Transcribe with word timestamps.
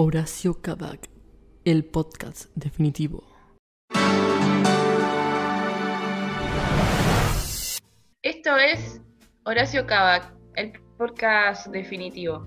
Horacio 0.00 0.62
Kabak, 0.62 1.10
el 1.64 1.84
podcast 1.84 2.50
definitivo. 2.54 3.24
Esto 8.22 8.56
es 8.58 9.00
Horacio 9.42 9.88
Kabak, 9.88 10.32
el 10.54 10.72
podcast 10.96 11.66
definitivo. 11.72 12.46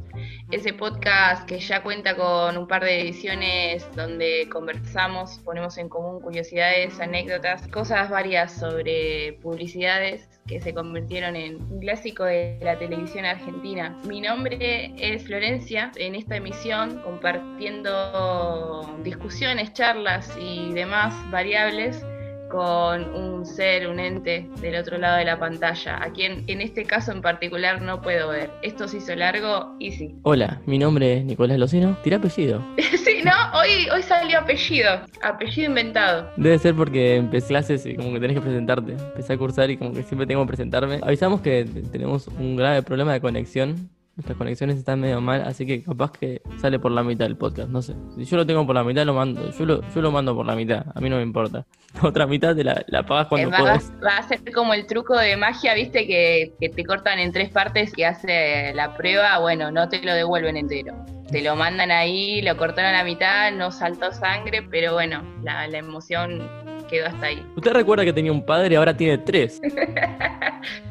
Ese 0.52 0.74
podcast 0.74 1.48
que 1.48 1.60
ya 1.62 1.82
cuenta 1.82 2.14
con 2.18 2.58
un 2.58 2.68
par 2.68 2.84
de 2.84 3.00
ediciones 3.00 3.88
donde 3.96 4.50
conversamos, 4.52 5.40
ponemos 5.46 5.78
en 5.78 5.88
común 5.88 6.20
curiosidades, 6.20 7.00
anécdotas, 7.00 7.66
cosas 7.70 8.10
varias 8.10 8.52
sobre 8.60 9.40
publicidades 9.42 10.28
que 10.48 10.60
se 10.60 10.74
convirtieron 10.74 11.38
en 11.38 11.56
un 11.72 11.80
clásico 11.80 12.26
de 12.26 12.60
la 12.62 12.78
televisión 12.78 13.24
argentina. 13.24 13.98
Mi 14.06 14.20
nombre 14.20 14.94
es 14.98 15.24
Florencia, 15.24 15.90
en 15.96 16.16
esta 16.16 16.36
emisión 16.36 17.02
compartiendo 17.02 18.94
discusiones, 19.04 19.72
charlas 19.72 20.38
y 20.38 20.74
demás 20.74 21.14
variables 21.32 22.04
con 22.52 23.16
un 23.16 23.46
ser, 23.46 23.88
un 23.88 24.00
ente 24.00 24.48
del 24.60 24.76
otro 24.76 24.98
lado 24.98 25.18
de 25.18 25.26
la 25.26 25.40
pantalla, 25.40 26.04
a 26.04 26.12
quien 26.12 26.44
en 26.48 26.62
este 26.62 26.84
caso 26.84 27.12
en 27.12 27.22
particular 27.22 27.82
no 27.82 28.02
puedo 28.02 28.30
ver. 28.30 28.50
Esto 28.62 28.88
se 28.88 28.98
hizo 28.98 29.16
largo 29.16 29.76
y 29.80 29.92
sí. 29.92 30.16
Hola, 30.24 30.62
mi 30.66 30.78
nombre 30.78 31.18
es 31.18 31.26
Nicolás 31.26 31.58
Locino. 31.58 31.98
Tira 32.04 32.18
apellido. 32.18 32.62
sí, 32.78 33.22
¿no? 33.24 33.32
Hoy, 33.58 33.90
hoy 33.90 34.04
salió 34.04 34.40
apellido. 34.40 35.02
Apellido 35.24 35.70
inventado. 35.70 36.30
Debe 36.36 36.60
ser 36.60 36.76
porque 36.76 37.16
empecé 37.16 37.48
clases 37.48 37.86
y 37.86 37.96
como 37.96 38.14
que 38.14 38.20
tenés 38.20 38.36
que 38.36 38.42
presentarte. 38.42 38.92
Empecé 38.92 39.34
a 39.34 39.38
cursar 39.38 39.72
y 39.72 39.78
como 39.78 39.94
que 39.94 40.04
siempre 40.04 40.28
tengo 40.28 40.42
que 40.44 40.48
presentarme. 40.48 41.00
Avisamos 41.02 41.42
que 41.42 41.66
tenemos 41.92 42.28
un 42.28 42.56
grave 42.56 42.84
problema 42.84 43.14
de 43.14 43.22
conexión 43.22 43.90
Nuestras 44.22 44.38
conexiones 44.38 44.78
están 44.78 45.00
medio 45.00 45.20
mal, 45.20 45.42
así 45.42 45.66
que 45.66 45.82
capaz 45.82 46.12
que 46.12 46.44
sale 46.58 46.78
por 46.78 46.92
la 46.92 47.02
mitad 47.02 47.26
del 47.26 47.38
podcast, 47.38 47.70
no 47.70 47.82
sé. 47.82 47.96
Si 48.16 48.26
yo 48.26 48.38
lo 48.38 48.46
tengo 48.46 48.68
por 48.68 48.76
la 48.76 48.84
mitad, 48.84 49.04
lo 49.04 49.16
mando. 49.16 49.50
Yo 49.50 49.66
lo, 49.66 49.82
yo 49.96 50.00
lo 50.00 50.12
mando 50.12 50.36
por 50.36 50.46
la 50.46 50.56
mitad, 50.56 50.86
a 50.94 51.02
mí 51.02 51.10
no 51.10 51.16
me 51.16 51.24
importa. 51.24 51.66
La 51.96 52.08
otra 52.08 52.28
mitad 52.28 52.56
te 52.56 52.64
la, 52.64 52.86
la 52.88 53.04
pagas 53.04 53.28
cuando 53.28 53.50
va, 53.50 53.64
Va 53.64 54.18
a 54.18 54.24
ser 54.24 54.40
como 54.54 54.76
el 54.76 54.86
truco 54.86 55.18
de 55.18 55.36
magia, 55.36 55.74
viste, 55.74 56.06
que, 56.06 56.54
que 56.60 56.70
te 56.70 56.86
cortan 56.86 57.18
en 57.18 57.32
tres 57.34 57.50
partes 57.50 57.92
que 57.92 58.06
hace 58.06 58.74
la 58.76 58.96
prueba, 58.96 59.40
bueno, 59.40 59.72
no 59.72 59.90
te 59.90 60.02
lo 60.04 60.14
devuelven 60.14 60.56
entero 60.56 60.96
te 61.32 61.42
lo 61.42 61.56
mandan 61.56 61.92
ahí, 61.92 62.42
lo 62.42 62.58
cortaron 62.58 62.94
a 62.94 62.98
la 62.98 63.04
mitad, 63.06 63.52
no 63.54 63.72
saltó 63.72 64.12
sangre, 64.12 64.64
pero 64.70 64.94
bueno, 64.94 65.24
la, 65.44 65.66
la 65.68 65.78
emoción 65.78 66.50
quedó 66.90 67.08
hasta 67.08 67.28
ahí. 67.28 67.46
¿Usted 67.56 67.72
recuerda 67.72 68.04
que 68.04 68.12
tenía 68.12 68.34
un 68.34 68.46
padre 68.46 68.74
y 68.74 68.76
ahora 68.76 68.96
tiene 68.96 69.18
tres? 69.18 69.62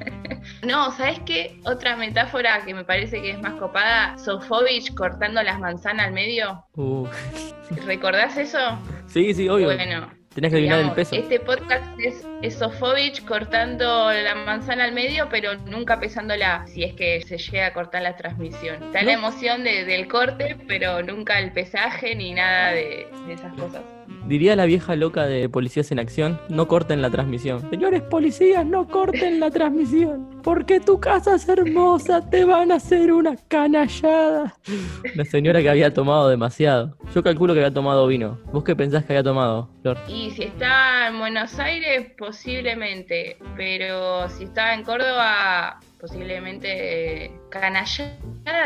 no, 0.66 0.90
¿sabes 0.92 1.20
qué? 1.26 1.58
Otra 1.64 1.96
metáfora 1.96 2.64
que 2.64 2.74
me 2.74 2.84
parece 2.84 3.20
que 3.22 3.30
es 3.30 3.40
más 3.40 3.54
copada, 3.54 4.16
Sofovich 4.18 4.94
cortando 4.94 5.42
las 5.42 5.58
manzanas 5.58 6.06
al 6.06 6.12
medio. 6.12 6.64
Uh. 6.76 7.06
¿Recordás 7.86 8.36
eso? 8.36 8.58
Sí, 9.06 9.34
sí, 9.34 9.48
obvio. 9.48 9.66
Bueno, 9.66 10.10
Tenías 10.34 10.52
que 10.52 10.58
adivinar 10.58 10.80
el 10.80 10.92
peso. 10.92 11.16
Este 11.16 11.40
podcast 11.40 11.84
es, 11.98 12.54
Sofovich 12.54 13.24
cortando 13.24 14.12
la 14.12 14.36
manzana 14.36 14.84
al 14.84 14.92
medio, 14.92 15.28
pero 15.28 15.56
nunca 15.66 15.98
pesándola, 15.98 16.64
si 16.68 16.84
es 16.84 16.94
que 16.94 17.20
se 17.22 17.36
llega 17.36 17.66
a 17.66 17.72
cortar 17.72 18.02
la 18.02 18.16
transmisión. 18.16 18.80
Está 18.80 19.02
la 19.02 19.12
emoción 19.12 19.64
del 19.64 20.06
corte, 20.06 20.56
pero 20.68 21.02
nunca 21.02 21.40
el 21.40 21.52
pesaje 21.52 22.14
ni 22.14 22.32
nada 22.32 22.70
de 22.70 23.08
esas 23.28 23.52
cosas. 23.54 23.82
Diría 24.26 24.54
la 24.54 24.66
vieja 24.66 24.94
loca 24.94 25.26
de 25.26 25.48
Policías 25.48 25.90
en 25.90 25.98
Acción, 25.98 26.40
no 26.48 26.68
corten 26.68 27.02
la 27.02 27.10
transmisión. 27.10 27.68
Señores 27.70 28.02
policías, 28.02 28.64
no 28.64 28.86
corten 28.86 29.40
la 29.40 29.50
transmisión. 29.50 30.39
Porque 30.42 30.80
tu 30.80 30.98
casa 31.00 31.34
es 31.34 31.48
hermosa, 31.48 32.28
te 32.28 32.44
van 32.44 32.72
a 32.72 32.76
hacer 32.76 33.12
una 33.12 33.36
canallada. 33.48 34.54
La 35.14 35.24
señora 35.24 35.60
que 35.60 35.70
había 35.70 35.92
tomado 35.92 36.28
demasiado. 36.28 36.96
Yo 37.14 37.22
calculo 37.22 37.54
que 37.54 37.60
había 37.60 37.74
tomado 37.74 38.06
vino. 38.06 38.38
¿Vos 38.52 38.64
qué 38.64 38.74
pensás 38.74 39.04
que 39.04 39.12
había 39.12 39.22
tomado, 39.22 39.68
Flor? 39.82 39.98
Y 40.08 40.30
si 40.30 40.44
está 40.44 41.08
en 41.08 41.18
Buenos 41.18 41.58
Aires, 41.58 42.12
posiblemente. 42.16 43.36
Pero 43.56 44.28
si 44.30 44.44
está 44.44 44.74
en 44.74 44.84
Córdoba, 44.84 45.80
posiblemente 46.00 47.30
canallada 47.50 48.16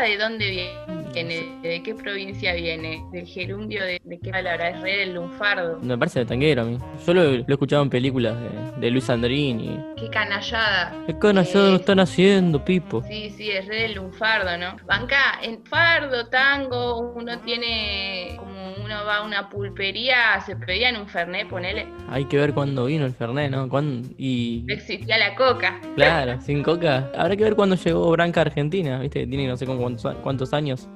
de 0.03 0.17
dónde 0.17 0.73
viene, 1.13 1.59
de 1.61 1.83
qué 1.83 1.95
provincia 1.95 2.53
viene, 2.53 3.03
del 3.11 3.25
gerundio 3.25 3.83
de, 3.83 3.99
qué 4.23 4.31
palabra, 4.31 4.69
es 4.69 4.81
re 4.81 4.97
del 4.97 5.15
lunfardo. 5.15 5.79
Me 5.81 5.97
parece 5.97 6.19
de 6.19 6.25
tanguero 6.25 6.61
a 6.61 6.65
mí. 6.65 6.77
Yo 7.05 7.13
lo, 7.13 7.23
he 7.23 7.45
escuchado 7.47 7.83
en 7.83 7.89
películas 7.89 8.35
de, 8.79 8.91
Luis 8.91 9.09
Andrini. 9.09 9.79
Qué 9.97 10.09
canallada. 10.09 10.93
Qué 11.07 11.17
canallada 11.17 11.64
lo 11.69 11.75
están 11.77 11.99
haciendo, 11.99 12.63
Pipo. 12.63 13.03
Sí, 13.03 13.29
sí, 13.29 13.51
es 13.51 13.67
re 13.67 13.83
del 13.83 13.93
lunfardo, 13.95 14.57
¿no? 14.57 14.77
Banca, 14.85 15.39
en 15.41 15.63
fardo, 15.65 16.27
tango, 16.27 17.13
uno 17.13 17.39
tiene 17.39 18.35
como 18.37 18.65
uno 18.85 19.03
va 19.05 19.17
a 19.17 19.23
una 19.23 19.49
pulpería, 19.49 20.39
se 20.45 20.55
pedían 20.55 20.95
un 20.95 21.07
fernet, 21.07 21.47
ponele. 21.49 21.87
Hay 22.09 22.25
que 22.25 22.37
ver 22.37 22.53
cuándo 22.53 22.85
vino 22.85 23.05
el 23.05 23.13
fernet, 23.13 23.49
¿no? 23.49 23.67
¿Cuándo? 23.67 24.07
Y... 24.17 24.63
Existía 24.67 25.17
la 25.17 25.35
coca. 25.35 25.81
Claro, 25.95 26.39
sin 26.45 26.61
coca. 26.61 27.11
Habrá 27.17 27.35
que 27.35 27.43
ver 27.43 27.55
cuándo 27.55 27.75
llegó 27.75 28.11
Branca 28.11 28.41
a 28.41 28.43
Argentina, 28.43 28.99
¿viste? 28.99 29.25
Tiene 29.25 29.47
no 29.47 29.57
sé 29.57 29.65
cuántos, 29.65 30.53
años. 30.53 30.87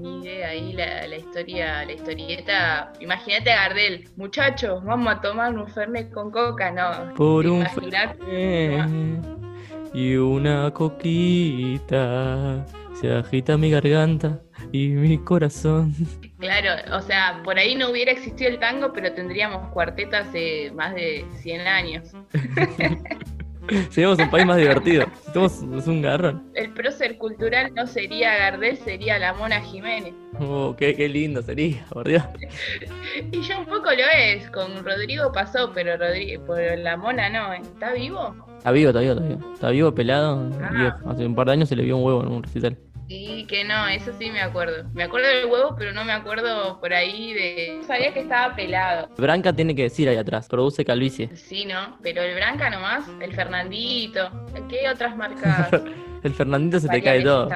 Ni 0.00 0.20
idea, 0.20 0.48
ahí 0.48 0.72
la, 0.74 1.16
historia, 1.16 1.84
la 1.84 1.92
historieta. 1.92 2.92
Imagínate 3.00 3.50
a 3.50 3.68
Gardel, 3.68 4.08
muchachos, 4.16 4.84
vamos 4.84 5.14
a 5.14 5.20
tomar 5.20 5.52
un 5.58 5.66
fernet 5.66 6.12
con 6.12 6.30
coca, 6.30 6.70
¿no? 6.70 7.14
Por 7.14 7.46
un 7.46 7.66
fernet 7.66 9.33
y 9.94 10.16
una 10.16 10.72
coquita, 10.72 12.66
se 13.00 13.12
agita 13.12 13.56
mi 13.56 13.70
garganta 13.70 14.40
y 14.72 14.88
mi 14.88 15.18
corazón. 15.18 15.94
Claro, 16.40 16.96
o 16.96 17.00
sea, 17.00 17.40
por 17.44 17.58
ahí 17.58 17.76
no 17.76 17.90
hubiera 17.90 18.10
existido 18.10 18.50
el 18.50 18.58
tango, 18.58 18.92
pero 18.92 19.12
tendríamos 19.12 19.70
cuartetas 19.72 20.32
de 20.32 20.72
más 20.74 20.94
de 20.96 21.24
100 21.40 21.60
años. 21.60 22.12
Seríamos 23.90 24.18
un 24.18 24.30
país 24.30 24.44
más 24.44 24.58
divertido. 24.58 25.06
Somos 25.32 25.86
un 25.86 26.02
garrón. 26.02 26.50
El 26.54 26.70
prócer 26.74 27.16
cultural 27.16 27.72
no 27.74 27.86
sería 27.86 28.36
Gardel, 28.36 28.76
sería 28.76 29.18
la 29.18 29.32
Mona 29.32 29.60
Jiménez. 29.60 30.12
Oh, 30.38 30.74
qué, 30.76 30.92
lindo 31.08 31.40
sería, 31.40 31.84
por 31.88 32.06
Dios. 32.06 32.22
y 33.32 33.40
ya 33.40 33.58
un 33.58 33.66
poco 33.66 33.90
lo 33.90 34.04
es. 34.18 34.50
Con 34.50 34.84
Rodrigo 34.84 35.32
pasó, 35.32 35.72
pero 35.72 35.96
Rodrigo, 35.96 36.44
por 36.44 36.58
la 36.60 36.96
Mona 36.96 37.30
no. 37.30 37.54
¿Está 37.54 37.94
vivo? 37.94 38.34
Está 38.64 38.72
vivo, 38.72 38.88
está 38.88 39.00
vivo, 39.00 39.12
está 39.12 39.26
vivo. 39.26 39.52
Está 39.52 39.68
vivo, 39.68 39.94
pelado. 39.94 40.50
Ah. 40.58 40.96
Hace 41.06 41.26
un 41.26 41.34
par 41.34 41.48
de 41.48 41.52
años 41.52 41.68
se 41.68 41.76
le 41.76 41.82
vio 41.82 41.98
un 41.98 42.02
huevo 42.02 42.22
en 42.22 42.28
un 42.28 42.42
recital. 42.42 42.78
Sí, 43.10 43.44
que 43.46 43.62
no, 43.62 43.86
eso 43.88 44.10
sí 44.18 44.30
me 44.30 44.40
acuerdo. 44.40 44.88
Me 44.94 45.02
acuerdo 45.02 45.28
del 45.28 45.44
huevo, 45.44 45.76
pero 45.76 45.92
no 45.92 46.02
me 46.02 46.12
acuerdo 46.12 46.80
por 46.80 46.94
ahí 46.94 47.34
de. 47.34 47.80
Sabía 47.86 48.14
que 48.14 48.20
estaba 48.20 48.56
pelado. 48.56 49.10
Branca 49.18 49.52
tiene 49.52 49.74
que 49.74 49.82
decir 49.82 50.08
ahí 50.08 50.16
atrás, 50.16 50.48
produce 50.48 50.82
calvicie. 50.82 51.28
Sí, 51.36 51.66
¿no? 51.66 51.98
Pero 52.02 52.22
el 52.22 52.34
Branca 52.36 52.70
nomás, 52.70 53.04
el 53.20 53.34
Fernandito. 53.34 54.30
¿Qué 54.70 54.88
otras 54.88 55.14
marcas? 55.14 55.68
el 56.24 56.34
Fernandito 56.34 56.80
se 56.80 56.88
te 56.88 57.02
cae 57.02 57.22
todo. 57.22 57.48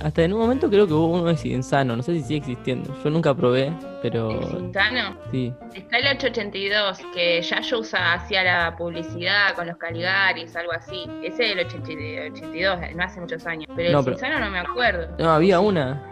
Hasta 0.00 0.22
en 0.22 0.32
un 0.32 0.40
momento 0.40 0.70
creo 0.70 0.86
que 0.86 0.92
hubo 0.92 1.20
uno 1.20 1.32
de 1.32 1.48
Insano, 1.48 1.96
no 1.96 2.02
sé 2.02 2.14
si 2.14 2.22
sigue 2.22 2.36
existiendo. 2.38 2.96
Yo 3.02 3.10
nunca 3.10 3.34
probé, 3.34 3.72
pero. 4.00 4.30
¿Insano? 4.58 5.16
Sí. 5.30 5.52
Está 5.74 5.98
el 5.98 6.06
882, 6.16 7.00
que 7.14 7.42
ya 7.42 7.60
yo 7.60 7.80
usa 7.80 8.14
hacía 8.14 8.42
la 8.42 8.76
publicidad 8.76 9.54
con 9.54 9.66
los 9.66 9.76
Caligaris, 9.76 10.54
algo 10.56 10.72
así. 10.72 11.04
Ese 11.22 11.46
es 11.46 11.52
el 11.52 11.60
82, 11.60 12.78
no 12.94 13.04
hace 13.04 13.20
muchos 13.20 13.46
años. 13.46 13.68
Pero 13.76 14.00
el 14.00 14.08
Insano 14.08 14.40
no 14.40 14.50
me 14.50 14.60
acuerdo. 14.60 15.14
No, 15.18 15.30
había 15.30 15.60
una. 15.60 16.02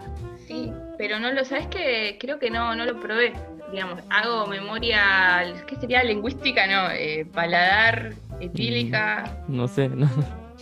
Sí, 0.47 0.73
pero 0.99 1.19
no 1.19 1.33
lo 1.33 1.45
sabes 1.45 1.67
que 1.69 2.19
creo 2.21 2.39
que 2.39 2.51
no, 2.51 2.75
no 2.75 2.85
lo 2.85 2.99
probé. 3.01 3.33
Digamos, 3.73 4.01
hago 4.11 4.47
memoria, 4.49 5.55
¿qué 5.69 5.77
sería? 5.77 6.03
Lingüística, 6.03 6.67
no, 6.67 6.91
eh, 6.91 7.25
paladar, 7.33 8.15
etílica. 8.41 9.45
No 9.47 9.69
sé, 9.69 9.89
no. 9.89 10.09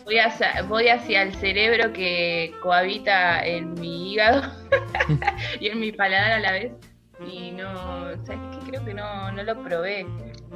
Voy 0.08 0.20
hacia, 0.20 0.62
voy 0.62 0.88
hacia 0.88 1.20
el 1.20 1.34
cerebro 1.34 1.92
que 1.92 2.54
cohabita 2.62 3.44
en 3.44 3.74
mi 3.74 4.14
hígado 4.14 4.40
y 5.60 5.66
en 5.66 5.80
mi 5.80 5.92
paladar 5.92 6.32
a 6.32 6.38
la 6.38 6.52
vez. 6.52 6.72
Y 7.30 7.50
no, 7.50 7.74
¿sabes 8.24 8.40
qué? 8.52 8.70
Creo 8.70 8.84
que 8.86 8.94
no, 8.94 9.30
no 9.32 9.42
lo 9.42 9.62
probé. 9.62 10.06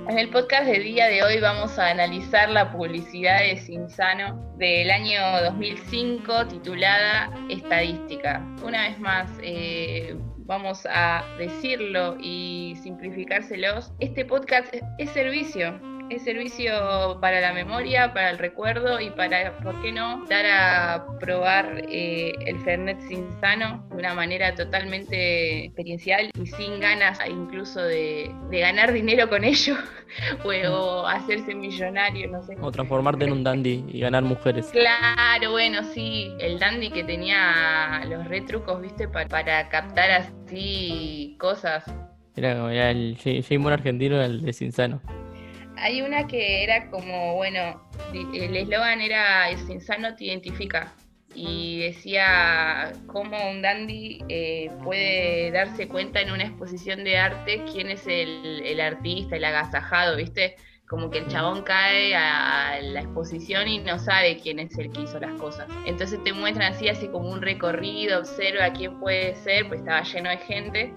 En 0.08 0.18
el 0.18 0.30
podcast 0.30 0.64
del 0.64 0.84
día 0.84 1.06
de 1.08 1.22
hoy 1.22 1.38
vamos 1.38 1.78
a 1.78 1.90
analizar 1.90 2.48
la 2.48 2.72
publicidad 2.72 3.40
de 3.40 3.58
Sinsano 3.58 4.54
del 4.56 4.90
año 4.90 5.20
2005 5.42 6.46
titulada 6.46 7.30
Estadística. 7.50 8.42
Una 8.64 8.88
vez 8.88 8.98
más, 9.00 9.30
eh, 9.42 10.16
vamos 10.46 10.86
a 10.88 11.22
decirlo 11.36 12.16
y 12.18 12.74
simplificárselos. 12.82 13.92
Este 14.00 14.24
podcast 14.24 14.74
es 14.96 15.10
servicio, 15.10 15.78
Es 16.12 16.24
servicio 16.24 17.16
para 17.22 17.40
la 17.40 17.54
memoria, 17.54 18.12
para 18.12 18.28
el 18.28 18.38
recuerdo 18.38 19.00
y 19.00 19.08
para, 19.08 19.56
¿por 19.60 19.80
qué 19.80 19.92
no?, 19.92 20.26
dar 20.28 20.44
a 20.44 21.06
probar 21.18 21.86
eh, 21.88 22.32
el 22.44 22.60
Fernet 22.60 23.00
Sano 23.40 23.88
de 23.88 23.96
una 23.96 24.12
manera 24.12 24.54
totalmente 24.54 25.64
experiencial 25.64 26.30
y 26.38 26.46
sin 26.48 26.80
ganas 26.80 27.18
incluso 27.26 27.82
de, 27.82 28.30
ganar 28.50 28.92
dinero 28.92 29.30
con 29.30 29.42
ello 29.42 29.74
o, 30.44 31.06
hacerse 31.06 31.54
millonario, 31.54 32.30
no 32.30 32.42
sé. 32.42 32.58
O 32.60 32.70
transformarte 32.70 33.24
en 33.24 33.32
un 33.32 33.42
dandy 33.42 33.82
y 33.88 34.00
ganar 34.00 34.22
mujeres. 34.22 34.66
Claro, 34.66 35.52
bueno, 35.52 35.82
sí, 35.82 36.30
el 36.40 36.58
dandy 36.58 36.90
que 36.90 37.04
tenía 37.04 38.02
los 38.06 38.28
retrucos, 38.28 38.82
¿viste? 38.82 39.08
para, 39.08 39.28
para 39.30 39.68
captar 39.70 40.10
así 40.10 41.36
cosas. 41.40 41.84
Era 42.36 42.54
como 42.56 42.68
el 42.68 43.16
J 43.16 43.72
argentino, 43.72 44.20
el 44.20 44.42
de 44.42 44.52
Sinsano. 44.52 45.00
Hay 45.82 46.00
una 46.00 46.26
que 46.26 46.62
era 46.62 46.88
como, 46.90 47.34
bueno, 47.34 47.82
el 48.14 48.56
eslogan 48.56 49.00
era 49.00 49.46
Sinsano 49.66 50.14
te 50.14 50.24
identifica. 50.26 50.94
Y 51.34 51.80
decía 51.80 52.92
cómo 53.06 53.50
un 53.50 53.62
dandy 53.62 54.22
eh, 54.28 54.70
puede 54.84 55.50
darse 55.50 55.88
cuenta 55.88 56.20
en 56.20 56.30
una 56.30 56.44
exposición 56.44 57.04
de 57.04 57.16
arte 57.16 57.64
quién 57.72 57.90
es 57.90 58.06
el, 58.06 58.62
el 58.64 58.80
artista, 58.80 59.36
el 59.36 59.44
agasajado, 59.44 60.16
¿viste? 60.16 60.56
como 60.92 61.08
que 61.08 61.20
el 61.20 61.28
chabón 61.28 61.62
cae 61.62 62.14
a 62.14 62.78
la 62.82 63.00
exposición 63.00 63.66
y 63.66 63.78
no 63.78 63.98
sabe 63.98 64.38
quién 64.42 64.58
es 64.58 64.76
el 64.76 64.90
que 64.92 65.00
hizo 65.00 65.18
las 65.18 65.32
cosas. 65.40 65.66
Entonces 65.86 66.22
te 66.22 66.34
muestran 66.34 66.74
así, 66.74 66.86
así 66.86 67.08
como 67.08 67.30
un 67.30 67.40
recorrido, 67.40 68.18
observa 68.18 68.70
quién 68.74 69.00
puede 69.00 69.34
ser, 69.36 69.66
pues 69.68 69.80
estaba 69.80 70.02
lleno 70.02 70.28
de 70.28 70.36
gente. 70.36 70.92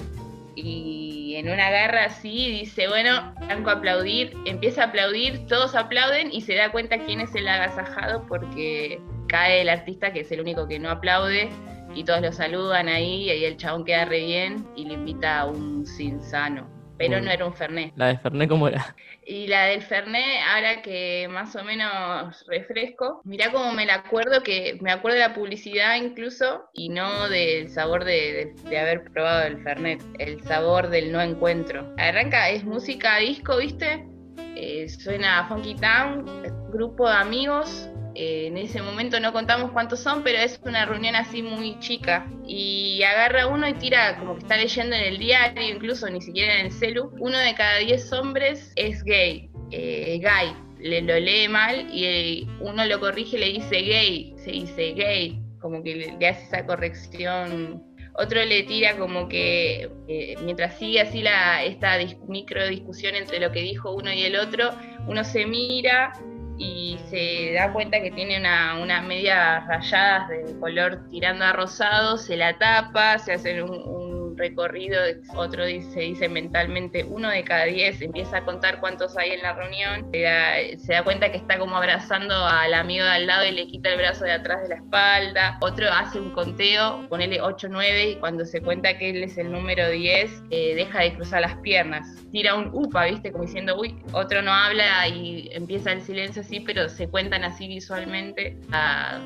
Y 0.53 1.24
en 1.37 1.49
una 1.49 1.69
garra 1.69 2.05
así 2.05 2.49
dice, 2.51 2.87
bueno, 2.87 3.33
Franco 3.45 3.69
aplaudir, 3.69 4.33
empieza 4.45 4.83
a 4.83 4.85
aplaudir, 4.87 5.45
todos 5.47 5.75
aplauden 5.75 6.31
y 6.31 6.41
se 6.41 6.55
da 6.55 6.71
cuenta 6.71 6.99
quién 6.99 7.21
es 7.21 7.33
el 7.35 7.47
agasajado 7.47 8.25
porque 8.27 9.01
cae 9.27 9.61
el 9.61 9.69
artista 9.69 10.13
que 10.13 10.21
es 10.21 10.31
el 10.31 10.41
único 10.41 10.67
que 10.67 10.79
no 10.79 10.89
aplaude 10.89 11.49
y 11.93 12.03
todos 12.03 12.21
lo 12.21 12.31
saludan 12.31 12.87
ahí 12.87 13.23
y 13.23 13.29
ahí 13.29 13.45
el 13.45 13.57
chabón 13.57 13.85
queda 13.85 14.05
re 14.05 14.25
bien 14.25 14.67
y 14.75 14.85
le 14.85 14.93
invita 14.93 15.39
a 15.39 15.45
un 15.45 15.85
sinsano 15.85 16.74
pero 16.97 17.21
no 17.21 17.31
era 17.31 17.45
un 17.45 17.53
Fernet. 17.53 17.93
¿La 17.95 18.07
de 18.07 18.17
Fernet 18.17 18.49
cómo 18.49 18.67
era? 18.67 18.95
Y 19.25 19.47
la 19.47 19.65
del 19.65 19.81
Fernet, 19.81 20.41
ahora 20.53 20.81
que 20.81 21.27
más 21.29 21.55
o 21.55 21.63
menos 21.63 22.45
refresco, 22.47 23.21
mirá 23.23 23.51
cómo 23.51 23.71
me 23.73 23.85
la 23.85 23.95
acuerdo, 23.95 24.43
que 24.43 24.77
me 24.81 24.91
acuerdo 24.91 25.17
de 25.17 25.27
la 25.27 25.33
publicidad 25.33 25.95
incluso, 25.95 26.65
y 26.73 26.89
no 26.89 27.27
del 27.29 27.69
sabor 27.69 28.05
de, 28.05 28.53
haber 28.67 29.03
probado 29.05 29.47
el 29.47 29.63
Fernet, 29.63 30.03
el 30.19 30.41
sabor 30.43 30.89
del 30.89 31.11
no 31.11 31.21
encuentro. 31.21 31.93
Arranca, 31.97 32.49
es 32.49 32.63
música 32.63 33.17
disco, 33.17 33.57
¿viste? 33.57 34.05
Eh, 34.55 34.87
suena 34.87 35.47
Funky 35.47 35.75
Town, 35.75 36.25
grupo 36.71 37.09
de 37.09 37.15
amigos, 37.15 37.89
eh, 38.15 38.47
en 38.47 38.57
ese 38.57 38.81
momento 38.81 39.19
no 39.19 39.33
contamos 39.33 39.71
cuántos 39.71 39.99
son, 39.99 40.23
pero 40.23 40.39
es 40.39 40.59
una 40.63 40.85
reunión 40.85 41.15
así 41.15 41.41
muy 41.41 41.77
chica. 41.79 42.25
Y 42.47 43.03
agarra 43.03 43.47
uno 43.47 43.67
y 43.67 43.73
tira, 43.73 44.17
como 44.17 44.35
que 44.35 44.39
está 44.39 44.55
leyendo 44.55 44.95
en 44.95 45.03
el 45.03 45.17
diario, 45.17 45.75
incluso 45.75 46.09
ni 46.09 46.21
siquiera 46.21 46.59
en 46.59 46.67
el 46.67 46.71
celu. 46.71 47.11
Uno 47.19 47.37
de 47.37 47.53
cada 47.55 47.79
diez 47.79 48.11
hombres 48.13 48.71
es 48.75 49.03
gay, 49.03 49.49
eh, 49.71 50.19
gay. 50.21 50.55
Le 50.79 51.01
lo 51.01 51.19
lee 51.19 51.47
mal 51.49 51.89
y 51.91 52.05
eh, 52.05 52.47
uno 52.61 52.85
lo 52.85 52.99
corrige 52.99 53.37
y 53.37 53.39
le 53.39 53.45
dice 53.53 53.81
gay, 53.81 54.33
se 54.37 54.51
dice 54.51 54.93
gay, 54.93 55.41
como 55.59 55.83
que 55.83 55.95
le, 55.95 56.27
hace 56.27 56.43
esa 56.43 56.65
corrección 56.65 57.83
otro 58.17 58.45
le 58.45 58.63
tira 58.63 58.95
como 58.95 59.27
que 59.27 59.89
mientras 60.43 60.77
sigue 60.77 61.01
así 61.01 61.21
la, 61.21 61.65
esta 61.65 61.97
micro 62.29 62.65
discusión 62.69 63.13
entre 63.13 63.41
lo 63.41 63.51
que 63.51 63.61
dijo 63.61 63.93
uno 63.93 64.13
y 64.13 64.23
el 64.23 64.37
otro, 64.37 64.69
uno 65.05 65.21
se 65.25 65.45
mira 65.45 66.13
y 66.57 66.97
se 67.09 67.53
da 67.53 67.73
cuenta 67.73 68.01
que 68.01 68.11
tiene 68.11 68.39
una, 68.39 68.79
unas 68.81 69.03
medias 69.05 69.65
rayadas 69.67 70.29
de 70.29 70.59
color 70.59 71.01
tirando 71.09 71.45
a 71.45 71.53
rosado, 71.53 72.17
se 72.17 72.37
la 72.37 72.57
tapa, 72.57 73.19
se 73.19 73.33
hace 73.33 73.61
un 73.61 74.04
recorrido, 74.37 75.01
otro 75.35 75.65
dice, 75.65 76.01
dice 76.01 76.29
mentalmente 76.29 77.03
uno 77.03 77.29
de 77.29 77.43
cada 77.43 77.65
diez, 77.65 78.01
empieza 78.01 78.37
a 78.37 78.45
contar 78.45 78.79
cuántos 78.79 79.17
hay 79.17 79.31
en 79.31 79.41
la 79.41 79.53
reunión, 79.53 80.09
se 80.11 80.93
da, 80.93 81.03
cuenta 81.03 81.31
que 81.31 81.37
está 81.37 81.57
como 81.57 81.77
abrazando 81.77 82.35
al 82.45 82.73
amigo 82.73 83.03
de 83.03 83.11
al 83.11 83.27
lado 83.27 83.45
y 83.45 83.51
le 83.51 83.67
quita 83.67 83.89
el 83.89 83.97
brazo 83.97 84.25
de 84.25 84.31
atrás 84.31 84.63
de 84.63 84.69
la 84.69 84.75
espalda, 84.75 85.57
otro 85.61 85.87
hace 85.91 86.19
un 86.19 86.31
conteo, 86.31 87.07
ponele 87.09 87.41
8, 87.41 87.67
9 87.69 88.09
y 88.11 88.15
cuando 88.15 88.45
se 88.45 88.61
cuenta 88.61 88.97
que 88.97 89.09
él 89.09 89.23
es 89.23 89.37
el 89.37 89.51
número 89.51 89.89
10, 89.89 90.43
eh, 90.49 90.75
deja 90.75 90.99
de 91.01 91.13
cruzar 91.13 91.41
las 91.41 91.55
piernas, 91.57 92.07
tira 92.31 92.55
un 92.55 92.69
upa, 92.73 93.05
viste, 93.05 93.31
como 93.31 93.45
diciendo, 93.45 93.79
uy, 93.79 93.95
otro 94.11 94.41
no 94.41 94.51
habla 94.51 95.07
y 95.07 95.49
empieza 95.51 95.91
el 95.91 96.01
silencio 96.01 96.41
así, 96.41 96.59
pero 96.59 96.89
se 96.89 97.07
cuentan 97.07 97.43
así 97.43 97.67
visualmente, 97.67 98.57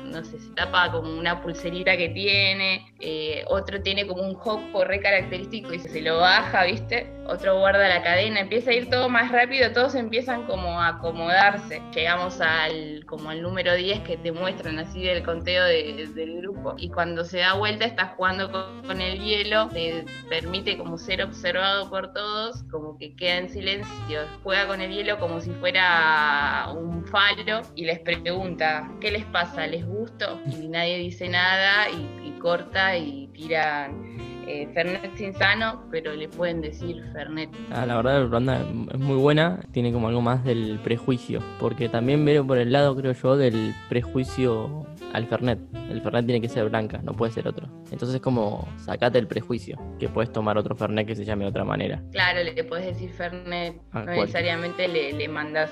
no 0.04 0.24
sé, 0.24 0.38
se 0.38 0.50
tapa 0.54 0.90
como 0.92 1.18
una 1.18 1.40
pulserita 1.40 1.96
que 1.96 2.08
tiene, 2.10 2.86
eh, 3.00 3.44
otro 3.48 3.80
tiene 3.82 4.06
como 4.06 4.22
un 4.22 4.36
hop 4.42 4.60
característico 5.00 5.72
y 5.72 5.78
se 5.78 6.00
lo 6.00 6.18
baja, 6.18 6.64
¿viste? 6.64 7.10
Otro 7.26 7.58
guarda 7.58 7.88
la 7.88 8.02
cadena, 8.02 8.40
empieza 8.40 8.70
a 8.70 8.74
ir 8.74 8.90
todo 8.90 9.08
más 9.08 9.30
rápido, 9.30 9.70
todos 9.72 9.94
empiezan 9.94 10.46
como 10.46 10.80
a 10.80 10.88
acomodarse. 10.88 11.80
Llegamos 11.94 12.40
al 12.40 13.04
como 13.06 13.30
al 13.30 13.42
número 13.42 13.74
10 13.74 14.00
que 14.00 14.16
te 14.16 14.32
muestran 14.32 14.78
así 14.78 15.02
del 15.02 15.22
conteo 15.22 15.64
del 15.64 16.40
grupo 16.40 16.74
y 16.76 16.90
cuando 16.90 17.24
se 17.24 17.38
da 17.38 17.54
vuelta 17.54 17.84
está 17.84 18.14
jugando 18.16 18.50
con, 18.50 19.00
el 19.00 19.20
hielo, 19.20 19.68
te 19.68 20.04
permite 20.28 20.76
como 20.76 20.98
ser 20.98 21.22
observado 21.22 21.88
por 21.88 22.12
todos, 22.12 22.64
como 22.70 22.98
que 22.98 23.14
queda 23.14 23.38
en 23.38 23.48
silencio, 23.48 24.20
juega 24.42 24.66
con 24.66 24.80
el 24.80 24.92
hielo 24.92 25.18
como 25.18 25.40
si 25.40 25.50
fuera 25.52 26.68
un 26.74 27.06
falo 27.06 27.62
y 27.74 27.84
les 27.84 28.00
pregunta, 28.00 28.90
¿qué 29.00 29.10
les 29.10 29.24
pasa? 29.26 29.66
¿Les 29.66 29.86
gusto? 29.86 30.40
Y 30.46 30.68
nadie 30.68 30.98
dice 30.98 31.28
nada 31.28 31.88
y, 31.90 32.28
y 32.28 32.38
corta 32.40 32.96
y 32.96 33.28
tiran 33.28 34.29
eh, 34.50 34.68
Fernet 34.74 35.14
Sinsano, 35.16 35.84
pero 35.90 36.14
le 36.14 36.28
pueden 36.28 36.60
decir 36.60 37.02
Fernet. 37.12 37.50
Ah, 37.70 37.86
la 37.86 37.96
verdad, 37.96 38.22
la 38.22 38.26
banda 38.26 38.66
es 38.92 38.98
muy 38.98 39.16
buena, 39.16 39.60
tiene 39.72 39.92
como 39.92 40.08
algo 40.08 40.20
más 40.20 40.44
del 40.44 40.80
prejuicio, 40.82 41.40
porque 41.58 41.88
también 41.88 42.24
veo 42.24 42.46
por 42.46 42.58
el 42.58 42.72
lado, 42.72 42.96
creo 42.96 43.12
yo, 43.12 43.36
del 43.36 43.74
prejuicio 43.88 44.86
al 45.12 45.26
Fernet. 45.26 45.60
El 45.88 46.00
Fernet 46.02 46.26
tiene 46.26 46.40
que 46.40 46.48
ser 46.48 46.68
blanca, 46.68 47.00
no 47.02 47.14
puede 47.14 47.32
ser 47.32 47.46
otro. 47.46 47.68
Entonces 47.90 48.16
es 48.16 48.20
como, 48.20 48.68
sacate 48.76 49.18
el 49.18 49.26
prejuicio, 49.26 49.78
que 49.98 50.08
puedes 50.08 50.32
tomar 50.32 50.58
otro 50.58 50.74
Fernet 50.74 51.06
que 51.06 51.14
se 51.14 51.24
llame 51.24 51.44
de 51.44 51.50
otra 51.50 51.64
manera. 51.64 52.02
Claro, 52.12 52.42
le 52.42 52.64
puedes 52.64 52.86
decir 52.86 53.10
Fernet, 53.10 53.80
ah, 53.92 54.02
no 54.04 54.12
necesariamente 54.12 54.88
le, 54.88 55.12
le 55.12 55.28
mandas 55.28 55.70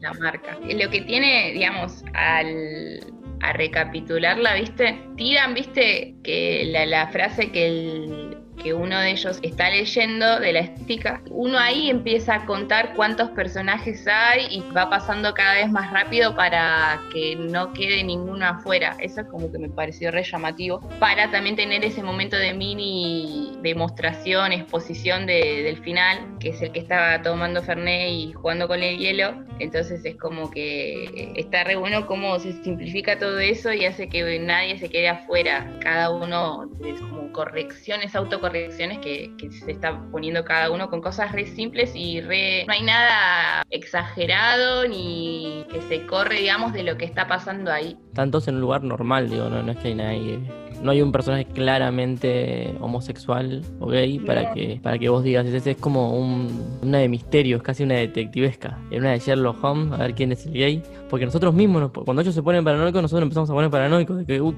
la 0.00 0.14
marca. 0.14 0.58
Lo 0.60 0.90
que 0.90 1.02
tiene, 1.02 1.52
digamos, 1.52 2.04
al 2.14 3.00
a 3.40 3.52
recapitularla, 3.52 4.54
¿viste? 4.54 4.98
Tiran, 5.16 5.54
¿viste? 5.54 6.14
Que 6.22 6.64
la, 6.66 6.86
la 6.86 7.08
frase 7.08 7.50
que 7.50 7.66
el 7.66 8.27
que 8.62 8.74
uno 8.74 8.98
de 9.00 9.10
ellos 9.10 9.38
está 9.42 9.70
leyendo 9.70 10.40
de 10.40 10.52
la 10.52 10.60
estética, 10.60 11.22
uno 11.30 11.58
ahí 11.58 11.90
empieza 11.90 12.34
a 12.34 12.46
contar 12.46 12.94
cuántos 12.94 13.30
personajes 13.30 14.06
hay 14.06 14.46
y 14.50 14.60
va 14.76 14.90
pasando 14.90 15.32
cada 15.34 15.54
vez 15.54 15.70
más 15.70 15.92
rápido 15.92 16.34
para 16.34 17.00
que 17.12 17.36
no 17.36 17.72
quede 17.72 18.02
ninguno 18.02 18.46
afuera. 18.46 18.96
Eso 19.00 19.22
es 19.22 19.26
como 19.28 19.50
que 19.50 19.58
me 19.58 19.68
pareció 19.68 20.10
re 20.10 20.24
llamativo. 20.24 20.80
Para 20.98 21.30
también 21.30 21.56
tener 21.56 21.84
ese 21.84 22.02
momento 22.02 22.36
de 22.36 22.52
mini 22.54 23.56
demostración, 23.62 24.52
exposición 24.52 25.26
del 25.26 25.78
final, 25.78 26.18
que 26.40 26.50
es 26.50 26.62
el 26.62 26.72
que 26.72 26.80
estaba 26.80 27.22
tomando 27.22 27.62
Fernet 27.62 28.10
y 28.10 28.32
jugando 28.32 28.68
con 28.68 28.82
el 28.82 28.98
hielo. 28.98 29.44
Entonces 29.58 30.04
es 30.04 30.16
como 30.16 30.50
que 30.50 31.32
está 31.36 31.64
re 31.64 31.76
bueno 31.76 32.06
cómo 32.06 32.38
se 32.38 32.52
simplifica 32.62 33.18
todo 33.18 33.38
eso 33.38 33.72
y 33.72 33.84
hace 33.84 34.08
que 34.08 34.38
nadie 34.38 34.78
se 34.78 34.88
quede 34.88 35.08
afuera. 35.08 35.70
Cada 35.80 36.10
uno 36.10 36.70
es 36.84 37.00
como 37.00 37.32
correcciones, 37.32 38.14
autocorrecciones 38.14 38.47
correcciones 38.48 38.98
que, 38.98 39.30
se 39.50 39.70
está 39.70 40.00
poniendo 40.10 40.44
cada 40.44 40.70
uno 40.70 40.88
con 40.88 41.00
cosas 41.00 41.32
re 41.32 41.46
simples 41.46 41.92
y 41.94 42.20
re. 42.20 42.64
No 42.66 42.72
hay 42.72 42.82
nada 42.82 43.62
exagerado 43.70 44.88
ni 44.88 45.64
que 45.70 45.82
se 45.82 46.06
corre, 46.06 46.40
digamos, 46.40 46.72
de 46.72 46.82
lo 46.82 46.96
que 46.96 47.04
está 47.04 47.26
pasando 47.28 47.70
ahí. 47.70 47.98
Tantos 48.14 48.48
en 48.48 48.56
un 48.56 48.60
lugar 48.62 48.82
normal, 48.82 49.28
digo, 49.28 49.48
no, 49.48 49.62
no 49.62 49.72
es 49.72 49.78
que 49.78 49.88
hay 49.88 49.94
nadie 49.94 50.67
no 50.82 50.90
hay 50.90 51.02
un 51.02 51.12
personaje 51.12 51.44
claramente 51.46 52.74
homosexual 52.80 53.62
o 53.80 53.86
gay 53.86 54.18
para 54.18 54.52
que 54.52 54.80
para 54.82 54.98
que 54.98 55.08
vos 55.08 55.24
digas 55.24 55.46
ese 55.46 55.72
es 55.72 55.76
como 55.76 56.18
un, 56.18 56.48
una 56.82 56.98
de 56.98 57.08
misterios 57.08 57.62
casi 57.62 57.82
una 57.82 57.94
detectivesca 57.94 58.78
es 58.90 59.00
una 59.00 59.12
de 59.12 59.18
Sherlock 59.18 59.62
Holmes 59.62 59.92
a 59.92 59.98
ver 59.98 60.14
quién 60.14 60.32
es 60.32 60.46
el 60.46 60.52
gay 60.52 60.82
porque 61.08 61.24
nosotros 61.24 61.54
mismos 61.54 61.90
cuando 62.04 62.22
ellos 62.22 62.34
se 62.34 62.42
ponen 62.42 62.64
paranoicos 62.64 63.02
nosotros 63.02 63.22
empezamos 63.22 63.50
a 63.50 63.54
poner 63.54 63.70
paranoicos 63.70 64.18
de 64.18 64.26
que, 64.26 64.40
uh, 64.40 64.54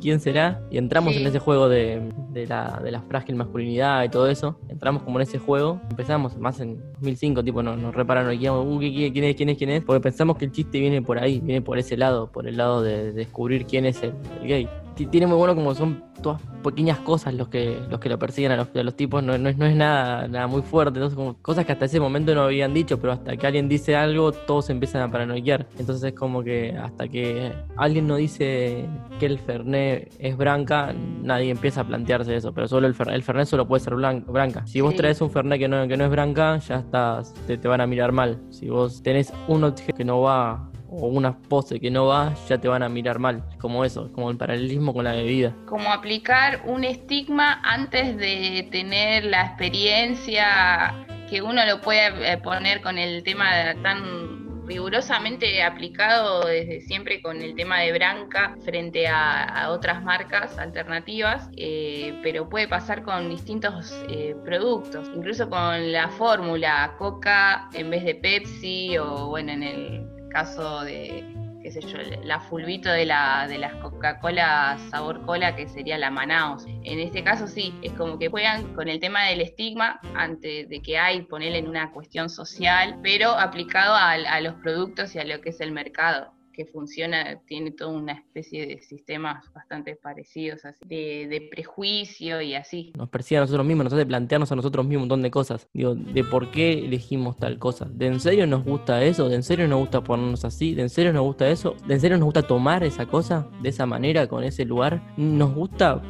quién 0.00 0.20
será 0.20 0.60
y 0.70 0.78
entramos 0.78 1.14
en 1.16 1.26
ese 1.26 1.38
juego 1.38 1.68
de, 1.68 2.00
de, 2.30 2.46
la, 2.46 2.80
de 2.82 2.90
la 2.90 3.02
frágil 3.02 3.36
masculinidad 3.36 4.04
y 4.04 4.08
todo 4.08 4.28
eso. 4.28 4.58
Entramos 4.68 5.02
como 5.02 5.18
en 5.18 5.22
ese 5.22 5.38
juego 5.38 5.80
empezamos 5.90 6.36
más 6.38 6.60
en 6.60 6.78
2005 6.94 7.44
tipo 7.44 7.62
nos, 7.62 7.78
nos 7.78 7.94
reparanoiqueamos 7.94 8.66
uh, 8.66 8.78
quién 8.78 9.24
es 9.24 9.34
quién 9.36 9.48
es 9.48 9.58
quién 9.58 9.70
es 9.70 9.84
porque 9.84 10.00
pensamos 10.00 10.36
que 10.36 10.46
el 10.46 10.52
chiste 10.52 10.78
viene 10.78 11.02
por 11.02 11.18
ahí 11.18 11.40
viene 11.40 11.62
por 11.62 11.78
ese 11.78 11.96
lado 11.96 12.30
por 12.30 12.46
el 12.46 12.56
lado 12.56 12.82
de, 12.82 13.12
descubrir 13.12 13.66
quién 13.66 13.86
es 13.86 14.02
el 14.02 14.12
gay 14.42 14.68
tiene 15.06 15.26
muy 15.26 15.36
bueno 15.36 15.54
como 15.54 15.74
son 15.74 16.04
todas 16.22 16.40
pequeñas 16.64 16.98
cosas 16.98 17.32
los 17.34 17.46
que 17.48 17.78
los 17.88 18.00
que 18.00 18.08
lo 18.08 18.18
persiguen 18.18 18.50
a 18.52 18.56
los, 18.56 18.68
a 18.74 18.82
los 18.82 18.96
tipos, 18.96 19.22
no, 19.22 19.38
no, 19.38 19.48
es, 19.48 19.56
no 19.56 19.66
es 19.66 19.76
nada, 19.76 20.26
nada 20.26 20.46
muy 20.48 20.62
fuerte, 20.62 20.98
entonces 20.98 21.16
como 21.16 21.34
cosas 21.40 21.64
que 21.64 21.70
hasta 21.72 21.84
ese 21.84 22.00
momento 22.00 22.34
no 22.34 22.42
habían 22.42 22.74
dicho, 22.74 22.98
pero 22.98 23.12
hasta 23.12 23.36
que 23.36 23.46
alguien 23.46 23.68
dice 23.68 23.94
algo, 23.94 24.32
todos 24.32 24.68
empiezan 24.70 25.02
a 25.02 25.10
paranoiar. 25.10 25.66
Entonces 25.78 26.02
es 26.02 26.18
como 26.18 26.42
que 26.42 26.76
hasta 26.76 27.06
que 27.08 27.52
alguien 27.76 28.06
no 28.08 28.16
dice 28.16 28.86
que 29.20 29.26
el 29.26 29.38
Fernet 29.38 30.12
es 30.18 30.36
branca, 30.36 30.92
nadie 31.22 31.50
empieza 31.50 31.82
a 31.82 31.84
plantearse 31.84 32.34
eso, 32.34 32.52
pero 32.52 32.66
solo 32.66 32.86
el, 32.88 32.94
fer, 32.94 33.08
el 33.10 33.22
Fernet 33.22 33.46
solo 33.46 33.66
puede 33.68 33.80
ser 33.84 33.94
blanca. 33.94 34.30
branca. 34.32 34.66
Si 34.66 34.80
vos 34.80 34.90
Sí. 34.92 34.96
traes 34.98 35.20
un 35.20 35.30
Fernet 35.30 35.60
que 35.60 35.68
no, 35.68 35.86
que 35.86 35.96
no 35.96 36.04
es 36.04 36.10
branca, 36.10 36.58
ya 36.58 36.76
estás, 36.80 37.32
te, 37.46 37.56
te 37.56 37.68
van 37.68 37.80
a 37.80 37.86
mirar 37.86 38.10
mal. 38.10 38.40
Si 38.50 38.68
vos 38.68 39.00
tenés 39.02 39.32
un 39.46 39.62
objeto 39.62 39.96
que 39.96 40.04
no 40.04 40.20
va 40.22 40.68
o 40.90 41.06
una 41.06 41.36
pose 41.36 41.80
que 41.80 41.90
no 41.90 42.06
va, 42.06 42.34
ya 42.48 42.58
te 42.58 42.68
van 42.68 42.82
a 42.82 42.88
mirar 42.88 43.18
mal. 43.18 43.42
Como 43.60 43.84
eso, 43.84 44.10
como 44.12 44.30
el 44.30 44.36
paralelismo 44.36 44.92
con 44.94 45.04
la 45.04 45.12
bebida. 45.12 45.54
como 45.66 45.92
aplicar 45.92 46.62
un 46.66 46.84
estigma 46.84 47.60
antes 47.62 48.16
de 48.16 48.68
tener 48.70 49.24
la 49.24 49.46
experiencia 49.46 50.94
que 51.28 51.42
uno 51.42 51.64
lo 51.66 51.80
puede 51.80 52.32
eh, 52.32 52.38
poner 52.38 52.80
con 52.80 52.96
el 52.98 53.22
tema 53.22 53.74
tan 53.82 54.38
rigurosamente 54.66 55.62
aplicado 55.62 56.46
desde 56.46 56.82
siempre 56.82 57.22
con 57.22 57.40
el 57.40 57.54
tema 57.54 57.80
de 57.80 57.92
Branca 57.92 58.54
frente 58.64 59.08
a, 59.08 59.44
a 59.44 59.70
otras 59.70 60.02
marcas 60.02 60.58
alternativas, 60.58 61.48
eh, 61.56 62.18
pero 62.22 62.48
puede 62.48 62.68
pasar 62.68 63.02
con 63.02 63.30
distintos 63.30 63.94
eh, 64.10 64.36
productos, 64.44 65.10
incluso 65.14 65.48
con 65.48 65.90
la 65.90 66.10
fórmula 66.10 66.94
Coca 66.98 67.68
en 67.72 67.90
vez 67.90 68.04
de 68.04 68.14
Pepsi 68.14 68.98
o 68.98 69.28
bueno, 69.28 69.52
en 69.52 69.62
el 69.62 70.17
caso 70.28 70.82
de 70.82 71.24
qué 71.62 71.72
sé 71.72 71.80
yo, 71.80 71.98
la 72.22 72.40
fulvito 72.40 72.88
de 72.88 73.04
la 73.04 73.46
de 73.48 73.58
las 73.58 73.74
Coca-Cola 73.76 74.78
sabor 74.90 75.24
cola 75.26 75.56
que 75.56 75.68
sería 75.68 75.98
la 75.98 76.10
Manaos. 76.10 76.64
En 76.84 77.00
este 77.00 77.24
caso 77.24 77.46
sí, 77.46 77.74
es 77.82 77.92
como 77.92 78.18
que 78.18 78.28
juegan 78.28 78.74
con 78.74 78.88
el 78.88 79.00
tema 79.00 79.24
del 79.24 79.40
estigma 79.40 80.00
antes 80.14 80.68
de 80.68 80.80
que 80.80 80.98
hay 80.98 81.22
ponerle 81.22 81.58
en 81.58 81.68
una 81.68 81.90
cuestión 81.92 82.30
social, 82.30 82.98
pero 83.02 83.30
aplicado 83.30 83.94
a 83.94 84.40
los 84.40 84.54
productos 84.54 85.14
y 85.14 85.18
a 85.18 85.24
lo 85.24 85.40
que 85.40 85.50
es 85.50 85.60
el 85.60 85.72
mercado 85.72 86.37
que 86.58 86.66
funciona, 86.66 87.40
tiene 87.46 87.70
toda 87.70 87.92
una 87.92 88.14
especie 88.14 88.66
de 88.66 88.80
sistemas 88.82 89.44
bastante 89.54 89.94
parecidos, 89.94 90.64
así, 90.64 90.84
de, 90.86 91.28
de 91.30 91.48
prejuicio 91.48 92.42
y 92.42 92.56
así. 92.56 92.92
Nos 92.96 93.08
persigue 93.08 93.38
a 93.38 93.42
nosotros 93.42 93.64
mismos, 93.64 93.84
nos 93.84 93.92
hace 93.92 94.04
plantearnos 94.04 94.50
a 94.50 94.56
nosotros 94.56 94.84
mismos 94.84 95.04
un 95.04 95.08
montón 95.08 95.22
de 95.22 95.30
cosas. 95.30 95.68
Digo, 95.72 95.94
de 95.94 96.24
por 96.24 96.50
qué 96.50 96.72
elegimos 96.72 97.36
tal 97.36 97.60
cosa. 97.60 97.84
¿De 97.88 98.08
en 98.08 98.18
serio 98.18 98.44
nos 98.48 98.64
gusta 98.64 99.04
eso? 99.04 99.28
¿De 99.28 99.36
en 99.36 99.44
serio 99.44 99.68
nos 99.68 99.78
gusta 99.78 100.02
ponernos 100.02 100.44
así? 100.44 100.74
¿De 100.74 100.82
en 100.82 100.90
serio 100.90 101.12
nos 101.12 101.22
gusta 101.22 101.48
eso? 101.48 101.76
¿De 101.86 101.94
en 101.94 102.00
serio 102.00 102.18
nos 102.18 102.24
gusta 102.24 102.42
tomar 102.42 102.82
esa 102.82 103.06
cosa 103.06 103.48
de 103.62 103.68
esa 103.68 103.86
manera, 103.86 104.26
con 104.26 104.42
ese 104.42 104.64
lugar? 104.64 105.14
¿Nos 105.16 105.54
gusta 105.54 106.02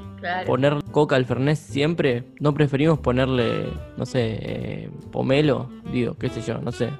Poner 0.47 0.75
coca 0.91 1.17
al 1.17 1.25
Fernet 1.25 1.57
siempre? 1.57 2.25
¿No 2.41 2.55
preferimos 2.55 2.99
ponerle, 2.99 3.69
no 3.97 4.07
sé, 4.07 4.39
eh, 4.41 4.91
pomelo? 5.11 5.71
Digo, 5.93 6.17
qué 6.19 6.29
sé 6.29 6.43
yo, 6.43 6.59
no 6.59 6.73
sé. 6.73 6.91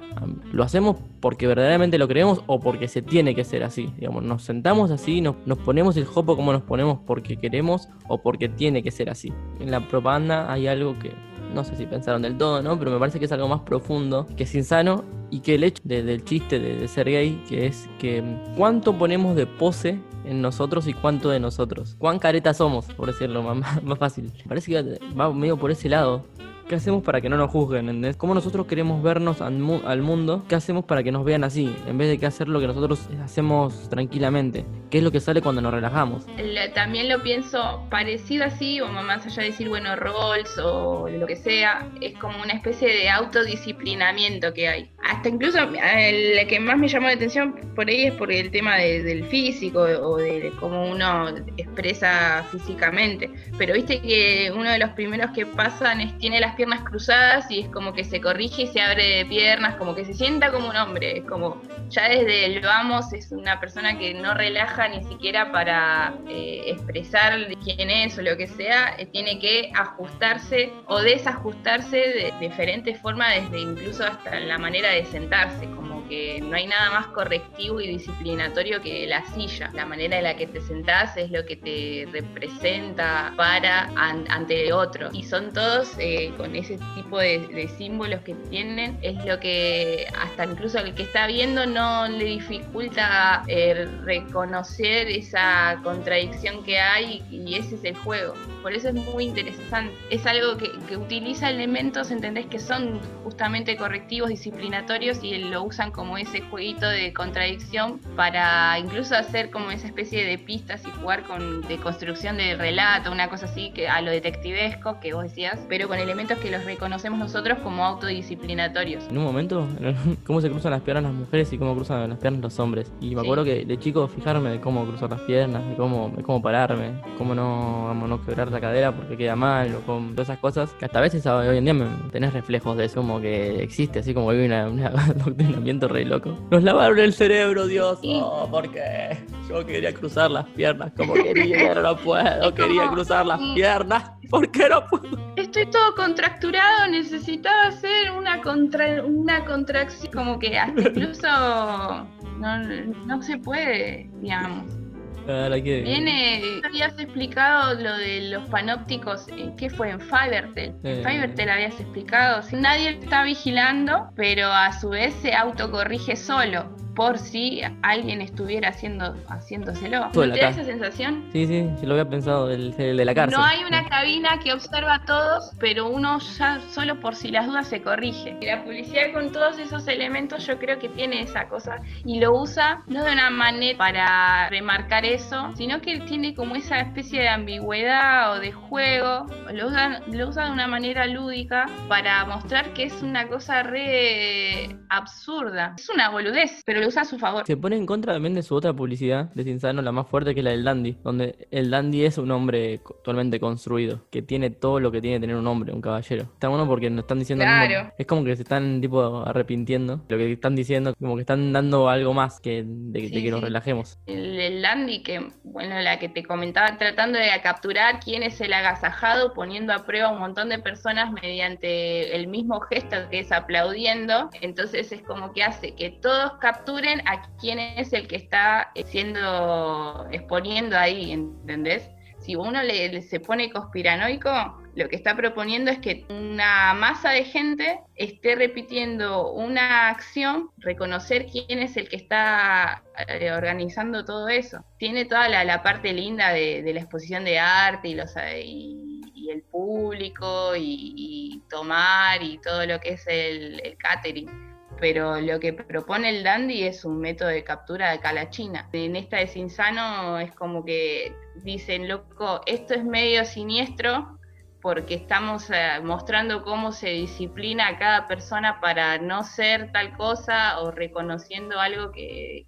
¿Lo 0.51 0.63
hacemos 0.63 0.97
porque 1.19 1.47
verdaderamente 1.47 1.97
lo 1.97 2.07
creemos 2.07 2.41
o 2.47 2.59
porque 2.59 2.87
se 2.87 3.01
tiene 3.01 3.35
que 3.35 3.43
ser 3.43 3.63
así? 3.63 3.93
Digamos, 3.97 4.23
nos 4.23 4.43
sentamos 4.43 4.91
así, 4.91 5.21
nos, 5.21 5.35
nos 5.45 5.57
ponemos 5.57 5.97
el 5.97 6.05
jopo 6.05 6.35
como 6.35 6.53
nos 6.53 6.63
ponemos 6.63 6.99
porque 7.05 7.37
queremos 7.37 7.89
o 8.07 8.21
porque 8.21 8.49
tiene 8.49 8.83
que 8.83 8.91
ser 8.91 9.09
así. 9.09 9.33
En 9.59 9.71
la 9.71 9.87
propaganda 9.87 10.51
hay 10.51 10.67
algo 10.67 10.97
que 10.99 11.11
no 11.53 11.63
sé 11.63 11.75
si 11.75 11.85
pensaron 11.85 12.21
del 12.21 12.37
todo, 12.37 12.61
¿no? 12.61 12.77
Pero 12.79 12.91
me 12.91 12.99
parece 12.99 13.19
que 13.19 13.25
es 13.25 13.31
algo 13.31 13.47
más 13.47 13.61
profundo, 13.61 14.27
que 14.37 14.43
es 14.43 14.55
insano 14.55 15.03
y 15.31 15.39
que 15.41 15.55
el 15.55 15.63
hecho 15.63 15.81
de- 15.85 16.03
del 16.03 16.23
chiste 16.23 16.59
de, 16.59 16.87
ser 16.87 17.09
gay, 17.09 17.41
que 17.47 17.67
es 17.67 17.87
que 17.99 18.21
mm, 18.21 18.55
cuánto 18.57 18.97
ponemos 18.97 19.35
de 19.35 19.45
pose 19.47 19.99
en 20.25 20.41
nosotros 20.41 20.87
y 20.87 20.93
cuánto 20.93 21.29
de 21.29 21.39
nosotros. 21.39 21.95
Cuán 21.97 22.19
caretas 22.19 22.57
somos, 22.57 22.85
por 22.85 23.07
decirlo 23.07 23.41
más, 23.43 23.57
más- 23.57 23.83
más 23.83 23.97
fácil. 23.99 24.31
Parece 24.47 24.71
que 24.71 24.99
va 25.19 25.31
medio 25.33 25.57
por 25.57 25.71
ese 25.71 25.89
lado. 25.89 26.25
¿Qué 26.69 26.75
hacemos 26.75 27.01
para 27.03 27.19
que 27.19 27.29
no 27.29 27.35
nos 27.37 27.49
juzguen? 27.49 27.89
¿entendés? 27.89 28.15
¿Cómo 28.15 28.35
nosotros 28.35 28.67
queremos 28.67 29.01
vernos 29.01 29.41
al, 29.41 29.53
mu- 29.57 29.81
al 29.87 30.03
mundo? 30.03 30.45
¿Qué 30.47 30.53
hacemos 30.53 30.85
para 30.85 31.01
que 31.01 31.11
nos 31.11 31.25
vean 31.25 31.43
así? 31.43 31.75
En 31.87 31.97
vez 31.97 32.07
de 32.09 32.19
que 32.19 32.27
hacer 32.27 32.47
lo 32.47 32.59
que 32.59 32.67
nosotros 32.67 33.09
hacemos 33.23 33.89
tranquilamente. 33.89 34.65
¿Qué 34.91 34.99
es 34.99 35.03
lo 35.03 35.11
que 35.11 35.19
sale 35.19 35.41
cuando 35.41 35.61
nos 35.61 35.73
relajamos? 35.73 36.27
La- 36.37 36.71
También 36.73 37.09
lo 37.09 37.23
pienso 37.23 37.87
parecido 37.89 38.45
así, 38.45 38.81
o 38.81 38.87
más 38.87 39.25
allá 39.25 39.41
de 39.41 39.49
decir, 39.49 39.67
bueno, 39.67 39.95
roles 39.95 40.55
o 40.63 41.09
lo 41.09 41.25
que 41.25 41.35
sea, 41.37 41.87
es 42.01 42.15
como 42.19 42.39
una 42.39 42.53
especie 42.53 42.87
de 42.87 43.09
autodisciplinamiento 43.09 44.53
que 44.53 44.67
hay. 44.67 44.91
Hasta 45.03 45.29
incluso 45.29 45.57
el 45.97 46.47
que 46.47 46.59
más 46.59 46.77
me 46.77 46.87
llamó 46.87 47.07
la 47.07 47.13
atención 47.13 47.55
por 47.75 47.87
ahí 47.89 48.03
es 48.05 48.13
por 48.13 48.31
el 48.31 48.51
tema 48.51 48.75
de- 48.77 49.01
del 49.01 49.25
físico 49.25 49.79
o 49.81 50.17
de 50.17 50.51
cómo 50.59 50.87
uno 50.87 51.29
expresa 51.57 52.45
físicamente. 52.51 53.31
Pero 53.57 53.73
viste 53.73 53.99
que 54.01 54.51
uno 54.55 54.69
de 54.69 54.77
los 54.77 54.91
primeros 54.91 55.31
que 55.31 55.47
pasan 55.47 56.01
es 56.01 56.15
tiene 56.19 56.39
las 56.39 56.55
piernas 56.59 56.83
cruzadas 56.83 57.49
y 57.49 57.61
es 57.61 57.69
como 57.69 57.93
que 57.93 58.03
se 58.03 58.19
corrige 58.19 58.63
y 58.63 58.67
se 58.67 58.81
abre 58.81 59.19
de 59.19 59.25
piernas, 59.25 59.75
como 59.77 59.95
que 59.95 60.03
se 60.03 60.13
sienta 60.13 60.51
como 60.51 60.67
un 60.67 60.75
hombre, 60.75 61.19
es 61.19 61.23
como 61.23 61.61
ya 61.87 62.09
desde 62.09 62.47
el 62.47 62.59
vamos 62.59 63.13
es 63.13 63.31
una 63.31 63.61
persona 63.61 63.97
que 63.97 64.13
no 64.13 64.33
relaja 64.33 64.89
ni 64.89 65.01
siquiera 65.05 65.53
para 65.53 66.13
eh, 66.27 66.63
expresar 66.65 67.47
quién 67.63 67.89
es 67.89 68.17
o 68.17 68.23
lo 68.23 68.35
que 68.35 68.47
sea, 68.47 68.93
eh, 68.97 69.05
tiene 69.05 69.39
que 69.39 69.71
ajustarse 69.73 70.73
o 70.87 70.99
desajustarse 70.99 71.95
de 71.95 72.33
diferentes 72.41 72.99
formas, 72.99 73.35
desde 73.35 73.61
incluso 73.61 74.03
hasta 74.03 74.37
la 74.41 74.57
manera 74.57 74.89
de 74.89 75.05
sentarse, 75.05 75.65
como 76.09 76.17
que 76.17 76.41
no 76.41 76.55
hay 76.55 76.65
nada 76.67 76.91
más 76.91 77.07
correctivo 77.07 77.79
y 77.79 77.87
disciplinatorio 77.87 78.81
que 78.81 79.05
la 79.07 79.23
silla. 79.27 79.69
La 79.73 79.85
manera 79.85 80.17
en 80.17 80.23
la 80.23 80.35
que 80.35 80.47
te 80.47 80.59
sentás 80.61 81.15
es 81.17 81.29
lo 81.31 81.45
que 81.45 81.55
te 81.55 82.07
representa 82.11 83.33
para 83.37 83.83
an- 83.95 84.25
ante 84.29 84.73
otro. 84.73 85.09
Y 85.13 85.23
son 85.23 85.53
todos 85.53 85.91
eh, 85.99 86.31
con 86.37 86.55
ese 86.55 86.79
tipo 86.95 87.19
de, 87.19 87.39
de 87.47 87.67
símbolos 87.77 88.21
que 88.21 88.33
tienen, 88.49 88.97
es 89.01 89.23
lo 89.25 89.39
que 89.39 90.07
hasta 90.19 90.45
incluso 90.45 90.79
el 90.79 90.93
que 90.95 91.03
está 91.03 91.27
viendo 91.27 91.65
no 91.65 92.07
le 92.07 92.25
dificulta 92.25 93.43
eh, 93.47 93.87
reconocer 94.03 95.07
esa 95.09 95.79
contradicción 95.83 96.63
que 96.63 96.79
hay 96.79 97.23
y 97.31 97.55
ese 97.55 97.75
es 97.75 97.83
el 97.83 97.95
juego. 97.97 98.33
Por 98.61 98.73
eso 98.73 98.89
es 98.89 98.95
muy 98.95 99.25
interesante. 99.25 99.93
Es 100.09 100.25
algo 100.25 100.57
que, 100.57 100.71
que 100.87 100.97
utiliza 100.97 101.49
elementos, 101.49 102.11
entendés, 102.11 102.45
que 102.47 102.59
son 102.59 102.99
justamente 103.23 103.77
correctivos, 103.77 104.29
disciplinatorios 104.29 105.23
y 105.23 105.37
lo 105.37 105.63
usan 105.63 105.91
ese 106.17 106.41
jueguito 106.41 106.87
de 106.87 107.13
contradicción 107.13 107.99
para 108.15 108.77
incluso 108.79 109.15
hacer 109.15 109.49
como 109.49 109.71
esa 109.71 109.87
especie 109.87 110.25
de 110.25 110.37
pistas 110.37 110.83
y 110.87 110.91
jugar 110.99 111.23
con 111.23 111.61
de 111.61 111.77
construcción 111.77 112.37
de 112.37 112.55
relato, 112.55 113.11
una 113.11 113.29
cosa 113.29 113.45
así 113.45 113.71
que 113.71 113.87
a 113.87 114.01
lo 114.01 114.11
detectivesco 114.11 114.99
que 114.99 115.13
vos 115.13 115.23
decías, 115.23 115.59
pero 115.69 115.87
con 115.87 115.97
elementos 115.99 116.37
que 116.39 116.51
los 116.51 116.65
reconocemos 116.65 117.19
nosotros 117.19 117.57
como 117.63 117.85
autodisciplinatorios. 117.85 119.07
En 119.09 119.17
un 119.17 119.23
momento, 119.23 119.67
cómo 120.25 120.41
se 120.41 120.49
cruzan 120.49 120.71
las 120.71 120.81
piernas 120.81 121.03
las 121.03 121.13
mujeres 121.13 121.51
y 121.53 121.57
cómo 121.57 121.75
cruzan 121.75 122.09
las 122.09 122.19
piernas 122.19 122.41
los 122.41 122.59
hombres. 122.59 122.91
Y 123.01 123.15
me 123.15 123.21
Sí. 123.21 123.27
acuerdo 123.27 123.43
que 123.43 123.65
de 123.65 123.77
chico 123.79 124.07
fijarme 124.07 124.49
de 124.51 124.59
cómo 124.61 124.85
cruzar 124.85 125.09
las 125.09 125.21
piernas, 125.21 125.67
de 125.67 125.75
cómo, 125.75 126.11
de 126.15 126.23
cómo 126.23 126.41
pararme, 126.41 127.01
cómo 127.17 127.35
no, 127.35 127.85
cómo 127.89 128.07
no 128.07 128.23
quebrar 128.25 128.51
la 128.51 128.59
cadera 128.61 128.91
porque 128.93 129.17
queda 129.17 129.35
mal, 129.35 129.75
o 129.75 129.81
con 129.81 130.11
todas 130.11 130.29
esas 130.29 130.39
cosas, 130.39 130.71
que 130.73 130.85
hasta 130.85 130.99
a 130.99 131.01
veces 131.01 131.25
hoy 131.25 131.57
en 131.57 131.63
día 131.65 131.73
me, 131.73 131.85
tenés 132.11 132.33
reflejos 132.33 132.77
de 132.77 132.85
eso, 132.85 132.95
como 133.01 133.19
que 133.19 133.61
existe, 133.61 133.99
así 133.99 134.13
como 134.13 134.29
hay 134.29 134.39
un 134.45 134.51
adoctrinamiento 134.53 135.87
re 135.89 136.05
loco. 136.05 136.37
Nos 136.51 136.63
lavaron 136.63 136.99
el 136.99 137.13
cerebro, 137.13 137.67
Dios. 137.67 137.99
Oh, 138.03 138.47
¿por 138.49 138.71
qué? 138.71 139.17
Yo 139.49 139.65
quería 139.65 139.93
cruzar 139.93 140.31
las 140.31 140.45
piernas 140.47 140.91
como 140.95 141.13
quería, 141.23 141.57
pero 141.57 141.81
no 141.81 141.97
puedo. 141.97 142.53
Quería 142.53 142.89
cruzar 142.89 143.25
las 143.25 143.39
sí. 143.39 143.51
piernas. 143.55 144.11
¿Por 144.29 144.49
qué 144.51 144.69
no 144.69 144.85
puedo? 144.87 145.33
Estoy 145.35 145.65
todo 145.67 145.95
contracturado, 145.95 146.87
necesitaba 146.89 147.67
hacer 147.67 148.11
una 148.11 148.41
contra 148.41 149.03
una 149.03 149.43
contracción, 149.45 150.13
como 150.13 150.39
que 150.39 150.57
hasta 150.57 150.81
incluso 150.89 151.27
no, 151.27 152.63
no 153.05 153.21
se 153.21 153.37
puede, 153.37 154.09
digamos. 154.21 154.78
Que- 155.25 155.81
Viene, 155.81 156.61
habías 156.65 156.97
explicado 156.97 157.73
lo 157.75 157.97
de 157.97 158.29
los 158.29 158.49
panópticos, 158.49 159.27
eh, 159.29 159.51
¿qué 159.57 159.69
fue? 159.69 159.91
En 159.91 159.99
Fivertel. 159.99 160.75
Eh. 160.83 161.01
En 161.03 161.03
Fivertel 161.03 161.49
habías 161.49 161.79
explicado, 161.79 162.41
si 162.43 162.55
nadie 162.55 162.97
está 163.01 163.23
vigilando, 163.23 164.09
pero 164.15 164.47
a 164.47 164.71
su 164.79 164.89
vez 164.89 165.13
se 165.21 165.33
autocorrige 165.33 166.15
solo, 166.15 166.75
por 166.99 167.17
si 167.17 167.61
alguien 167.81 168.19
estuviera 168.19 168.67
haciendo, 168.67 169.15
haciéndoselo. 169.29 170.09
Todo 170.11 170.25
¿No 170.25 170.31
la 170.31 170.35
te 170.35 170.41
da 170.41 170.49
esa 170.49 170.65
sensación? 170.65 171.29
Sí, 171.31 171.47
sí, 171.47 171.65
yo 171.81 171.87
lo 171.87 171.93
había 171.93 172.09
pensado, 172.09 172.51
el, 172.51 172.75
el 172.77 172.97
de 172.97 173.05
la 173.05 173.15
cárcel. 173.15 173.39
No 173.39 173.45
hay 173.45 173.63
una 173.63 173.87
cabina 173.87 174.37
que 174.43 174.51
observa 174.51 174.95
a 174.95 175.05
todos, 175.05 175.49
pero 175.61 175.87
uno 175.87 176.19
ya 176.37 176.59
solo 176.71 176.99
por 176.99 177.15
si 177.15 177.31
las 177.31 177.47
dudas 177.47 177.69
se 177.69 177.81
corrige. 177.81 178.35
Y 178.41 178.47
la 178.47 178.65
publicidad 178.65 179.13
con 179.13 179.31
todos 179.31 179.57
esos 179.59 179.87
elementos 179.87 180.45
yo 180.45 180.59
creo 180.59 180.77
que 180.77 180.89
tiene 180.89 181.21
esa 181.21 181.47
cosa 181.47 181.77
y 182.03 182.19
lo 182.19 182.37
usa 182.37 182.83
no 182.87 183.05
de 183.05 183.13
una 183.13 183.29
manera 183.29 183.77
para 183.77 184.49
remarcar 184.49 185.05
eso, 185.05 185.53
sino 185.55 185.79
que 185.79 186.01
tiene 186.01 186.35
como 186.35 186.57
esa 186.57 186.81
especie 186.81 187.21
de 187.21 187.29
ambigüedad 187.29 188.33
o 188.33 188.41
de 188.41 188.51
juego. 188.51 189.25
Lo 189.53 189.67
usa, 189.67 190.01
lo 190.11 190.27
usa 190.27 190.47
de 190.47 190.51
una 190.51 190.67
manera 190.67 191.05
lúdica 191.05 191.65
para 191.87 192.25
mostrar 192.25 192.73
que 192.73 192.83
es 192.83 193.01
una 193.01 193.29
cosa 193.29 193.63
re 193.63 194.75
absurda. 194.89 195.75
Es 195.77 195.87
una 195.87 196.09
boludez, 196.09 196.61
pero 196.65 196.81
lo 196.81 196.88
usa 196.89 197.01
a 197.03 197.05
su 197.05 197.17
favor. 197.17 197.45
Se 197.47 197.57
pone 197.57 197.75
en 197.77 197.85
contra 197.85 198.13
también 198.13 198.33
de 198.33 198.43
su 198.43 198.53
otra 198.55 198.73
publicidad 198.73 199.31
de 199.33 199.43
Cinsano, 199.43 199.81
la 199.81 199.91
más 199.91 200.07
fuerte 200.07 200.33
que 200.33 200.41
es 200.41 200.43
la 200.43 200.51
del 200.51 200.63
Dandy, 200.63 200.97
donde 201.03 201.47
el 201.51 201.71
Dandy 201.71 202.03
es 202.05 202.17
un 202.17 202.29
hombre 202.31 202.79
totalmente 202.79 203.39
construido, 203.39 204.01
que 204.11 204.21
tiene 204.21 204.49
todo 204.49 204.79
lo 204.79 204.91
que 204.91 205.01
tiene 205.01 205.17
que 205.17 205.21
tener 205.21 205.35
un 205.35 205.47
hombre, 205.47 205.71
un 205.73 205.81
caballero. 205.81 206.23
Está 206.23 206.47
bueno 206.49 206.67
porque 206.67 206.89
nos 206.89 207.03
están 207.03 207.19
diciendo. 207.19 207.45
Claro. 207.45 207.91
es 207.97 208.05
como 208.05 208.23
que 208.23 208.35
se 208.35 208.43
están 208.43 208.81
tipo 208.81 209.23
arrepintiendo. 209.25 210.01
Lo 210.09 210.17
que 210.17 210.33
están 210.33 210.55
diciendo, 210.55 210.93
como 210.99 211.15
que 211.15 211.21
están 211.21 211.53
dando 211.53 211.89
algo 211.89 212.13
más 212.13 212.39
que 212.39 212.63
de, 212.65 213.01
de 213.01 213.09
Sí, 213.09 213.23
que 213.23 213.31
nos 213.31 213.39
sí. 213.39 213.45
relajemos. 213.45 213.97
El, 214.05 214.39
el 214.39 214.61
Dandy, 214.61 215.01
que, 215.03 215.31
bueno, 215.43 215.79
la 215.79 215.97
que 215.99 216.09
te 216.09 216.23
comentaba, 216.23 216.77
tratando 216.77 217.17
de 217.17 217.27
capturar 217.41 217.99
quién 217.99 218.23
es 218.23 218.39
el 218.41 218.53
agasajado, 218.53 219.33
poniendo 219.33 219.73
a 219.73 219.85
prueba 219.85 220.09
a 220.09 220.11
un 220.11 220.19
montón 220.19 220.49
de 220.49 220.59
personas 220.59 221.11
mediante 221.11 222.15
el 222.15 222.27
mismo 222.27 222.59
gesto 222.61 222.97
que 223.09 223.19
es 223.19 223.31
aplaudiendo. 223.31 224.29
Entonces 224.41 224.91
es 224.91 225.01
como 225.01 225.33
que 225.33 225.43
hace 225.43 225.75
que 225.75 225.89
todos 225.89 226.33
capturen 226.39 226.78
a 227.05 227.21
quién 227.39 227.59
es 227.59 227.93
el 227.93 228.07
que 228.07 228.15
está 228.15 228.71
eh, 228.75 228.83
siendo, 228.85 230.07
exponiendo 230.11 230.77
ahí, 230.77 231.11
¿entendés? 231.11 231.89
Si 232.19 232.35
uno 232.35 232.61
le, 232.63 233.01
se 233.01 233.19
pone 233.19 233.49
conspiranoico, 233.49 234.29
lo 234.75 234.89
que 234.89 234.95
está 234.95 235.15
proponiendo 235.15 235.71
es 235.71 235.79
que 235.79 236.05
una 236.09 236.73
masa 236.73 237.11
de 237.11 237.23
gente 237.23 237.79
esté 237.95 238.35
repitiendo 238.35 239.31
una 239.31 239.89
acción, 239.89 240.49
reconocer 240.57 241.27
quién 241.27 241.59
es 241.59 241.75
el 241.77 241.89
que 241.89 241.95
está 241.95 242.83
eh, 243.07 243.31
organizando 243.31 244.05
todo 244.05 244.27
eso. 244.27 244.63
Tiene 244.77 245.05
toda 245.05 245.27
la, 245.27 245.63
parte 245.63 245.93
linda 245.93 246.31
de, 246.31 246.61
de 246.61 246.73
la 246.73 246.81
exposición 246.81 247.23
de 247.23 247.39
arte 247.39 247.89
y, 247.89 247.95
los, 247.95 248.15
eh, 248.17 248.41
y, 248.45 249.01
y 249.19 249.29
el 249.31 249.43
público 249.43 250.53
y, 250.55 251.43
tomar 251.49 252.21
y 252.21 252.37
todo 252.39 252.65
lo 252.65 252.79
que 252.79 252.91
es 252.91 253.03
el 253.07 253.75
catering. 253.79 254.48
Pero 254.79 255.19
lo 255.19 255.39
que 255.39 255.53
propone 255.53 256.09
el 256.09 256.23
Dandy 256.23 256.63
es 256.63 256.85
un 256.85 256.99
método 256.99 257.29
de 257.29 257.43
captura 257.43 257.91
de 257.91 257.99
calachina. 257.99 258.69
En 258.71 258.95
esta 258.95 259.17
de 259.17 259.27
Cinsano 259.27 260.19
es 260.19 260.33
como 260.33 260.63
que 260.63 261.13
dicen, 261.43 261.87
loco, 261.87 262.41
esto 262.45 262.73
es 262.73 262.83
medio 262.83 263.25
siniestro, 263.25 264.19
porque 264.61 264.95
estamos 264.95 265.49
eh, 265.49 265.79
mostrando 265.83 266.43
cómo 266.43 266.71
se 266.71 266.89
disciplina 266.89 267.67
a 267.67 267.77
cada 267.77 268.07
persona 268.07 268.59
para 268.59 268.97
no 268.97 269.23
ser 269.23 269.71
tal 269.71 269.95
cosa 269.95 270.59
o 270.59 270.71
reconociendo 270.71 271.59
algo 271.59 271.91
que, 271.91 272.45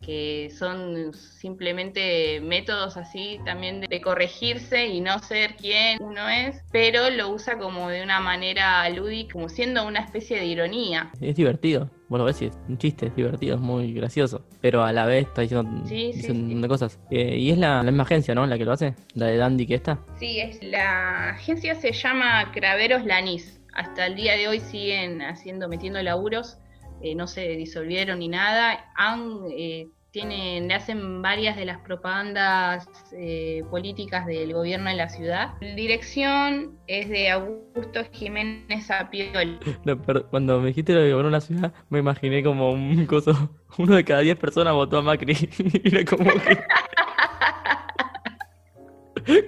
son 0.57 1.13
simplemente 1.13 2.41
métodos 2.41 2.97
así 2.97 3.39
también 3.45 3.81
de, 3.81 3.87
de 3.87 4.01
corregirse 4.01 4.87
y 4.87 4.99
no 4.99 5.19
ser 5.19 5.55
quien 5.55 6.01
uno 6.01 6.27
es, 6.27 6.61
pero 6.71 7.09
lo 7.09 7.29
usa 7.29 7.57
como 7.57 7.89
de 7.89 8.03
una 8.03 8.19
manera 8.19 8.87
lúdica, 8.89 9.33
como 9.33 9.47
siendo 9.49 9.85
una 9.87 10.01
especie 10.01 10.37
de 10.37 10.45
ironía. 10.45 11.11
Es 11.21 11.35
divertido. 11.35 11.89
Vos 12.11 12.19
lo 12.19 12.25
ves 12.25 12.41
y 12.41 12.45
es 12.47 12.59
un 12.67 12.77
chiste, 12.77 13.07
es 13.07 13.15
divertido, 13.15 13.55
es 13.55 13.61
muy 13.61 13.93
gracioso. 13.93 14.43
Pero 14.59 14.83
a 14.83 14.91
la 14.91 15.05
vez 15.05 15.27
está 15.27 15.43
diciendo, 15.43 15.87
Sí, 15.87 16.11
sí, 16.13 16.23
sí. 16.23 16.33
montón 16.33 16.61
de 16.61 16.67
cosas. 16.67 16.99
Eh, 17.09 17.37
y 17.37 17.51
es 17.51 17.57
la, 17.57 17.77
la 17.77 17.83
misma 17.89 18.03
agencia, 18.03 18.35
¿no? 18.35 18.45
La 18.45 18.57
que 18.57 18.65
lo 18.65 18.73
hace. 18.73 18.95
La 19.15 19.27
de 19.27 19.37
Dandy 19.37 19.65
que 19.65 19.75
está. 19.75 19.97
Sí, 20.19 20.41
es, 20.41 20.61
la 20.61 21.29
agencia 21.29 21.73
se 21.75 21.93
llama 21.93 22.51
Craveros 22.51 23.05
Lanís. 23.05 23.61
Hasta 23.73 24.07
el 24.07 24.15
día 24.17 24.35
de 24.35 24.49
hoy 24.49 24.59
siguen 24.59 25.21
haciendo, 25.21 25.69
metiendo 25.69 26.03
laburos, 26.03 26.57
eh, 27.01 27.15
no 27.15 27.27
se 27.27 27.47
disolvieron 27.55 28.19
ni 28.19 28.27
nada. 28.27 28.91
Han, 28.97 29.45
eh, 29.57 29.87
tienen, 30.11 30.67
le 30.67 30.73
hacen 30.73 31.21
varias 31.21 31.55
de 31.55 31.65
las 31.65 31.79
propagandas 31.79 32.87
eh, 33.13 33.63
políticas 33.69 34.25
del 34.25 34.53
gobierno 34.53 34.89
de 34.89 34.95
la 34.97 35.07
ciudad. 35.09 35.53
La 35.61 35.73
dirección 35.73 36.77
es 36.87 37.09
de 37.09 37.29
Augusto 37.29 38.01
Jiménez 38.11 38.91
Apiol. 38.91 39.59
Cuando 40.29 40.59
me 40.59 40.67
dijiste 40.67 40.93
lo 40.93 41.01
de 41.01 41.11
gobierno 41.11 41.29
de 41.29 41.37
la 41.37 41.41
ciudad, 41.41 41.73
me 41.89 41.99
imaginé 41.99 42.43
como 42.43 42.71
un 42.71 43.05
coso. 43.05 43.57
Uno 43.77 43.95
de 43.95 44.03
cada 44.03 44.19
diez 44.19 44.37
personas 44.37 44.73
votó 44.73 44.97
a 44.97 45.01
Macri. 45.01 45.33
Era 45.83 46.03
como 46.03 46.29
que. 46.29 46.57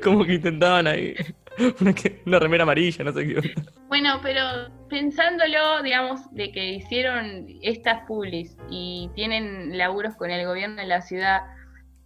como 0.01 0.24
que 0.24 0.36
intentaban 0.36 0.88
ahí. 0.88 1.13
Una, 1.81 1.93
que- 1.93 2.22
una 2.25 2.39
remera 2.39 2.63
amarilla, 2.63 3.03
no 3.03 3.12
sé 3.13 3.27
qué. 3.27 3.53
Bueno, 3.88 4.19
pero 4.24 4.41
pensándolo, 4.89 5.83
digamos, 5.83 6.22
de 6.33 6.51
que 6.51 6.74
hicieron 6.74 7.45
estas 7.62 8.05
publis 8.07 8.57
y 8.69 9.10
tienen 9.15 9.77
laburos 9.77 10.15
con 10.15 10.31
el 10.31 10.45
gobierno 10.45 10.77
de 10.77 10.88
la 10.88 11.01
ciudad, 11.01 11.41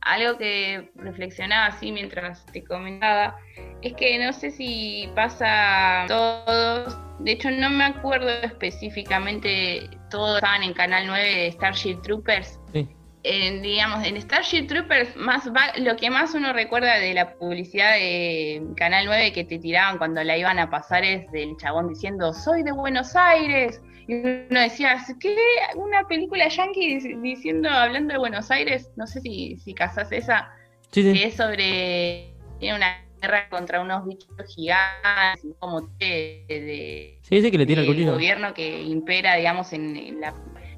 algo 0.01 0.37
que 0.37 0.91
reflexionaba 0.95 1.67
así 1.67 1.91
mientras 1.91 2.45
te 2.47 2.63
comentaba, 2.63 3.35
es 3.81 3.93
que 3.93 4.23
no 4.23 4.31
sé 4.33 4.51
si 4.51 5.09
pasa 5.15 6.05
todos, 6.07 6.97
de 7.19 7.31
hecho 7.31 7.49
no 7.51 7.69
me 7.69 7.85
acuerdo 7.85 8.29
específicamente, 8.41 9.89
todos 10.09 10.35
estaban 10.37 10.63
en 10.63 10.73
Canal 10.73 11.05
9 11.07 11.23
de 11.23 11.51
Starship 11.51 12.01
Troopers, 12.03 12.59
Sí. 12.73 12.87
En, 13.23 13.61
digamos, 13.61 14.05
en 14.05 14.17
Starship 14.21 14.67
Troopers, 14.67 15.15
más 15.17 15.49
va- 15.49 15.73
lo 15.77 15.95
que 15.97 16.09
más 16.09 16.33
uno 16.33 16.53
recuerda 16.53 16.95
de 16.99 17.13
la 17.13 17.33
publicidad 17.33 17.93
de 17.93 18.61
Canal 18.77 19.05
9 19.05 19.33
que 19.33 19.43
te 19.43 19.59
tiraban 19.59 19.97
cuando 19.97 20.23
la 20.23 20.37
iban 20.37 20.59
a 20.59 20.69
pasar 20.69 21.03
es 21.03 21.29
del 21.31 21.57
chabón 21.57 21.89
diciendo, 21.89 22.33
soy 22.33 22.63
de 22.63 22.71
Buenos 22.71 23.15
Aires. 23.15 23.81
Y 24.07 24.13
uno 24.49 24.61
decía, 24.61 24.97
¿qué? 25.19 25.35
Una 25.75 26.07
película 26.07 26.47
yankee 26.47 26.95
dic- 26.99 27.21
diciendo, 27.21 27.69
hablando 27.69 28.13
de 28.13 28.19
Buenos 28.19 28.49
Aires, 28.51 28.89
no 28.95 29.05
sé 29.05 29.19
si, 29.19 29.57
si 29.57 29.73
casás 29.73 30.11
esa, 30.13 30.49
Sí, 30.91 31.03
sí. 31.03 31.13
que 31.13 31.25
es 31.25 31.35
sobre, 31.35 32.33
tiene 32.59 32.77
una 32.77 33.03
guerra 33.21 33.49
contra 33.49 33.81
unos 33.81 34.05
bichos 34.07 34.29
gigantes, 34.55 35.43
como 35.59 35.81
de, 35.99 36.45
de, 36.47 37.19
Sí, 37.23 37.41
sí, 37.41 37.51
que 37.51 37.57
le 37.57 37.65
tira 37.65 37.81
el 37.81 38.05
gobierno 38.05 38.53
que 38.53 38.81
impera, 38.83 39.35
digamos, 39.35 39.73
en, 39.73 39.97
en 39.97 40.21
la... 40.21 40.33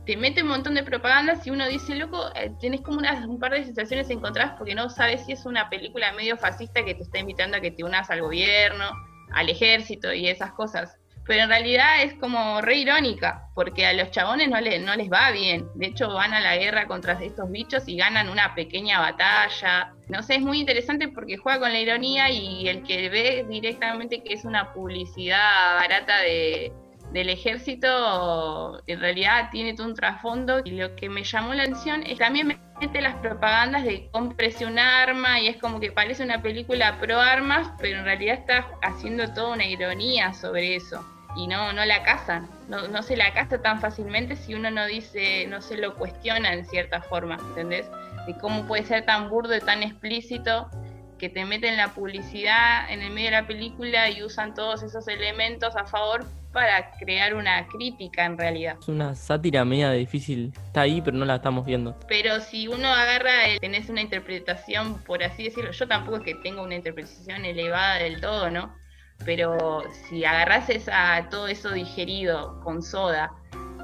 Te 0.10 0.18
mete 0.18 0.42
un 0.42 0.50
montón 0.50 0.74
de 0.74 0.82
propagandas 0.82 1.46
y 1.46 1.52
uno 1.52 1.68
dice, 1.68 1.94
loco, 1.94 2.32
eh, 2.34 2.50
tenés 2.60 2.82
como 2.82 2.98
unas, 2.98 3.24
un 3.28 3.38
par 3.40 3.52
de 3.52 3.64
sensaciones 3.64 4.10
encontradas 4.10 4.56
porque 4.58 4.74
no 4.74 4.90
sabes 4.90 5.24
si 5.24 5.34
es 5.34 5.46
una 5.46 5.70
película 5.70 6.12
medio 6.14 6.36
fascista 6.36 6.84
que 6.84 6.96
te 6.96 7.04
está 7.04 7.20
invitando 7.20 7.58
a 7.58 7.62
que 7.62 7.70
te 7.70 7.84
unas 7.84 8.10
al 8.10 8.22
gobierno, 8.22 8.86
al 9.32 9.50
ejército 9.50 10.12
y 10.12 10.28
esas 10.28 10.54
cosas. 10.54 10.98
Pero 11.28 11.44
en 11.44 11.50
realidad 11.50 12.02
es 12.02 12.16
como 12.16 12.60
re 12.60 12.78
irónica, 12.78 13.50
porque 13.54 13.86
a 13.86 13.94
los 13.94 14.10
chabones 14.10 14.50
no, 14.50 14.60
le- 14.60 14.80
no 14.80 14.96
les 14.96 15.12
va 15.12 15.30
bien. 15.30 15.68
De 15.76 15.86
hecho, 15.86 16.12
van 16.12 16.34
a 16.34 16.40
la 16.40 16.58
guerra 16.58 16.88
contra 16.88 17.14
estos 17.24 17.52
bichos 17.52 17.84
y 17.88 17.96
ganan 17.96 18.30
una 18.30 18.56
pequeña 18.56 19.00
batalla. 19.00 19.94
No 20.08 20.24
sé, 20.24 20.38
es 20.38 20.42
muy 20.42 20.60
interesante 20.60 21.10
porque 21.10 21.38
juega 21.38 21.60
con 21.60 21.72
la 21.72 21.80
ironía 21.80 22.32
y 22.32 22.68
el 22.68 22.82
que 22.82 23.10
ve 23.10 23.46
directamente 23.48 24.24
que 24.24 24.34
es 24.34 24.44
una 24.44 24.74
publicidad 24.74 25.76
barata 25.76 26.18
de, 26.22 26.74
del 27.12 27.30
ejército, 27.30 28.82
en 28.86 29.00
realidad 29.00 29.50
tiene 29.52 29.74
todo 29.74 29.88
un 29.88 29.96
trasfondo. 29.96 30.62
Y 30.64 30.72
lo 30.72 30.96
que 30.96 31.10
me 31.10 31.24
llamó 31.24 31.54
la 31.54 31.64
atención 31.64 32.04
es 32.04 32.20
también 32.20 32.60
mete 32.80 33.02
las 33.02 33.16
propagandas 33.16 33.84
de 33.84 34.10
cómprese 34.12 34.66
un 34.66 34.80
arma 34.80 35.40
y 35.40 35.48
es 35.48 35.58
como 35.58 35.80
que 35.80 35.92
parece 35.92 36.24
una 36.24 36.42
película 36.42 37.00
pro 37.00 37.20
armas, 37.20 37.72
pero 37.80 38.00
en 38.00 38.06
realidad 38.06 38.36
está 38.36 38.68
haciendo 38.82 39.34
toda 39.34 39.54
una 39.54 39.66
ironía 39.66 40.34
sobre 40.34 40.76
eso 40.76 41.04
y 41.36 41.48
no, 41.48 41.74
no 41.74 41.86
la 41.86 42.04
cazan, 42.04 42.50
no, 42.68 42.88
no 42.88 43.04
se 43.04 43.16
la 43.16 43.34
caza 43.34 43.62
tan 43.62 43.80
fácilmente 43.80 44.36
si 44.36 44.56
uno 44.56 44.72
no 44.72 44.86
dice, 44.88 45.46
no 45.48 45.62
se 45.62 45.78
lo 45.78 45.96
cuestiona 45.96 46.54
en 46.54 46.66
cierta 46.66 47.02
forma, 47.02 47.38
¿entendés? 47.50 47.90
De 48.26 48.36
cómo 48.38 48.66
puede 48.66 48.84
ser 48.84 49.06
tan 49.06 49.30
burdo 49.30 49.56
y 49.56 49.60
tan 49.60 49.84
explícito 49.84 50.70
que 51.18 51.30
te 51.30 51.46
meten 51.46 51.78
la 51.78 51.90
publicidad 51.90 52.90
en 52.90 53.02
el 53.02 53.12
medio 53.12 53.28
de 53.28 53.42
la 53.42 53.48
película 53.48 54.10
y 54.10 54.24
usan 54.24 54.54
todos 54.54 54.84
esos 54.84 55.08
elementos 55.08 55.76
a 55.76 55.86
favor 55.86 56.26
para 56.52 56.92
crear 56.98 57.36
una 57.36 57.68
crítica 57.68 58.26
en 58.26 58.38
realidad. 58.38 58.78
Es 58.82 58.88
una 58.88 59.14
sátira 59.16 59.64
media 59.66 59.92
difícil. 59.92 60.52
Está 60.66 60.82
ahí, 60.82 61.02
pero 61.02 61.16
no 61.18 61.26
la 61.26 61.36
estamos 61.36 61.66
viendo. 61.66 61.96
Pero 62.08 62.40
si 62.40 62.68
uno 62.68 62.88
agarra, 62.88 63.46
el- 63.48 63.60
tenés 63.60 63.90
una 63.90 64.02
interpretación, 64.02 64.96
por 65.04 65.24
así 65.24 65.44
decirlo, 65.44 65.72
yo 65.72 65.88
tampoco 65.88 66.18
es 66.18 66.24
que 66.24 66.36
tenga 66.36 66.62
una 66.62 66.76
interpretación 66.76 67.46
elevada 67.46 67.96
del 67.98 68.20
todo, 68.20 68.50
¿no? 68.50 68.74
Pero 69.26 69.84
si 70.08 70.24
agarras 70.26 70.70
esa, 70.70 71.28
todo 71.30 71.48
eso 71.48 71.72
digerido 71.72 72.60
con 72.64 72.82
soda, 72.82 73.32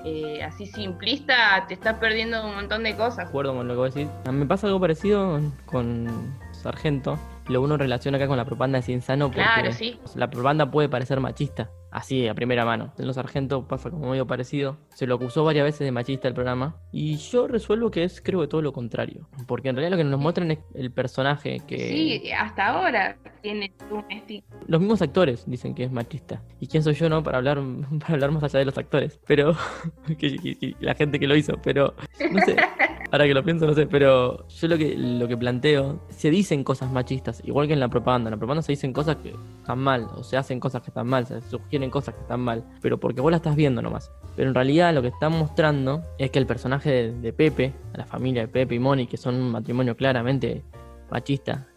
eh, 0.05 0.41
así 0.43 0.65
simplista, 0.65 1.65
te 1.67 1.73
estás 1.73 1.95
perdiendo 1.95 2.45
un 2.45 2.55
montón 2.55 2.83
de 2.83 2.95
cosas. 2.95 3.27
acuerdo 3.27 3.53
con 3.53 3.67
lo 3.67 3.73
que 3.73 3.77
vos 3.77 3.93
decís. 3.93 4.09
A 4.25 4.31
Me 4.31 4.45
pasa 4.45 4.67
algo 4.67 4.79
parecido 4.79 5.41
con 5.65 6.35
Sargento. 6.53 7.19
Lo 7.47 7.61
uno 7.61 7.75
relaciona 7.77 8.17
acá 8.17 8.27
con 8.27 8.37
la 8.37 8.45
propaganda 8.45 8.77
de 8.79 8.83
Cienzano 8.83 9.27
porque 9.27 9.41
Claro, 9.41 9.71
sí. 9.71 9.99
la 10.15 10.29
propaganda 10.29 10.71
puede 10.71 10.89
parecer 10.89 11.19
machista. 11.19 11.69
Así, 11.95 12.27
a 12.27 12.33
primera 12.33 12.65
mano. 12.65 12.91
En 12.97 13.07
los 13.07 13.15
Sargento 13.15 13.65
pasa 13.69 13.89
como 13.89 14.09
medio 14.09 14.27
parecido. 14.27 14.75
Se 14.93 15.07
lo 15.07 15.15
acusó 15.15 15.45
varias 15.45 15.63
veces 15.63 15.79
de 15.79 15.93
machista 15.93 16.27
el 16.27 16.33
programa. 16.33 16.75
Y 16.91 17.15
yo 17.15 17.47
resuelvo 17.47 17.89
que 17.89 18.03
es, 18.03 18.19
creo 18.19 18.41
que 18.41 18.47
todo 18.47 18.61
lo 18.61 18.73
contrario. 18.73 19.29
Porque 19.47 19.69
en 19.69 19.77
realidad 19.77 19.91
lo 19.91 20.03
que 20.03 20.09
nos 20.09 20.19
muestran 20.19 20.51
es 20.51 20.59
el 20.73 20.91
personaje 20.91 21.61
que. 21.65 21.77
Sí, 21.87 22.31
hasta 22.37 22.67
ahora 22.67 23.17
tiene 23.41 23.71
un 23.89 24.03
estilo. 24.11 24.43
Los 24.67 24.81
mismos 24.81 25.01
actores 25.01 25.45
dicen 25.47 25.73
que 25.73 25.85
es 25.85 25.91
machista. 25.91 26.41
¿Y 26.59 26.67
quién 26.67 26.83
soy 26.83 26.95
yo, 26.95 27.07
no? 27.07 27.23
Para 27.23 27.37
hablar, 27.37 27.61
para 28.01 28.13
hablar 28.15 28.31
más 28.31 28.43
allá 28.43 28.59
de 28.59 28.65
los 28.65 28.77
actores. 28.77 29.17
Pero. 29.25 29.55
que- 30.19 30.35
que- 30.37 30.55
que- 30.59 30.75
la 30.81 30.95
gente 30.95 31.17
que 31.17 31.27
lo 31.27 31.35
hizo. 31.37 31.53
Pero. 31.63 31.93
No 32.29 32.41
sé. 32.41 32.57
Ahora 33.11 33.25
que 33.27 33.33
lo 33.35 33.43
pienso, 33.43 33.65
no 33.67 33.73
sé, 33.73 33.85
pero 33.85 34.45
yo 34.49 34.67
lo 34.67 34.77
que, 34.77 34.95
lo 34.97 35.27
que 35.27 35.37
planteo, 35.37 36.01
se 36.09 36.31
dicen 36.31 36.63
cosas 36.65 36.91
machistas, 36.91 37.41
igual 37.45 37.67
que 37.67 37.73
en 37.73 37.79
la 37.79 37.87
propaganda. 37.87 38.29
En 38.29 38.31
la 38.31 38.37
propaganda 38.37 38.63
se 38.63 38.71
dicen 38.73 38.91
cosas 38.91 39.17
que 39.17 39.33
están 39.59 39.79
mal, 39.79 40.07
o 40.17 40.23
se 40.23 40.35
hacen 40.35 40.59
cosas 40.59 40.81
que 40.81 40.89
están 40.89 41.07
mal, 41.07 41.25
se 41.25 41.39
sugieren 41.41 41.84
cosas 41.89 42.15
que 42.15 42.21
están 42.21 42.41
mal, 42.41 42.63
pero 42.81 42.99
porque 42.99 43.21
vos 43.21 43.31
la 43.31 43.37
estás 43.37 43.55
viendo 43.55 43.81
nomás. 43.81 44.11
Pero 44.35 44.49
en 44.49 44.55
realidad 44.55 44.93
lo 44.93 45.01
que 45.01 45.09
están 45.09 45.31
mostrando 45.31 46.03
es 46.17 46.31
que 46.31 46.39
el 46.39 46.45
personaje 46.45 47.11
de, 47.11 47.33
Pepe, 47.33 47.73
la 47.93 48.05
familia 48.05 48.43
de 48.43 48.47
Pepe 48.47 48.75
y 48.75 48.79
Moni, 48.79 49.07
que 49.07 49.17
son 49.17 49.35
un 49.35 49.51
matrimonio 49.51 49.95
claramente 49.95 50.63
machista, 51.09 51.67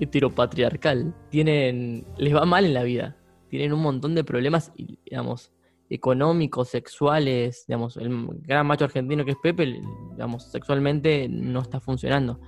heteropatriarcal, 0.00 1.14
tienen, 1.30 2.06
les 2.16 2.34
va 2.34 2.44
mal 2.44 2.64
en 2.64 2.74
la 2.74 2.82
vida. 2.82 3.16
Tienen 3.48 3.72
un 3.72 3.82
montón 3.82 4.14
de 4.14 4.24
problemas, 4.24 4.72
digamos, 4.76 5.52
económicos, 5.90 6.68
sexuales, 6.68 7.64
digamos, 7.68 7.96
el 7.96 8.26
gran 8.42 8.66
macho 8.66 8.86
argentino 8.86 9.24
que 9.24 9.32
es 9.32 9.38
Pepe, 9.42 9.80
digamos, 10.12 10.50
sexualmente 10.50 11.28
no 11.28 11.60
está 11.60 11.80
funcionando. 11.80 12.40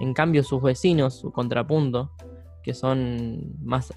En 0.00 0.14
cambio, 0.14 0.42
sus 0.42 0.62
vecinos, 0.62 1.14
su 1.14 1.32
contrapunto, 1.32 2.12
que 2.62 2.74
son 2.74 3.54
más 3.62 3.92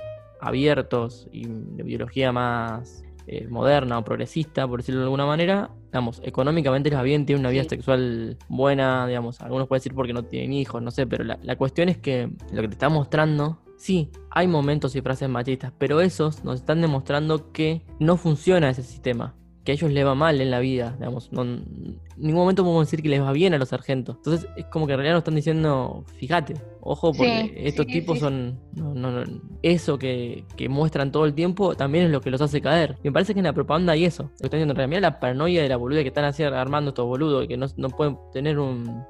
abiertos 0.45 1.27
y 1.31 1.47
de 1.47 1.83
biología 1.83 2.31
más 2.31 3.03
eh, 3.27 3.47
moderna 3.47 3.97
o 3.97 4.03
progresista, 4.03 4.67
por 4.67 4.79
decirlo 4.81 4.99
de 5.01 5.05
alguna 5.05 5.25
manera, 5.25 5.71
digamos, 5.87 6.21
económicamente 6.23 6.89
les 6.91 6.99
va 6.99 7.03
bien, 7.03 7.25
tienen 7.25 7.39
una 7.41 7.49
vida 7.49 7.63
Sí. 7.63 7.69
sexual 7.69 8.37
buena, 8.47 9.07
digamos, 9.07 9.41
algunos 9.41 9.67
pueden 9.67 9.79
decir 9.79 9.95
porque 9.95 10.13
no 10.13 10.23
tienen 10.23 10.53
hijos, 10.53 10.81
no 10.81 10.91
sé, 10.91 11.07
pero 11.07 11.23
la, 11.23 11.39
la 11.41 11.55
cuestión 11.55 11.89
es 11.89 11.97
que 11.97 12.29
lo 12.53 12.61
que 12.61 12.67
te 12.67 12.73
está 12.75 12.87
mostrando, 12.89 13.57
sí, 13.77 14.11
hay 14.29 14.47
momentos 14.47 14.95
y 14.95 15.01
frases 15.01 15.27
machistas, 15.27 15.73
pero 15.79 16.01
esos 16.01 16.43
nos 16.43 16.59
están 16.59 16.81
demostrando 16.81 17.51
que 17.51 17.83
no 17.99 18.15
funciona 18.17 18.69
ese 18.69 18.83
sistema. 18.83 19.33
Que 19.65 19.71
a 19.71 19.75
ellos 19.75 19.91
les 19.91 20.05
va 20.05 20.15
mal 20.15 20.39
en 20.39 20.51
la 20.51 20.59
vida, 20.59 20.95
digamos. 20.99 21.31
No, 21.33 21.41
en 21.41 21.99
ningún 22.17 22.41
momento 22.41 22.63
podemos 22.63 22.85
decir 22.85 23.01
que 23.01 23.09
les 23.09 23.21
va 23.21 23.31
bien 23.31 23.53
a 23.53 23.57
los 23.57 23.69
sargentos. 23.69 24.17
Entonces 24.17 24.47
es 24.55 24.65
como 24.65 24.85
que 24.85 24.93
en 24.93 24.99
realidad 24.99 25.15
nos 25.15 25.21
están 25.21 25.35
diciendo, 25.35 26.05
fíjate, 26.17 26.53
ojo, 26.81 27.11
porque 27.11 27.51
Sí, 27.55 27.67
estos 27.67 27.85
sí, 27.87 27.91
tipos 27.93 28.19
sí. 28.19 28.21
son. 28.21 28.59
no, 28.73 28.93
no, 28.93 29.11
no, 29.11 29.23
eso 29.63 29.97
que, 29.97 30.45
que 30.55 30.69
muestran 30.69 31.11
todo 31.11 31.25
el 31.25 31.33
tiempo 31.33 31.75
también 31.75 32.05
es 32.05 32.11
lo 32.11 32.21
que 32.21 32.29
los 32.29 32.41
hace 32.41 32.61
caer. 32.61 32.95
Y 33.03 33.07
me 33.07 33.11
parece 33.11 33.33
que 33.33 33.39
en 33.39 33.45
la 33.45 33.53
propaganda 33.53 33.93
hay 33.93 34.05
eso. 34.05 34.23
Lo 34.23 34.29
que 34.29 34.45
están 34.45 34.59
diciendo 34.59 34.73
en 34.73 34.77
realidad, 34.77 35.01
la 35.01 35.19
paranoia 35.19 35.63
de 35.63 35.69
la 35.69 35.77
boluda 35.77 36.01
que 36.03 36.09
están 36.09 36.25
así 36.25 36.43
armando 36.43 36.89
estos 36.89 37.05
boludos, 37.05 37.47
que 37.47 37.57
no, 37.57 37.65
no 37.75 37.89
pueden 37.89 38.17
tener 38.31 38.59
un. 38.59 39.03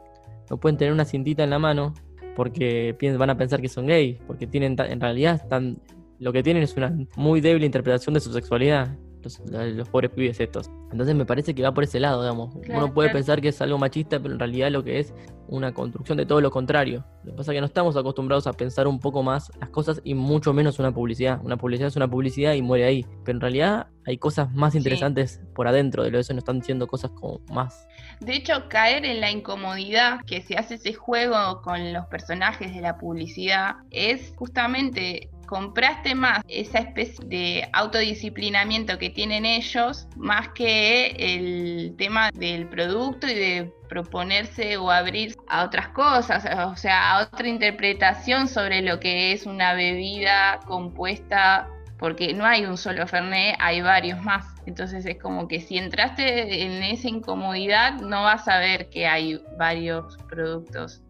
no 0.49 0.57
pueden 0.57 0.77
tener 0.77 0.93
una 0.93 1.05
cintita 1.05 1.43
en 1.43 1.49
la 1.49 1.59
mano 1.59 1.93
porque 2.35 2.95
van 3.17 3.29
a 3.29 3.37
pensar 3.37 3.61
que 3.61 3.69
son 3.69 3.87
gays, 3.87 4.17
porque 4.27 4.47
tienen 4.47 4.75
en 4.79 4.99
realidad 4.99 5.35
están 5.35 5.79
lo 6.19 6.31
que 6.31 6.43
tienen 6.43 6.63
es 6.63 6.75
una 6.77 6.95
muy 7.15 7.41
débil 7.41 7.63
interpretación 7.63 8.13
de 8.13 8.19
su 8.19 8.31
sexualidad. 8.31 8.95
Los, 9.25 9.41
los 9.75 9.89
pobres 9.89 10.11
pibes 10.11 10.39
estos. 10.39 10.69
Entonces 10.91 11.15
me 11.15 11.25
parece 11.25 11.53
que 11.55 11.63
va 11.63 11.73
por 11.73 11.83
ese 11.83 11.99
lado, 11.99 12.21
digamos. 12.21 12.55
Claro, 12.63 12.85
Uno 12.85 12.93
puede 12.93 13.09
claro. 13.09 13.17
pensar 13.19 13.41
que 13.41 13.49
es 13.49 13.59
algo 13.61 13.77
machista, 13.77 14.19
pero 14.19 14.33
en 14.35 14.39
realidad 14.39 14.69
lo 14.71 14.83
que 14.83 14.99
es 14.99 15.13
una 15.47 15.73
construcción 15.73 16.17
de 16.17 16.25
todo 16.25 16.41
lo 16.41 16.51
contrario. 16.51 17.05
Lo 17.23 17.31
que 17.31 17.37
pasa 17.37 17.51
es 17.51 17.55
que 17.57 17.59
no 17.61 17.65
estamos 17.67 17.97
acostumbrados 17.97 18.47
a 18.47 18.53
pensar 18.53 18.87
un 18.87 18.99
poco 18.99 19.21
más 19.23 19.51
las 19.59 19.69
cosas 19.69 19.99
y 20.03 20.13
mucho 20.13 20.53
menos 20.53 20.79
una 20.79 20.93
publicidad. 20.93 21.39
Una 21.43 21.57
publicidad 21.57 21.87
es 21.87 21.95
una 21.95 22.07
publicidad 22.07 22.53
y 22.53 22.61
muere 22.61 22.85
ahí. 22.85 23.05
Pero 23.23 23.37
en 23.37 23.41
realidad 23.41 23.87
hay 24.05 24.17
cosas 24.17 24.53
más 24.53 24.73
Sí. 24.73 24.77
interesantes 24.79 25.41
por 25.55 25.67
adentro 25.67 26.03
de 26.03 26.11
lo 26.11 26.17
de 26.17 26.21
eso, 26.21 26.33
nos 26.33 26.41
están 26.43 26.59
diciendo 26.59 26.85
cosas 26.87 27.11
como 27.11 27.39
más. 27.51 27.87
De 28.21 28.35
hecho, 28.35 28.53
caer 28.69 29.05
en 29.05 29.19
la 29.21 29.31
incomodidad 29.31 30.19
que 30.25 30.41
se 30.41 30.55
hace 30.55 30.75
ese 30.75 30.93
juego 30.93 31.61
con 31.63 31.91
los 31.93 32.05
personajes 32.07 32.73
de 32.73 32.81
la 32.81 32.97
publicidad 32.97 33.75
es 33.91 34.33
justamente 34.37 35.29
compraste 35.45 36.15
más 36.15 36.41
esa 36.47 36.79
especie 36.79 37.25
de 37.25 37.69
autodisciplinamiento 37.73 38.97
que 38.97 39.09
tienen 39.09 39.45
ellos 39.45 40.07
más 40.15 40.49
que 40.49 41.07
el 41.17 41.95
tema 41.97 42.31
del 42.31 42.67
producto 42.67 43.27
y 43.27 43.33
de 43.33 43.73
proponerse 43.87 44.77
o 44.77 44.91
abrir 44.91 45.35
a 45.47 45.63
otras 45.63 45.89
cosas, 45.89 46.45
o 46.67 46.75
sea, 46.75 47.11
a 47.11 47.23
otra 47.23 47.47
interpretación 47.47 48.47
sobre 48.47 48.81
lo 48.81 48.99
que 48.99 49.31
es 49.31 49.45
una 49.45 49.73
bebida 49.73 50.59
compuesta 50.65 51.69
porque 51.97 52.33
no 52.33 52.45
hay 52.45 52.65
un 52.65 52.77
solo 52.77 53.07
Fernet, 53.07 53.55
hay 53.59 53.81
varios 53.81 54.21
más. 54.21 54.45
Entonces 54.65 55.05
es 55.05 55.17
como 55.17 55.47
que 55.47 55.61
si 55.61 55.77
entraste 55.77 56.63
en 56.63 56.83
esa 56.83 57.07
incomodidad, 57.07 57.93
no 58.01 58.23
vas 58.23 58.47
a 58.47 58.59
ver 58.59 58.89
que 58.89 59.07
hay 59.07 59.41
varios 59.57 60.17
productos 60.29 61.01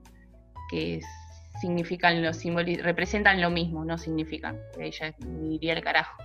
que 0.70 1.02
significan 1.60 2.24
lo 2.24 2.30
simboli- 2.32 2.82
representan 2.82 3.42
lo 3.42 3.50
mismo, 3.50 3.86
no 3.86 3.98
significan. 3.98 4.60
Ahí 4.80 4.92
diría 5.20 5.74
el 5.74 5.84
carajo. 5.84 6.16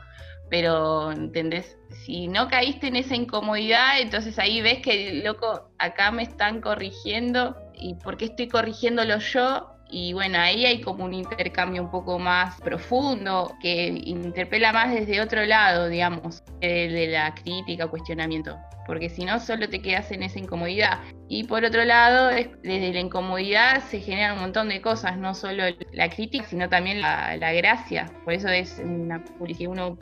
Pero, 0.49 1.13
¿entendés? 1.13 1.79
Si 2.05 2.27
no 2.27 2.49
caíste 2.49 2.89
en 2.89 2.97
esa 2.97 3.15
incomodidad, 3.15 4.01
entonces 4.01 4.39
ahí 4.39 4.61
ves 4.61 4.81
que, 4.81 5.23
loco, 5.25 5.71
acá 5.79 6.11
me 6.11 6.23
están 6.25 6.61
corrigiendo 6.61 7.57
y 7.75 7.95
por 7.95 8.17
qué 8.17 8.27
estoy 8.27 8.49
corrigiéndolo 8.49 9.19
yo 9.19 9.80
y 9.91 10.13
bueno, 10.13 10.39
ahí 10.39 10.67
hay 10.67 10.81
como 10.81 11.05
un 11.05 11.15
intercambio 11.15 11.83
un 11.83 11.91
poco 11.91 12.19
más 12.19 12.61
profundo 12.61 13.55
que 13.61 13.87
interpela 14.05 14.73
más 14.73 14.93
desde 14.93 15.21
otro 15.21 15.45
lado, 15.45 15.89
digamos, 15.89 16.43
de 16.61 17.09
la 17.11 17.35
crítica, 17.35 17.87
cuestionamiento. 17.89 18.59
Porque 18.87 19.09
si 19.09 19.25
no, 19.25 19.39
solo 19.39 19.69
te 19.69 19.81
quedas 19.83 20.11
en 20.11 20.23
esa 20.23 20.39
incomodidad. 20.39 21.01
Y 21.29 21.45
por 21.45 21.65
otro 21.65 21.85
lado, 21.85 22.31
es- 22.31 22.49
desde 22.63 22.93
la 22.93 23.01
incomodidad 23.01 23.83
se 23.89 24.01
generan 24.01 24.35
un 24.35 24.41
montón 24.41 24.69
de 24.69 24.81
cosas, 24.81 25.17
no 25.17 25.35
solo 25.35 25.65
la 25.93 26.09
crítica, 26.11 26.45
sino 26.47 26.69
también 26.69 27.01
la, 27.01 27.37
la 27.37 27.53
gracia. 27.53 28.11
Por 28.25 28.33
eso 28.33 28.49
es 28.49 28.81
una 28.85 29.23
publicidad, 29.39 29.71
uno 29.71 29.99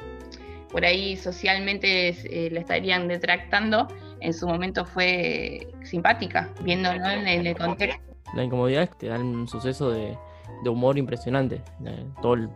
por 0.71 0.85
ahí 0.85 1.17
socialmente 1.17 2.09
eh, 2.09 2.51
la 2.51 2.61
estarían 2.61 3.09
detractando. 3.09 3.89
En 4.21 4.33
su 4.33 4.47
momento 4.49 4.85
fue 4.85 5.67
simpática, 5.85 6.53
viéndolo 6.63 7.05
en 7.11 7.27
el 7.29 7.57
contexto. 7.57 8.08
La 8.35 8.45
incomodidad 8.45 8.83
es 8.85 8.91
que 8.91 8.97
te 8.97 9.07
dan 9.09 9.23
un 9.25 9.49
suceso 9.49 9.91
de, 9.91 10.17
de 10.65 10.71
humor 10.71 10.99
impresionante. 10.99 11.63
Eh, 11.85 12.07
Todo 12.23 12.35
el, 12.35 12.49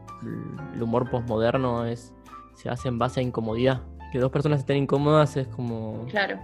el 0.74 0.82
humor 0.82 1.08
posmoderno 1.10 1.84
es, 1.86 2.12
se 2.54 2.68
hace 2.68 2.88
en 2.88 2.98
base 2.98 3.20
a 3.20 3.22
incomodidad. 3.22 3.82
Que 4.12 4.18
dos 4.18 4.30
personas 4.30 4.60
estén 4.60 4.76
incómodas 4.76 5.36
es 5.38 5.48
como 5.48 6.04
Claro. 6.10 6.38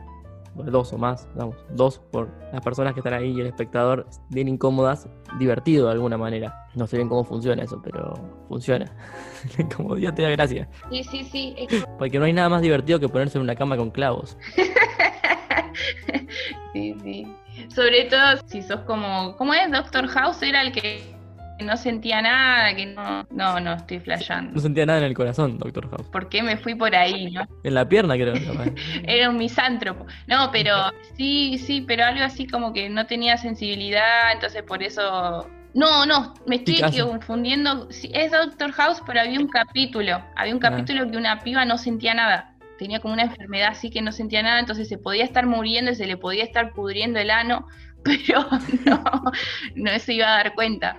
dos 0.54 0.92
o 0.94 0.98
más, 0.98 1.28
digamos, 1.34 1.56
dos 1.74 1.98
por 2.10 2.30
las 2.52 2.62
personas 2.62 2.94
que 2.94 3.00
están 3.00 3.12
ahí 3.12 3.30
y 3.36 3.40
el 3.40 3.46
espectador 3.46 4.06
bien 4.30 4.48
incómodas, 4.48 5.06
divertido 5.38 5.86
de 5.86 5.92
alguna 5.92 6.16
manera. 6.16 6.66
No 6.74 6.86
sé 6.86 6.96
bien 6.96 7.08
cómo 7.10 7.24
funciona 7.24 7.62
eso, 7.62 7.80
pero 7.82 8.14
funciona. 8.48 8.86
La 9.58 9.64
incomodidad 9.64 10.14
te 10.14 10.22
da 10.22 10.30
gracia. 10.30 10.68
Sí, 10.90 11.04
sí, 11.04 11.24
sí. 11.24 11.54
Porque 11.98 12.18
no 12.18 12.24
hay 12.24 12.32
nada 12.32 12.48
más 12.48 12.62
divertido 12.62 12.98
que 12.98 13.08
ponerse 13.08 13.36
en 13.36 13.44
una 13.44 13.54
cama 13.54 13.76
con 13.76 13.90
clavos. 13.90 14.38
sí, 16.72 16.94
sí. 17.02 17.26
Sobre 17.74 18.04
todo 18.04 18.38
si 18.46 18.62
sos 18.62 18.80
como. 18.80 19.36
¿Cómo 19.36 19.54
es? 19.54 19.70
Doctor 19.70 20.06
House 20.08 20.42
era 20.42 20.62
el 20.62 20.72
que 20.72 21.14
no 21.60 21.76
sentía 21.76 22.22
nada, 22.22 22.74
que 22.76 22.86
no. 22.86 23.26
No, 23.30 23.58
no, 23.60 23.72
estoy 23.74 23.98
No 23.98 24.04
flasheando. 24.04 24.60
sentía 24.60 24.86
nada 24.86 24.98
en 25.00 25.04
el 25.06 25.14
corazón, 25.14 25.58
Doctor 25.58 25.90
House. 25.90 26.08
¿Por 26.08 26.28
qué 26.28 26.42
me 26.42 26.56
fui 26.56 26.74
por 26.76 26.94
ahí, 26.94 27.30
no? 27.32 27.42
En 27.64 27.74
la 27.74 27.88
pierna, 27.88 28.14
creo. 28.14 28.34
Era 29.04 29.28
un 29.30 29.36
misántropo. 29.38 30.06
No, 30.28 30.50
pero 30.52 30.92
sí, 31.16 31.58
sí, 31.58 31.80
pero 31.86 32.04
algo 32.04 32.24
así 32.24 32.46
como 32.46 32.72
que 32.72 32.88
no 32.88 33.06
tenía 33.06 33.36
sensibilidad, 33.36 34.32
entonces 34.32 34.62
por 34.62 34.82
eso. 34.82 35.48
No, 35.74 36.06
no, 36.06 36.32
me 36.46 36.56
estoy 36.56 36.80
confundiendo. 37.02 37.90
Sí, 37.90 38.10
es 38.14 38.32
Doctor 38.32 38.72
House, 38.72 39.02
pero 39.06 39.20
había 39.20 39.38
un 39.38 39.48
capítulo. 39.48 40.22
Había 40.36 40.54
un 40.54 40.64
Ah. 40.64 40.70
capítulo 40.70 41.10
que 41.10 41.16
una 41.16 41.40
piba 41.40 41.64
no 41.64 41.76
sentía 41.76 42.14
nada. 42.14 42.54
Tenía 42.78 43.00
como 43.00 43.14
una 43.14 43.24
enfermedad 43.24 43.70
así 43.72 43.90
que 43.90 44.00
no 44.02 44.12
sentía 44.12 44.42
nada, 44.42 44.60
entonces 44.60 44.88
se 44.88 44.98
podía 44.98 45.24
estar 45.24 45.46
muriendo 45.46 45.90
y 45.90 45.94
se 45.96 46.06
le 46.06 46.16
podía 46.16 46.44
estar 46.44 46.72
pudriendo 46.72 47.18
el 47.18 47.30
ano, 47.30 47.66
pero 48.04 48.46
no, 48.86 49.02
no 49.74 49.98
se 49.98 50.14
iba 50.14 50.26
a 50.28 50.36
dar 50.38 50.54
cuenta. 50.54 50.96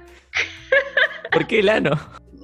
¿Por 1.31 1.47
qué 1.47 1.59
el 1.59 1.69
ano? 1.69 1.91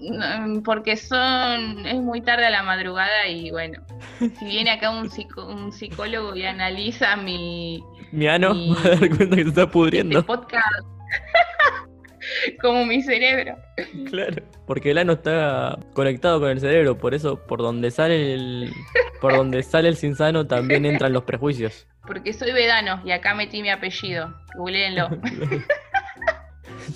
No, 0.02 0.62
porque 0.64 0.98
son 0.98 1.86
es 1.86 1.96
muy 1.96 2.22
tarde 2.22 2.46
a 2.46 2.50
la 2.52 2.62
madrugada 2.64 3.28
y 3.28 3.50
bueno, 3.52 3.82
si 4.20 4.46
viene 4.46 4.72
acá 4.72 4.92
un, 4.92 5.10
psico- 5.10 5.46
un 5.48 5.72
psicólogo 5.72 6.36
y 6.36 6.46
analiza 6.46 7.16
mi 7.16 7.84
Mi 8.12 8.28
ano 8.28 8.54
Y- 8.54 8.70
va 8.76 8.80
a 8.82 8.90
dar 8.96 9.10
cuenta 9.10 9.36
que 9.36 9.44
se 9.44 9.50
está 9.50 9.62
este 9.62 9.68
pudriendo. 9.74 10.26
podcast 10.26 10.86
como 12.62 12.86
mi 12.86 13.02
cerebro. 13.02 13.56
Claro. 14.10 14.44
Porque 14.68 14.92
el 14.92 14.98
ano 14.98 15.14
está 15.14 15.78
conectado 15.94 16.40
con 16.40 16.50
el 16.50 16.60
cerebro, 16.60 16.98
por 16.98 17.14
eso 17.14 17.38
por 17.46 17.60
donde 17.60 17.92
sale 17.92 18.34
el 18.34 18.72
por 19.22 19.34
donde 19.36 19.62
sale 19.64 19.90
el 19.90 19.96
sinsano 19.98 20.46
también 20.48 20.86
entran 20.86 21.12
los 21.14 21.24
prejuicios. 21.24 21.88
Porque 22.06 22.32
soy 22.34 22.52
vedano 22.52 23.02
y 23.04 23.12
acá 23.12 23.34
metí 23.34 23.62
mi 23.62 23.70
apellido. 23.70 24.34
Googleenlo. 24.56 25.10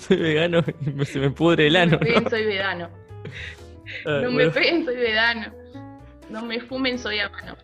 Soy 0.06 0.16
vegano 0.18 0.62
y 0.80 1.04
se 1.04 1.18
me 1.18 1.30
pudre 1.30 1.66
el 1.66 1.72
No 1.72 1.78
ano. 1.80 1.90
me 1.98 2.06
peguen, 2.06 2.30
soy 2.30 2.44
vedano. 2.46 2.88
Ah, 4.06 4.20
No 4.22 4.30
me 4.30 4.48
peguen, 4.50 4.84
soy 4.84 4.96
vedano. 4.96 5.52
No 6.28 6.44
me 6.44 6.60
fumen, 6.60 6.96
soy 6.98 7.18
habano. 7.18 7.56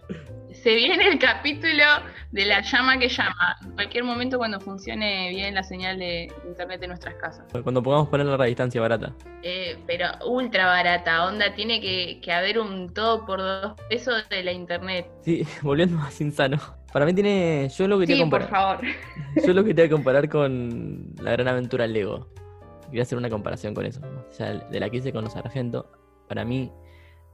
Se 0.66 0.74
viene 0.74 1.06
el 1.06 1.20
capítulo 1.20 1.84
de 2.32 2.44
la 2.44 2.60
llama 2.60 2.98
que 2.98 3.08
llama. 3.08 3.56
En 3.62 3.70
cualquier 3.74 4.02
momento 4.02 4.36
cuando 4.36 4.58
funcione 4.58 5.30
bien 5.30 5.54
la 5.54 5.62
señal 5.62 5.96
de 5.96 6.26
internet 6.44 6.80
de 6.80 6.88
nuestras 6.88 7.14
casas. 7.14 7.44
Cuando 7.62 7.80
podamos 7.84 8.08
poner 8.08 8.26
la 8.26 8.44
distancia 8.46 8.80
barata. 8.80 9.14
Eh, 9.44 9.78
pero 9.86 10.06
ultra 10.26 10.66
barata, 10.66 11.24
onda, 11.24 11.54
tiene 11.54 11.80
que, 11.80 12.18
que 12.20 12.32
haber 12.32 12.58
un 12.58 12.92
todo 12.92 13.24
por 13.24 13.38
dos 13.38 13.74
pesos 13.88 14.28
de 14.28 14.42
la 14.42 14.50
internet. 14.50 15.06
Sí, 15.20 15.46
volviendo 15.62 15.98
más 15.98 16.20
insano. 16.20 16.58
Para 16.92 17.06
mí 17.06 17.14
tiene. 17.14 17.68
Yo 17.68 17.86
lo 17.86 18.00
quería 18.00 18.16
Sí, 18.16 18.22
por 18.22 18.40
comparar. 18.40 18.48
favor. 18.50 18.86
Yo 19.46 19.52
lo 19.54 19.62
quería 19.62 19.88
comparar 19.88 20.28
con 20.28 21.14
la 21.22 21.30
gran 21.30 21.46
aventura 21.46 21.86
Lego. 21.86 22.26
Quería 22.86 23.02
hacer 23.02 23.16
una 23.16 23.30
comparación 23.30 23.72
con 23.72 23.86
eso. 23.86 24.00
O 24.28 24.32
sea, 24.32 24.52
de 24.54 24.80
la 24.80 24.90
que 24.90 24.96
hice 24.96 25.12
con 25.12 25.22
los 25.22 25.32
sargentos. 25.32 25.86
Para 26.26 26.44
mí, 26.44 26.72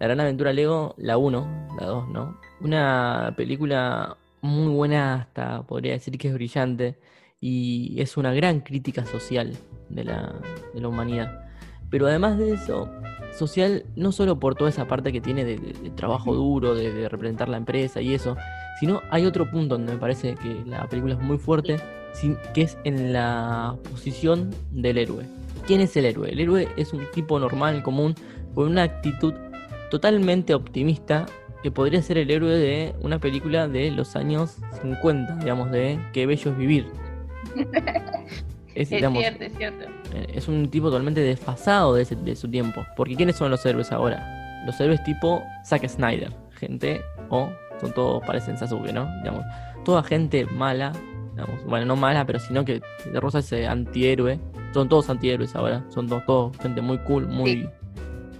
la 0.02 0.08
gran 0.08 0.20
aventura 0.20 0.52
Lego, 0.52 0.94
la 0.98 1.16
1, 1.16 1.68
la 1.80 1.86
2, 1.86 2.08
¿no? 2.08 2.36
Una 2.60 3.34
película 3.36 4.16
muy 4.40 4.72
buena, 4.74 5.14
hasta 5.14 5.62
podría 5.62 5.92
decir 5.92 6.18
que 6.18 6.28
es 6.28 6.34
brillante. 6.34 6.98
Y 7.40 8.00
es 8.00 8.16
una 8.16 8.32
gran 8.32 8.60
crítica 8.60 9.04
social 9.06 9.52
de 9.88 10.04
la, 10.04 10.34
de 10.74 10.80
la 10.80 10.88
humanidad. 10.88 11.44
Pero 11.90 12.06
además 12.08 12.36
de 12.38 12.52
eso, 12.54 12.88
social 13.36 13.84
no 13.96 14.10
solo 14.12 14.40
por 14.40 14.54
toda 14.56 14.70
esa 14.70 14.86
parte 14.88 15.12
que 15.12 15.20
tiene 15.20 15.44
de, 15.44 15.56
de- 15.58 15.72
de 15.72 15.90
trabajo 15.90 16.34
duro, 16.34 16.74
de, 16.74 16.92
de 16.92 17.08
representar 17.08 17.48
la 17.48 17.56
empresa 17.58 18.00
y 18.00 18.12
eso, 18.14 18.36
sino 18.80 19.02
hay 19.10 19.24
otro 19.26 19.50
punto 19.50 19.76
donde 19.76 19.92
me 19.92 19.98
parece 19.98 20.34
que 20.34 20.62
la 20.66 20.88
película 20.88 21.14
es 21.14 21.20
muy 21.20 21.38
fuerte, 21.38 21.76
sin- 22.12 22.38
que 22.54 22.62
es 22.62 22.76
en 22.84 23.12
la 23.12 23.76
posición 23.90 24.50
del 24.72 24.98
héroe. 24.98 25.26
¿Quién 25.66 25.80
es 25.80 25.96
el 25.96 26.06
héroe? 26.06 26.30
El 26.30 26.40
héroe 26.40 26.68
es 26.76 26.92
un 26.92 27.04
tipo 27.12 27.38
normal, 27.38 27.82
común, 27.84 28.14
con 28.54 28.68
una 28.68 28.82
actitud 28.84 29.32
totalmente 29.92 30.54
optimista, 30.54 31.26
que 31.62 31.70
podría 31.70 32.00
ser 32.00 32.16
el 32.16 32.30
héroe 32.30 32.56
de 32.56 32.94
una 33.02 33.18
película 33.18 33.68
de 33.68 33.90
los 33.90 34.16
años 34.16 34.56
50, 34.80 35.36
digamos, 35.36 35.70
de 35.70 35.98
Qué 36.14 36.24
bello 36.26 36.50
es 36.50 36.56
vivir. 36.56 36.86
Es, 38.74 38.84
Es 38.84 38.88
digamos, 38.88 39.20
cierto, 39.20 39.44
es 39.44 39.52
cierto. 39.58 39.84
eh, 40.14 40.28
es 40.34 40.48
un 40.48 40.70
tipo 40.70 40.86
totalmente 40.86 41.20
desfasado 41.20 41.94
de, 41.94 42.04
ese- 42.04 42.16
de 42.16 42.34
su 42.34 42.48
tiempo. 42.48 42.82
Porque 42.96 43.14
¿quiénes 43.16 43.36
son 43.36 43.50
los 43.50 43.66
héroes 43.66 43.92
ahora? 43.92 44.62
Los 44.64 44.80
héroes 44.80 45.04
tipo 45.04 45.42
Zack 45.66 45.86
Snyder. 45.86 46.32
Gente, 46.58 47.02
o 47.28 47.50
son 47.82 47.92
todos, 47.92 48.24
parecen 48.26 48.56
Sasuke, 48.56 48.90
¿no? 48.94 49.06
Digamos, 49.18 49.44
toda 49.84 50.02
gente 50.02 50.46
mala. 50.46 50.92
Digamos, 51.32 51.62
bueno, 51.66 51.84
no 51.84 51.96
mala, 51.96 52.24
pero 52.24 52.38
sino 52.38 52.64
que 52.64 52.80
de 53.12 53.20
rosa 53.20 53.40
ese 53.40 53.66
antihéroe. 53.66 54.40
Son 54.72 54.88
todos 54.88 55.10
antihéroes 55.10 55.54
ahora. 55.54 55.84
Son 55.90 56.08
todos, 56.08 56.24
todos 56.24 56.56
gente 56.56 56.80
muy 56.80 56.96
cool, 57.00 57.26
muy... 57.28 57.68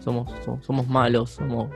Somos, 0.03 0.29
so- 0.45 0.59
somos 0.63 0.87
malos, 0.89 1.31
somos, 1.31 1.71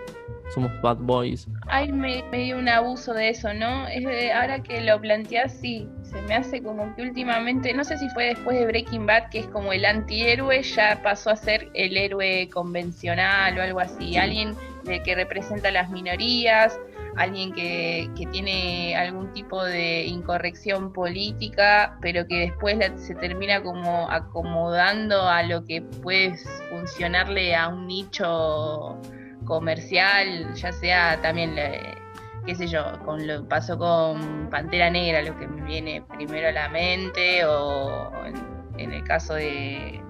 somos 0.53 0.71
bad 0.83 0.97
boys. 0.97 1.47
Hay 1.69 1.93
me- 1.93 2.25
medio 2.33 2.59
un 2.59 2.69
abuso 2.69 3.15
de 3.15 3.29
eso, 3.29 3.55
¿no? 3.55 3.87
Es 3.87 4.05
de- 4.05 4.33
ahora 4.33 4.63
que 4.63 4.81
lo 4.81 5.01
planteas, 5.01 5.53
sí, 5.53 5.89
se 6.03 6.21
me 6.23 6.35
hace 6.35 6.61
como 6.63 6.95
que 6.97 7.03
últimamente, 7.03 7.73
no 7.73 7.85
sé 7.85 7.97
si 7.99 8.09
fue 8.11 8.27
después 8.27 8.59
de 8.59 8.67
Breaking 8.67 9.07
Bad, 9.07 9.29
que 9.31 9.41
es 9.41 9.47
como 9.47 9.73
el 9.73 9.85
antihéroe, 9.85 10.63
ya 10.63 11.01
pasó 11.03 11.31
a 11.31 11.37
ser 11.37 11.69
el 11.75 11.97
héroe 11.97 12.49
convencional 12.53 13.59
o 13.59 13.63
algo 13.63 13.81
así, 13.81 14.13
Sí. 14.13 14.17
alguien 14.17 14.55
de 14.85 15.03
que 15.03 15.15
representa 15.15 15.69
a 15.69 15.73
las 15.73 15.91
minorías, 15.91 16.79
alguien 17.17 17.53
que, 17.53 18.11
que 18.17 18.27
tiene 18.27 18.95
algún 18.97 19.33
tipo 19.33 19.65
de 19.65 20.05
incorrección 20.05 20.93
política, 20.93 21.97
pero 22.01 22.27
que 22.27 22.41
después 22.41 22.77
la- 22.77 22.97
se 22.99 23.15
termina 23.15 23.63
como 23.63 24.11
acomodando 24.11 25.29
a 25.29 25.43
lo 25.43 25.65
que 25.65 25.83
puede 25.83 26.37
funcionarle 26.71 27.55
a 27.55 27.69
un 27.69 27.87
nicho 27.87 28.99
comercial, 29.45 30.55
ya 30.55 30.73
sea 30.73 31.21
también, 31.23 31.55
le- 31.55 31.97
qué 32.45 32.55
sé 32.55 32.67
yo, 32.67 32.85
con 33.05 33.27
lo 33.27 33.49
pasó 33.49 33.79
con 33.79 34.49
Pantera 34.51 34.91
Negra, 34.91 35.23
lo 35.23 35.37
que 35.39 35.47
me 35.49 35.63
viene 35.63 36.03
primero 36.17 36.49
a 36.49 36.53
la 36.53 36.69
mente, 36.69 37.45
o 37.45 38.13
en, 38.27 38.35
en 38.79 38.93
el 38.93 39.03
caso 39.05 39.35
de, 39.35 40.01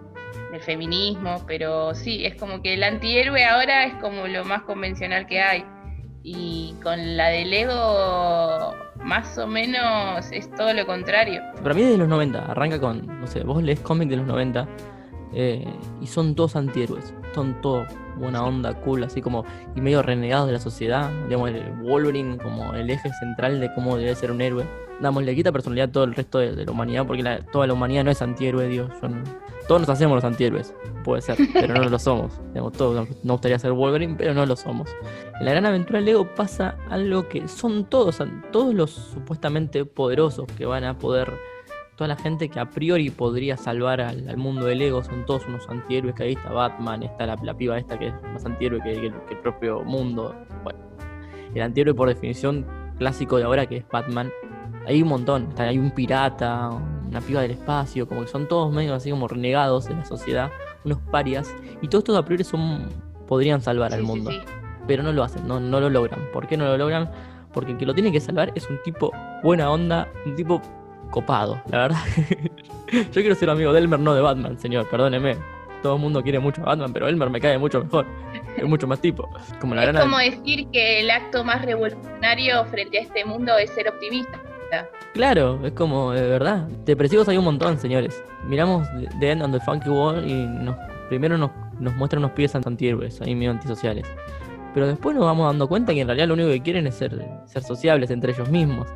del 0.50 0.60
feminismo, 0.60 1.44
pero 1.46 1.94
sí, 1.94 2.26
es 2.26 2.34
como 2.36 2.60
que 2.62 2.74
el 2.74 2.82
antihéroe 2.82 3.44
ahora 3.44 3.84
es 3.84 3.94
como 3.94 4.26
lo 4.26 4.44
más 4.44 4.62
convencional 4.62 5.26
que 5.26 5.40
hay. 5.40 5.64
Y 6.28 6.74
con 6.82 7.16
la 7.16 7.28
del 7.28 7.52
ego, 7.52 8.74
más 9.04 9.38
o 9.38 9.46
menos 9.46 10.26
es 10.32 10.50
todo 10.56 10.74
lo 10.74 10.84
contrario. 10.84 11.40
Para 11.62 11.72
mí 11.72 11.82
es 11.82 11.90
de 11.90 11.98
los 11.98 12.08
90, 12.08 12.46
arranca 12.50 12.80
con, 12.80 13.06
no 13.20 13.26
sé, 13.28 13.44
vos 13.44 13.62
lees 13.62 13.78
cómics 13.78 14.10
de 14.10 14.16
los 14.16 14.26
90 14.26 14.66
eh, 15.34 15.64
y 16.00 16.06
son 16.08 16.34
todos 16.34 16.56
antihéroes, 16.56 17.14
son 17.32 17.60
todos 17.60 17.86
buena 18.16 18.42
onda, 18.44 18.74
cool, 18.80 19.04
así 19.04 19.22
como, 19.22 19.44
y 19.76 19.80
medio 19.80 20.02
renegados 20.02 20.48
de 20.48 20.54
la 20.54 20.58
sociedad, 20.58 21.08
digamos, 21.28 21.50
el 21.50 21.62
Wolverine 21.84 22.38
como 22.38 22.74
el 22.74 22.90
eje 22.90 23.08
central 23.20 23.60
de 23.60 23.72
cómo 23.74 23.96
debe 23.96 24.12
ser 24.16 24.32
un 24.32 24.40
héroe. 24.40 24.64
Damos, 25.00 25.22
le 25.22 25.32
quita 25.36 25.52
personalidad 25.52 25.90
a 25.90 25.92
todo 25.92 26.04
el 26.04 26.14
resto 26.16 26.38
de, 26.40 26.56
de 26.56 26.64
la 26.64 26.72
humanidad, 26.72 27.06
porque 27.06 27.22
la- 27.22 27.38
toda 27.52 27.68
la 27.68 27.74
humanidad 27.74 28.02
no 28.02 28.10
es 28.10 28.20
antihéroe, 28.20 28.74
yo 28.74 28.88
no- 29.02 29.22
todos 29.66 29.80
nos 29.80 29.90
hacemos 29.90 30.16
los 30.16 30.24
antihéroes, 30.24 30.74
puede 31.04 31.22
ser, 31.22 31.36
pero 31.52 31.74
no 31.74 31.88
lo 31.88 31.98
somos. 31.98 32.40
Digamos, 32.52 32.72
todos 32.72 33.08
nos 33.22 33.32
gustaría 33.34 33.58
ser 33.58 33.72
Wolverine, 33.72 34.14
pero 34.16 34.34
no 34.34 34.46
lo 34.46 34.56
somos. 34.56 34.94
En 35.38 35.44
la 35.44 35.52
gran 35.52 35.66
aventura 35.66 36.00
Lego 36.00 36.26
pasa 36.34 36.76
algo 36.88 37.28
que 37.28 37.48
son 37.48 37.84
todos, 37.84 38.22
todos 38.52 38.74
los 38.74 38.90
supuestamente 38.90 39.84
poderosos 39.84 40.46
que 40.56 40.66
van 40.66 40.84
a 40.84 40.98
poder, 40.98 41.32
toda 41.96 42.08
la 42.08 42.16
gente 42.16 42.48
que 42.48 42.60
a 42.60 42.70
priori 42.70 43.10
podría 43.10 43.56
salvar 43.56 44.00
al, 44.00 44.36
mundo 44.36 44.66
del 44.66 44.78
Lego, 44.78 45.02
son 45.02 45.26
todos 45.26 45.46
unos 45.46 45.68
antihéroes, 45.68 46.14
que 46.14 46.24
ahí 46.24 46.32
está 46.32 46.52
Batman, 46.52 47.02
está 47.02 47.26
la, 47.26 47.56
piba 47.56 47.78
esta 47.78 47.98
que 47.98 48.08
es 48.08 48.14
más 48.32 48.44
antihéroe 48.44 48.80
que, 48.82 49.06
el, 49.06 49.38
propio 49.42 49.82
mundo. 49.82 50.34
Bueno, 50.62 50.78
el 51.54 51.62
antihéroe 51.62 51.94
por 51.94 52.08
definición 52.08 52.66
clásico 52.98 53.36
de 53.36 53.44
ahora 53.44 53.66
que 53.66 53.78
es 53.78 53.88
Batman, 53.88 54.30
hay 54.86 55.02
un 55.02 55.08
montón, 55.08 55.48
hay 55.58 55.78
un 55.78 55.90
pirata, 55.90 56.70
una 57.08 57.20
piba 57.20 57.42
del 57.42 57.52
espacio, 57.52 58.08
como 58.08 58.22
que 58.22 58.28
son 58.28 58.48
todos 58.48 58.72
medio 58.72 58.94
así 58.94 59.10
como 59.10 59.28
renegados 59.28 59.86
de 59.86 59.94
la 59.94 60.04
sociedad, 60.04 60.50
unos 60.84 60.98
parias, 61.10 61.54
y 61.82 61.88
todos 61.88 62.02
estos 62.02 62.16
a 62.16 62.24
priori 62.24 62.44
son, 62.44 62.88
podrían 63.26 63.60
salvar 63.60 63.92
al 63.92 64.00
sí, 64.00 64.06
mundo 64.06 64.30
sí. 64.30 64.40
pero 64.86 65.02
no 65.02 65.12
lo 65.12 65.22
hacen, 65.22 65.46
no, 65.46 65.60
no 65.60 65.80
lo 65.80 65.90
logran. 65.90 66.20
¿Por 66.32 66.46
qué 66.46 66.56
no 66.56 66.66
lo 66.66 66.76
logran? 66.76 67.10
Porque 67.52 67.72
el 67.72 67.78
que 67.78 67.86
lo 67.86 67.94
tiene 67.94 68.12
que 68.12 68.20
salvar 68.20 68.52
es 68.54 68.68
un 68.68 68.78
tipo 68.82 69.12
buena 69.42 69.70
onda, 69.70 70.08
un 70.24 70.34
tipo 70.34 70.60
copado, 71.10 71.60
la 71.70 71.78
verdad. 71.78 72.00
Yo 72.92 73.12
quiero 73.12 73.34
ser 73.34 73.50
amigo 73.50 73.72
de 73.72 73.80
Elmer, 73.80 74.00
no 74.00 74.14
de 74.14 74.20
Batman, 74.20 74.58
señor, 74.58 74.88
perdóneme. 74.88 75.36
Todo 75.82 75.96
el 75.96 76.00
mundo 76.00 76.22
quiere 76.22 76.38
mucho 76.38 76.62
a 76.62 76.66
Batman, 76.66 76.92
pero 76.92 77.06
Elmer 77.08 77.30
me 77.30 77.40
cae 77.40 77.58
mucho 77.58 77.82
mejor. 77.82 78.06
Es 78.56 78.64
mucho 78.64 78.86
más 78.86 79.00
tipo. 79.02 79.28
Como 79.60 79.74
la 79.74 79.84
Es 79.84 79.92
gran 79.92 80.04
como 80.04 80.16
decir 80.16 80.66
que 80.72 81.00
el 81.00 81.10
acto 81.10 81.44
más 81.44 81.62
revolucionario 81.62 82.64
frente 82.64 82.98
a 82.98 83.02
este 83.02 83.22
mundo 83.22 83.54
es 83.58 83.68
ser 83.70 83.86
optimista. 83.86 84.40
Claro, 85.12 85.64
es 85.64 85.72
como, 85.72 86.12
de 86.12 86.28
verdad. 86.28 86.68
Depresivos 86.84 87.28
hay 87.28 87.38
un 87.38 87.44
montón, 87.44 87.78
señores. 87.78 88.22
Miramos 88.46 88.86
The 89.20 89.30
End 89.30 89.42
on 89.42 89.52
the 89.52 89.60
Funky 89.60 89.88
Wall 89.88 90.28
y 90.28 90.46
nos, 90.46 90.76
primero 91.08 91.38
nos, 91.38 91.50
nos 91.80 91.94
muestran 91.94 92.22
unos 92.22 92.32
pibes 92.32 92.54
antihéroes, 92.54 93.20
ahí 93.22 93.34
medio 93.34 93.52
antisociales. 93.52 94.06
Pero 94.74 94.86
después 94.86 95.16
nos 95.16 95.24
vamos 95.24 95.46
dando 95.46 95.68
cuenta 95.68 95.94
que 95.94 96.00
en 96.02 96.06
realidad 96.06 96.28
lo 96.28 96.34
único 96.34 96.50
que 96.50 96.60
quieren 96.60 96.86
es 96.86 96.96
ser, 96.96 97.26
ser 97.46 97.62
sociables 97.62 98.10
entre 98.10 98.32
ellos 98.32 98.50
mismos. 98.50 98.88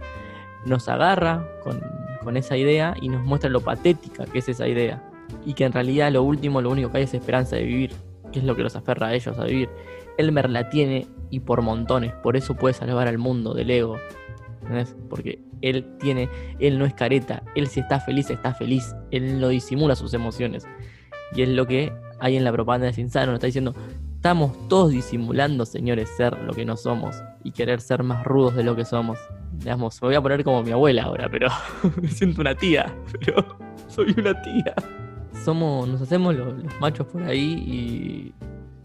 Nos 0.66 0.88
agarra 0.88 1.46
con, 1.62 1.80
con 2.22 2.36
esa 2.36 2.56
idea 2.56 2.94
y 3.00 3.08
nos 3.08 3.24
muestra 3.24 3.48
lo 3.48 3.60
patética 3.60 4.26
que 4.26 4.40
es 4.40 4.48
esa 4.48 4.68
idea. 4.68 5.02
Y 5.46 5.54
que 5.54 5.64
en 5.64 5.72
realidad 5.72 6.12
lo 6.12 6.22
último, 6.22 6.60
lo 6.60 6.70
único 6.70 6.90
que 6.90 6.98
hay 6.98 7.04
es 7.04 7.14
esperanza 7.14 7.56
de 7.56 7.62
vivir, 7.62 7.92
que 8.30 8.40
es 8.40 8.44
lo 8.44 8.54
que 8.54 8.62
los 8.62 8.76
aferra 8.76 9.08
a 9.08 9.14
ellos 9.14 9.38
a 9.38 9.44
vivir. 9.44 9.70
Elmer 10.18 10.50
la 10.50 10.68
tiene 10.68 11.06
y 11.30 11.40
por 11.40 11.62
montones, 11.62 12.12
por 12.22 12.36
eso 12.36 12.54
puede 12.54 12.74
salvar 12.74 13.08
al 13.08 13.16
mundo 13.16 13.54
del 13.54 13.70
ego. 13.70 13.96
¿Entendés? 14.62 14.94
Porque 15.08 15.42
él 15.62 15.86
tiene, 16.00 16.28
él 16.58 16.78
no 16.78 16.84
es 16.84 16.94
careta, 16.94 17.42
él 17.54 17.66
si 17.68 17.80
está 17.80 18.00
feliz, 18.00 18.30
está 18.30 18.54
feliz, 18.54 18.94
él 19.10 19.40
no 19.40 19.48
disimula 19.48 19.94
sus 19.96 20.14
emociones. 20.14 20.66
Y 21.34 21.42
es 21.42 21.48
lo 21.48 21.66
que 21.66 21.92
hay 22.18 22.36
en 22.36 22.44
la 22.44 22.52
propaganda 22.52 22.86
de 22.86 22.92
Sinsano, 22.92 23.26
nos 23.26 23.36
está 23.36 23.46
diciendo, 23.46 23.74
estamos 24.16 24.68
todos 24.68 24.90
disimulando, 24.90 25.64
señores, 25.66 26.08
ser 26.16 26.36
lo 26.42 26.52
que 26.52 26.64
no 26.64 26.76
somos 26.76 27.16
y 27.44 27.52
querer 27.52 27.80
ser 27.80 28.02
más 28.02 28.24
rudos 28.24 28.54
de 28.56 28.62
lo 28.64 28.74
que 28.76 28.84
somos. 28.84 29.18
Digamos, 29.58 30.00
me 30.02 30.08
voy 30.08 30.14
a 30.14 30.20
poner 30.22 30.42
como 30.44 30.62
mi 30.62 30.70
abuela 30.72 31.04
ahora, 31.04 31.28
pero 31.30 31.48
me 32.02 32.08
siento 32.08 32.40
una 32.40 32.54
tía, 32.54 32.94
pero 33.20 33.44
soy 33.88 34.14
una 34.18 34.40
tía. 34.42 34.74
Somos, 35.44 35.88
nos 35.88 36.00
hacemos 36.02 36.34
lo- 36.34 36.52
los, 36.52 36.80
machos 36.80 37.06
por 37.06 37.22
ahí 37.22 37.40
y 37.66 38.32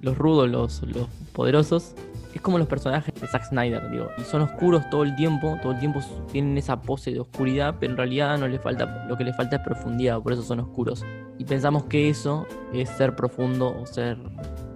los 0.01 0.17
rudos, 0.17 0.49
los, 0.49 0.81
los 0.83 1.07
poderosos, 1.33 1.95
es 2.35 2.41
como 2.41 2.57
los 2.57 2.67
personajes 2.67 3.13
de 3.15 3.27
Zack 3.27 3.45
Snyder, 3.45 3.89
digo, 3.89 4.09
y 4.17 4.21
son 4.23 4.41
oscuros 4.41 4.89
todo 4.89 5.03
el 5.03 5.15
tiempo, 5.15 5.57
todo 5.61 5.71
el 5.71 5.79
tiempo 5.79 6.01
tienen 6.29 6.57
esa 6.57 6.81
pose 6.81 7.11
de 7.11 7.21
oscuridad, 7.21 7.77
pero 7.79 7.93
en 7.93 7.97
realidad 7.97 8.37
no 8.37 8.45
les 8.49 8.61
falta, 8.61 9.05
lo 9.07 9.15
que 9.15 9.23
les 9.23 9.35
falta 9.37 9.55
es 9.55 9.61
profundidad, 9.61 10.21
por 10.21 10.33
eso 10.33 10.43
son 10.43 10.59
oscuros. 10.59 11.05
Y 11.37 11.45
pensamos 11.45 11.85
que 11.85 12.09
eso 12.09 12.45
es 12.73 12.89
ser 12.89 13.15
profundo 13.15 13.73
o 13.81 13.85
ser 13.85 14.17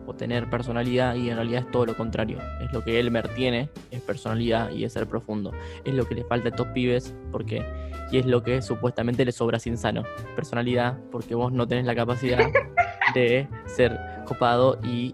o 0.08 0.14
tener 0.14 0.50
personalidad 0.50 1.16
y 1.16 1.30
en 1.30 1.36
realidad 1.36 1.66
es 1.66 1.72
todo 1.72 1.86
lo 1.86 1.98
contrario. 1.98 2.40
Es 2.62 2.72
lo 2.72 2.82
que 2.82 2.98
Elmer 2.98 3.28
tiene, 3.28 3.70
es 3.92 4.02
personalidad 4.02 4.72
y 4.72 4.86
es 4.86 4.94
ser 4.94 5.06
profundo. 5.06 5.52
Es 5.84 5.94
lo 5.94 6.08
que 6.08 6.16
le 6.16 6.24
falta 6.24 6.48
a 6.48 6.52
estos 6.52 6.68
pibes 6.68 7.14
porque 7.32 7.64
y 8.10 8.18
es 8.18 8.26
lo 8.26 8.42
que 8.42 8.62
supuestamente 8.62 9.26
le 9.26 9.34
sobra 9.34 9.60
sin 9.60 9.78
sano. 9.78 10.04
Personalidad 10.36 10.98
porque 11.12 11.36
vos 11.36 11.52
no 11.52 11.68
tenés 11.68 11.86
la 11.86 11.94
capacidad 11.94 12.40
de 13.14 13.48
ser 13.66 14.00
copado 14.26 14.80
y 14.84 15.14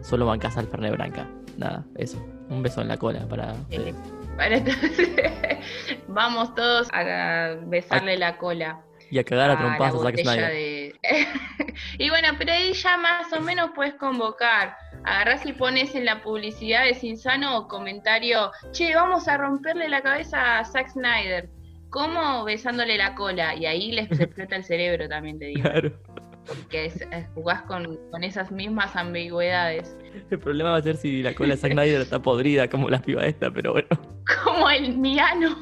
solo 0.00 0.26
bancás 0.26 0.56
al 0.56 0.68
Fernet 0.68 0.92
Branca. 0.92 1.28
Nada, 1.56 1.84
eso. 1.96 2.18
Un 2.48 2.62
beso 2.62 2.80
en 2.82 2.88
la 2.88 2.96
cola 2.96 3.26
para 3.28 3.52
ustedes. 3.52 3.94
Para 4.36 4.56
entonces, 4.56 5.10
vamos 6.08 6.54
todos 6.54 6.88
a 6.92 7.56
besarle 7.66 8.16
la 8.16 8.36
cola. 8.38 8.80
Y 9.10 9.18
a 9.18 9.24
cagar 9.24 9.50
a 9.50 9.58
trompadas 9.58 9.94
a 9.94 9.98
Zack 9.98 10.18
Snyder. 10.20 10.50
de- 10.52 10.94
y 11.98 12.08
bueno, 12.08 12.28
pero 12.38 12.52
ahí 12.52 12.72
ya 12.72 12.96
más 12.96 13.30
o 13.32 13.40
menos 13.40 13.70
puedes 13.74 13.94
convocar 13.94 14.74
agarrás 15.04 15.44
y 15.46 15.52
pones 15.52 15.94
en 15.94 16.04
la 16.04 16.22
publicidad 16.22 16.84
de 16.84 16.94
Sinsano 16.94 17.66
comentario, 17.68 18.52
che, 18.72 18.94
vamos 18.94 19.28
a 19.28 19.36
romperle 19.36 19.88
la 19.88 20.00
cabeza 20.00 20.58
a 20.60 20.64
Zack 20.64 20.90
Snyder. 20.90 21.48
¿Cómo? 21.90 22.44
Besándole 22.44 22.96
la 22.96 23.14
cola. 23.14 23.54
Y 23.54 23.66
ahí 23.66 23.92
les 23.92 24.10
explota 24.20 24.56
el 24.56 24.64
cerebro 24.64 25.08
también, 25.08 25.38
te 25.38 25.46
digo. 25.46 25.62
Claro. 25.62 25.92
Porque 26.46 26.86
es- 26.86 27.00
es- 27.00 27.26
jugás 27.34 27.62
con, 27.62 27.98
con 28.10 28.24
esas 28.24 28.50
mismas 28.50 28.96
ambigüedades. 28.96 29.96
El 30.30 30.38
problema 30.38 30.70
va 30.72 30.76
a 30.78 30.82
ser 30.82 30.96
si 30.96 31.22
la 31.22 31.34
cola 31.34 31.54
de 31.54 31.60
Zack 31.60 31.72
Snyder 31.72 32.00
está 32.00 32.20
podrida 32.20 32.68
como 32.68 32.88
la 32.90 33.00
piba 33.00 33.24
esta, 33.26 33.50
pero 33.50 33.72
bueno. 33.72 33.88
Como 34.44 34.68
el 34.70 34.96
miano, 34.98 35.56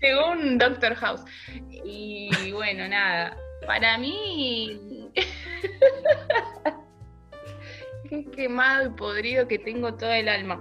según 0.00 0.58
Doctor 0.58 0.94
House. 0.96 1.22
Y 1.70 2.30
bueno, 2.52 2.88
nada. 2.88 3.36
Para 3.66 3.96
mí. 3.98 5.10
Qué 8.08 8.24
quemado 8.26 8.86
y 8.88 8.90
podrido 8.90 9.46
que 9.48 9.58
tengo 9.58 9.94
todo 9.94 10.12
el 10.12 10.28
alma. 10.28 10.60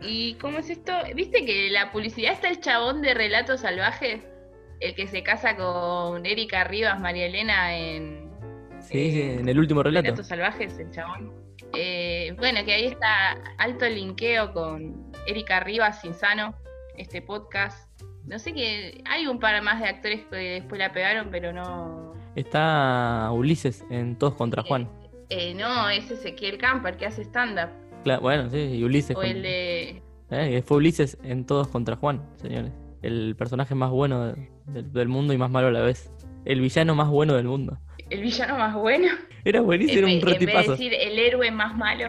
¿Y 0.00 0.34
cómo 0.34 0.58
es 0.58 0.70
esto? 0.70 0.92
¿Viste 1.14 1.44
que 1.44 1.70
la 1.70 1.92
publicidad 1.92 2.32
está 2.32 2.48
el 2.48 2.60
chabón 2.60 3.02
de 3.02 3.14
Relatos 3.14 3.60
Salvajes? 3.60 4.20
El 4.80 4.94
que 4.94 5.06
se 5.06 5.22
casa 5.22 5.56
con 5.56 6.26
Erika 6.26 6.64
Rivas, 6.64 6.98
María 7.00 7.26
Elena 7.26 7.76
en 7.76 8.23
Sí, 8.88 9.10
sí, 9.12 9.20
Eh, 9.20 9.34
en 9.40 9.48
el 9.48 9.58
último 9.58 9.82
relato. 9.82 10.04
Relatos 10.04 10.26
Salvajes, 10.26 10.78
el 10.78 10.90
chabón. 10.90 11.32
Eh, 11.76 12.34
bueno, 12.38 12.60
que 12.64 12.72
ahí 12.72 12.86
está 12.86 13.32
alto 13.58 13.88
linkeo 13.88 14.52
con 14.52 15.10
Erika 15.26 15.60
Rivas, 15.60 16.04
Insano, 16.04 16.54
este 16.96 17.20
podcast. 17.22 17.88
No 18.26 18.38
sé 18.38 18.52
que 18.54 19.02
hay 19.06 19.26
un 19.26 19.38
par 19.38 19.60
más 19.62 19.80
de 19.80 19.88
actores 19.88 20.20
que 20.30 20.36
después 20.36 20.78
la 20.78 20.92
pegaron, 20.92 21.28
pero 21.30 21.52
no. 21.52 22.14
Está 22.36 23.30
Ulises 23.32 23.84
en 23.90 24.16
Todos 24.16 24.34
contra 24.34 24.62
Juan. 24.62 24.88
Eh, 25.30 25.54
no, 25.54 25.88
es 25.88 26.10
Ezequiel 26.10 26.58
Camper 26.58 26.96
que 26.96 27.06
hace 27.06 27.22
stand-up. 27.22 27.70
Claro, 28.04 28.22
bueno, 28.22 28.50
sí, 28.50 28.58
y 28.58 28.84
Ulises. 28.84 29.16
O 29.16 29.20
con- 29.20 29.26
el 29.26 29.42
de. 29.42 30.02
Eh, 30.30 30.62
fue 30.66 30.78
Ulises 30.78 31.18
en 31.22 31.44
Todos 31.46 31.68
contra 31.68 31.96
Juan, 31.96 32.22
señores. 32.36 32.72
El 33.02 33.34
personaje 33.36 33.74
más 33.74 33.90
bueno 33.90 34.26
de- 34.26 34.50
del- 34.66 34.92
del 34.92 35.08
mundo 35.08 35.32
y 35.32 35.38
más 35.38 35.50
malo 35.50 35.68
a 35.68 35.70
la 35.70 35.80
vez. 35.80 36.10
El 36.44 36.60
villano 36.60 36.94
más 36.94 37.08
bueno 37.08 37.34
del 37.34 37.46
mundo. 37.46 37.78
El 38.14 38.22
villano 38.22 38.56
más 38.56 38.74
bueno. 38.74 39.08
Era 39.44 39.60
buenísimo, 39.60 40.06
En, 40.06 40.14
era 40.14 40.14
un 40.14 40.20
vez- 40.20 40.22
en 40.22 40.26
vez 40.26 40.38
de 40.40 40.46
retipazo. 40.46 40.70
decir 40.72 40.94
el 40.94 41.18
héroe 41.18 41.50
más 41.50 41.76
malo. 41.76 42.06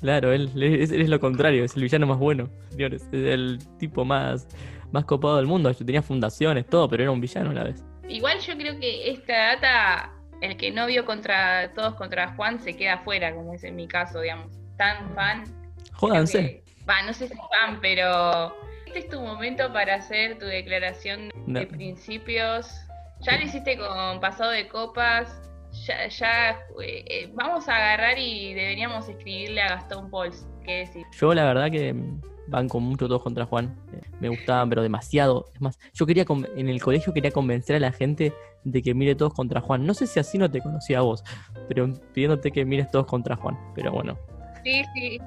Claro, 0.00 0.32
él, 0.32 0.50
él 0.56 0.62
es, 0.82 0.90
él 0.90 1.00
es 1.00 1.08
lo 1.08 1.20
contrario, 1.20 1.64
es 1.64 1.76
el 1.76 1.82
villano 1.82 2.06
más 2.06 2.18
bueno, 2.18 2.50
señores. 2.70 3.02
Es 3.12 3.24
el 3.26 3.58
tipo 3.78 4.04
más, 4.04 4.48
más 4.92 5.04
copado 5.04 5.36
del 5.36 5.46
mundo. 5.46 5.72
Tenía 5.72 6.02
fundaciones, 6.02 6.66
todo, 6.66 6.88
pero 6.88 7.04
era 7.04 7.12
un 7.12 7.20
villano 7.20 7.50
a 7.50 7.54
la 7.54 7.64
vez. 7.64 7.82
Igual 8.08 8.38
yo 8.40 8.54
creo 8.56 8.78
que 8.80 9.10
esta 9.10 9.54
data, 9.54 10.12
el 10.42 10.56
que 10.56 10.70
no 10.72 10.86
vio 10.86 11.04
contra 11.06 11.72
todos 11.72 11.94
contra 11.94 12.34
Juan 12.34 12.58
se 12.60 12.76
queda 12.76 12.94
afuera, 12.94 13.32
como 13.34 13.54
es 13.54 13.62
en 13.64 13.76
mi 13.76 13.86
caso, 13.88 14.20
digamos. 14.20 14.50
Tan 14.76 15.14
fan. 15.14 15.44
Jódanse. 15.92 16.62
Va, 16.88 17.00
no 17.06 17.14
sé 17.14 17.28
si 17.28 17.34
fan, 17.34 17.78
pero 17.80 18.54
este 18.86 18.98
es 18.98 19.08
tu 19.08 19.20
momento 19.20 19.72
para 19.72 19.94
hacer 19.94 20.36
tu 20.38 20.44
declaración 20.44 21.30
No. 21.46 21.60
de 21.60 21.66
principios. 21.66 22.80
Ya 23.24 23.36
lo 23.38 23.44
hiciste 23.44 23.78
con 23.78 24.20
pasado 24.20 24.50
de 24.50 24.68
copas. 24.68 25.40
Ya, 25.86 26.06
ya 26.08 26.50
eh, 26.82 27.04
eh, 27.06 27.30
vamos 27.34 27.68
a 27.68 27.76
agarrar 27.76 28.18
y 28.18 28.54
deberíamos 28.54 29.08
escribirle 29.08 29.60
a 29.62 29.68
Gastón 29.70 30.10
Pauls. 30.10 30.46
¿Qué 30.64 30.78
decir? 30.78 31.04
Yo 31.18 31.34
la 31.34 31.44
verdad 31.44 31.70
que 31.70 31.92
mm, 31.92 32.20
van 32.48 32.68
con 32.68 32.84
mucho 32.84 33.08
todos 33.08 33.22
contra 33.22 33.44
Juan. 33.46 33.76
Eh, 33.92 34.00
Me 34.20 34.28
gustaban, 34.28 34.68
pero 34.68 34.82
demasiado. 34.82 35.46
Es 35.54 35.60
más, 35.60 35.78
yo 35.94 36.06
quería 36.06 36.24
en 36.56 36.68
el 36.68 36.80
colegio 36.80 37.12
quería 37.12 37.30
convencer 37.30 37.76
a 37.76 37.80
la 37.80 37.92
gente 37.92 38.32
de 38.62 38.82
que 38.82 38.94
mire 38.94 39.14
todos 39.14 39.34
contra 39.34 39.60
Juan. 39.60 39.84
No 39.84 39.94
sé 39.94 40.06
si 40.06 40.20
así 40.20 40.38
no 40.38 40.50
te 40.50 40.60
conocía 40.60 40.98
a 40.98 41.02
vos, 41.02 41.24
pero 41.68 41.92
pidiéndote 42.12 42.52
que 42.52 42.64
mires 42.64 42.90
todos 42.90 43.06
contra 43.06 43.36
Juan. 43.36 43.58
Pero 43.74 43.90
bueno, 43.92 44.18
Sí, 44.64 44.82
sí. 44.94 45.18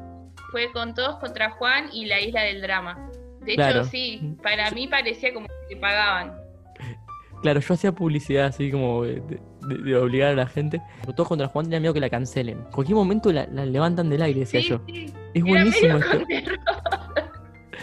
Fue 0.52 0.72
con 0.72 0.94
todos 0.94 1.18
contra 1.18 1.52
Juan 1.52 1.90
y 1.94 2.06
la 2.06 2.20
isla 2.20 2.42
del 2.42 2.62
drama. 2.62 3.10
De 3.42 3.54
hecho, 3.54 3.84
sí, 3.86 4.36
para 4.42 4.72
mí 4.72 4.88
parecía 4.88 5.34
como 5.34 5.48
que 5.70 5.78
pagaban. 5.78 6.37
Claro, 7.42 7.60
yo 7.60 7.74
hacía 7.74 7.92
publicidad 7.92 8.46
así 8.48 8.72
como 8.72 9.04
de, 9.04 9.22
de- 9.22 9.40
de 9.84 9.96
obligar 9.98 10.30
a 10.32 10.36
la 10.36 10.48
gente. 10.48 10.82
Todos 11.16 11.28
contra 11.28 11.48
Juan 11.48 11.66
tenía 11.66 11.80
miedo 11.82 11.94
que 11.94 12.00
la 12.00 12.10
cancelen. 12.10 12.58
En 12.60 12.72
cualquier 12.72 12.96
momento 12.96 13.32
la, 13.34 13.46
la 13.48 13.66
levantan 13.66 14.10
del 14.10 14.22
aire, 14.22 14.42
decía 14.42 14.62
Sí, 14.62 14.68
yo. 14.70 14.80
sí. 14.88 15.06
Es 15.34 15.44
Era 15.44 15.46
buenísimo 15.46 15.98
esto. 15.98 16.20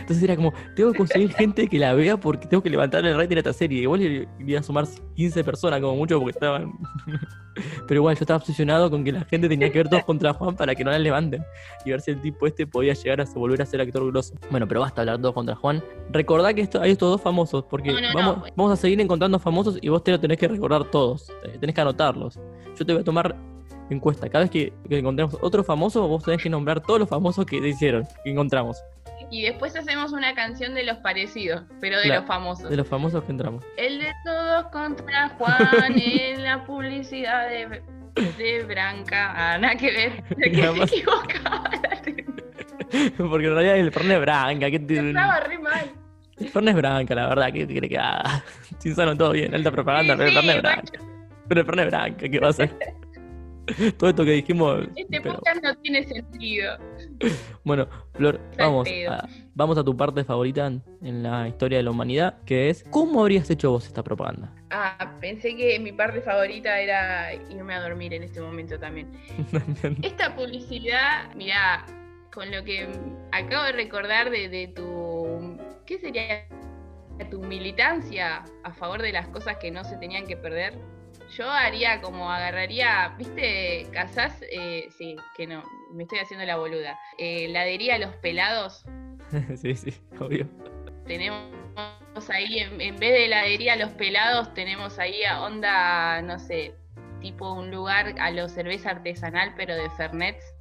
Entonces 0.04 0.22
era 0.22 0.36
como, 0.36 0.52
tengo 0.76 0.92
que 0.92 0.98
conseguir 0.98 1.32
gente 1.32 1.66
que 1.66 1.78
la 1.78 1.94
vea 1.94 2.18
porque 2.18 2.46
tengo 2.46 2.62
que 2.62 2.68
levantar 2.68 3.06
el 3.06 3.16
rating 3.16 3.36
de 3.36 3.40
esta 3.40 3.54
serie. 3.54 3.80
Igual 3.80 4.28
iba 4.38 4.60
a 4.60 4.62
sumar 4.62 4.84
15 5.14 5.42
personas 5.42 5.80
como 5.80 5.96
mucho 5.96 6.18
porque 6.18 6.32
estaban... 6.32 6.72
Pero 7.86 8.00
igual 8.00 8.16
yo 8.16 8.20
estaba 8.20 8.36
obsesionado 8.36 8.90
con 8.90 9.02
que 9.02 9.12
la 9.12 9.24
gente 9.24 9.48
tenía 9.48 9.70
que 9.70 9.78
ver 9.78 9.88
todos 9.88 10.04
contra 10.04 10.34
Juan 10.34 10.56
para 10.56 10.74
que 10.74 10.84
no 10.84 10.90
la 10.90 10.98
levanten. 10.98 11.42
Y 11.86 11.90
ver 11.90 12.02
si 12.02 12.10
el 12.10 12.20
tipo 12.20 12.46
este 12.46 12.66
podía 12.66 12.92
llegar 12.92 13.20
a 13.22 13.24
volver 13.34 13.62
a 13.62 13.66
ser 13.66 13.80
actor 13.80 14.04
grosso. 14.10 14.34
Bueno, 14.50 14.68
pero 14.68 14.80
basta 14.80 15.00
hablar 15.00 15.20
todos 15.20 15.34
contra 15.34 15.54
Juan. 15.54 15.82
Recordá 16.10 16.52
que 16.52 16.60
esto, 16.60 16.82
hay 16.82 16.90
estos 16.90 17.12
dos 17.12 17.22
famosos 17.22 17.64
porque 17.70 17.92
No, 17.92 18.00
no, 18.00 18.08
no, 18.08 18.14
vamos, 18.14 18.36
pues. 18.40 18.52
vamos 18.56 18.72
a 18.72 18.76
seguir 18.76 19.00
encontrando 19.00 19.38
famosos 19.38 19.78
y 19.80 19.88
vos 19.88 20.04
te 20.04 20.10
lo 20.10 20.20
tenés 20.20 20.36
que 20.36 20.48
recordar 20.48 20.84
todos. 20.90 21.32
Tenés 21.60 21.74
que 21.74 21.80
anotarlos. 21.80 22.38
Yo 22.76 22.84
te 22.84 22.92
voy 22.92 23.00
a 23.00 23.04
tomar 23.04 23.36
encuesta. 23.88 24.28
Cada 24.28 24.44
vez 24.44 24.50
que, 24.50 24.72
que 24.88 24.98
encontremos 24.98 25.38
otro 25.40 25.62
famoso, 25.64 26.06
vos 26.08 26.24
tenés 26.24 26.42
que 26.42 26.50
nombrar 26.50 26.80
todos 26.80 27.00
los 27.00 27.08
famosos 27.08 27.46
que 27.46 27.60
te 27.60 27.68
hicieron, 27.68 28.04
que 28.24 28.30
encontramos. 28.30 28.82
Y 29.34 29.42
después 29.42 29.74
hacemos 29.74 30.12
una 30.12 30.32
canción 30.34 30.74
de 30.74 30.84
los 30.84 30.98
parecidos, 30.98 31.64
pero 31.80 31.96
de 31.96 32.04
Claro, 32.04 32.20
los 32.20 32.28
famosos. 32.28 32.70
De 32.70 32.76
los 32.76 32.86
famosos 32.86 33.24
que 33.24 33.32
entramos. 33.32 33.64
El 33.76 33.98
de 33.98 34.12
todos 34.24 34.66
contra 34.66 35.28
Juan 35.30 35.58
en 35.96 36.44
la 36.44 36.64
publicidad 36.64 37.48
de, 37.48 37.82
de 38.38 38.62
Branca. 38.64 39.32
Ah, 39.36 39.58
nada 39.58 39.74
que 39.74 39.90
ver. 39.90 40.22
De 40.36 40.50
que 40.52 40.62
se 40.86 40.96
equivocaba. 40.98 41.68
Porque 43.18 43.46
en 43.46 43.54
realidad 43.54 43.76
el 43.78 43.90
Fernet 43.90 44.16
es 44.16 44.20
branca. 44.20 44.70
¿qué 44.70 44.78
te- 44.78 45.08
Estaba 45.08 45.40
re 45.40 45.58
mal. 45.58 45.90
El 46.38 46.48
Fernet 46.50 46.74
es 46.76 46.76
branca, 46.76 47.14
la 47.16 47.28
verdad. 47.28 47.52
¿Qué 47.52 47.66
quiere 47.66 47.88
que 47.88 47.98
haga? 47.98 48.44
Sin 48.78 48.94
sano 48.94 49.16
todo 49.16 49.32
bien, 49.32 49.52
alta 49.52 49.72
propaganda, 49.72 50.14
Sí, 50.14 50.18
pero 50.18 50.28
el 50.30 50.34
sí, 50.34 50.46
Fernet 50.46 50.56
es 50.56 50.62
branca. 50.62 50.92
Pero 51.48 51.60
el 51.60 51.66
Fernet 51.66 51.84
es 51.86 51.90
branca, 51.90 52.28
¿qué 52.28 52.38
va 52.38 52.46
a 52.46 52.50
hacer? 52.50 52.70
Todo 53.98 54.10
esto 54.10 54.24
que 54.24 54.32
dijimos. 54.32 54.86
Este 54.96 55.20
pero- 55.20 55.34
podcast 55.36 55.62
no 55.62 55.74
tiene 55.76 56.04
sentido. 56.04 56.76
Bueno, 57.64 57.88
Flor, 58.12 58.38
vamos 58.58 58.86
a, 59.08 59.26
vamos 59.54 59.78
a 59.78 59.84
tu 59.84 59.96
parte 59.96 60.22
favorita 60.22 60.66
en, 60.66 60.82
en 61.00 61.22
la 61.22 61.48
historia 61.48 61.78
de 61.78 61.84
la 61.84 61.92
humanidad, 61.92 62.42
que 62.44 62.68
es 62.68 62.84
¿cómo 62.90 63.22
habrías 63.22 63.48
hecho 63.48 63.70
vos 63.70 63.86
esta 63.86 64.02
propaganda? 64.04 64.52
Ah, 64.70 65.16
pensé 65.18 65.56
que 65.56 65.78
mi 65.80 65.90
parte 65.92 66.20
favorita 66.20 66.78
era 66.78 67.32
irme 67.32 67.72
a 67.72 67.80
dormir 67.80 68.12
en 68.12 68.22
este 68.24 68.40
momento 68.42 68.78
también. 68.78 69.10
Esta 70.02 70.36
publicidad, 70.36 71.34
mirá, 71.34 71.86
con 72.34 72.50
lo 72.50 72.62
que 72.64 72.86
acabo 73.32 73.64
de 73.64 73.72
recordar 73.72 74.28
de, 74.28 74.50
de 74.50 74.68
tu. 74.68 75.56
¿Qué 75.86 75.98
sería? 75.98 76.46
Tu 77.30 77.40
militancia 77.40 78.44
a 78.64 78.72
favor 78.74 79.00
de 79.00 79.12
las 79.12 79.28
cosas 79.28 79.56
que 79.58 79.70
no 79.70 79.84
se 79.84 79.96
tenían 79.96 80.26
que 80.26 80.36
perder. 80.36 80.74
Yo 81.36 81.50
haría 81.50 82.00
como 82.00 82.30
agarraría, 82.30 83.12
¿viste? 83.18 83.88
Casás, 83.92 84.40
eh, 84.52 84.86
sí, 84.96 85.16
que 85.36 85.48
no, 85.48 85.64
me 85.92 86.04
estoy 86.04 86.20
haciendo 86.20 86.46
la 86.46 86.56
boluda. 86.56 86.96
Eh, 87.18 87.48
ladería 87.48 87.96
a 87.96 87.98
los 87.98 88.14
pelados, 88.16 88.84
sí, 89.56 89.74
sí, 89.74 89.92
obvio. 90.20 90.46
tenemos 91.06 91.42
ahí, 92.28 92.60
en, 92.60 92.80
en 92.80 92.96
vez 92.98 93.10
de 93.10 93.24
heladería 93.24 93.72
a 93.72 93.76
los 93.76 93.90
pelados, 93.90 94.54
tenemos 94.54 95.00
ahí 95.00 95.24
a 95.24 95.42
onda, 95.42 96.22
no 96.22 96.38
sé, 96.38 96.72
tipo 97.20 97.52
un 97.52 97.72
lugar 97.72 98.14
a 98.20 98.30
lo 98.30 98.48
cerveza 98.48 98.90
artesanal, 98.90 99.54
pero 99.56 99.74
de 99.74 99.90
Fernets. 99.90 100.54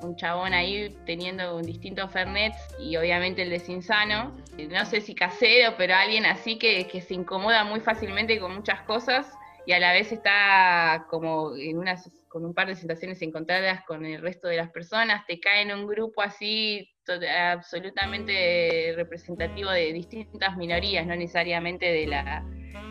Un 0.00 0.16
chabón 0.16 0.54
ahí 0.54 0.96
teniendo 1.04 1.56
un 1.56 1.64
distinto 1.64 2.08
Fernets 2.08 2.58
y 2.78 2.96
obviamente 2.96 3.42
el 3.42 3.50
de 3.50 3.58
Sinsano. 3.58 4.34
No 4.70 4.86
sé 4.86 5.02
si 5.02 5.14
casero, 5.14 5.74
pero 5.76 5.94
alguien 5.94 6.24
así 6.24 6.58
que, 6.58 6.86
que 6.88 7.00
se 7.00 7.14
incomoda 7.14 7.64
muy 7.64 7.80
fácilmente 7.80 8.38
con 8.40 8.54
muchas 8.54 8.80
cosas 8.82 9.34
y 9.66 9.72
a 9.72 9.78
la 9.78 9.92
vez 9.92 10.12
está 10.12 11.06
como 11.08 11.56
en 11.56 11.78
unas 11.78 12.10
con 12.28 12.44
un 12.44 12.52
par 12.52 12.66
de 12.66 12.74
situaciones 12.74 13.22
encontradas 13.22 13.84
con 13.84 14.04
el 14.04 14.20
resto 14.20 14.48
de 14.48 14.56
las 14.56 14.70
personas, 14.70 15.24
te 15.24 15.38
cae 15.38 15.62
en 15.62 15.72
un 15.72 15.86
grupo 15.86 16.20
así 16.20 16.90
absolutamente 17.06 18.92
representativo 18.96 19.70
de 19.70 19.92
distintas 19.92 20.56
minorías, 20.56 21.06
no 21.06 21.14
necesariamente 21.14 21.86
de 21.86 22.06
la 22.08 22.44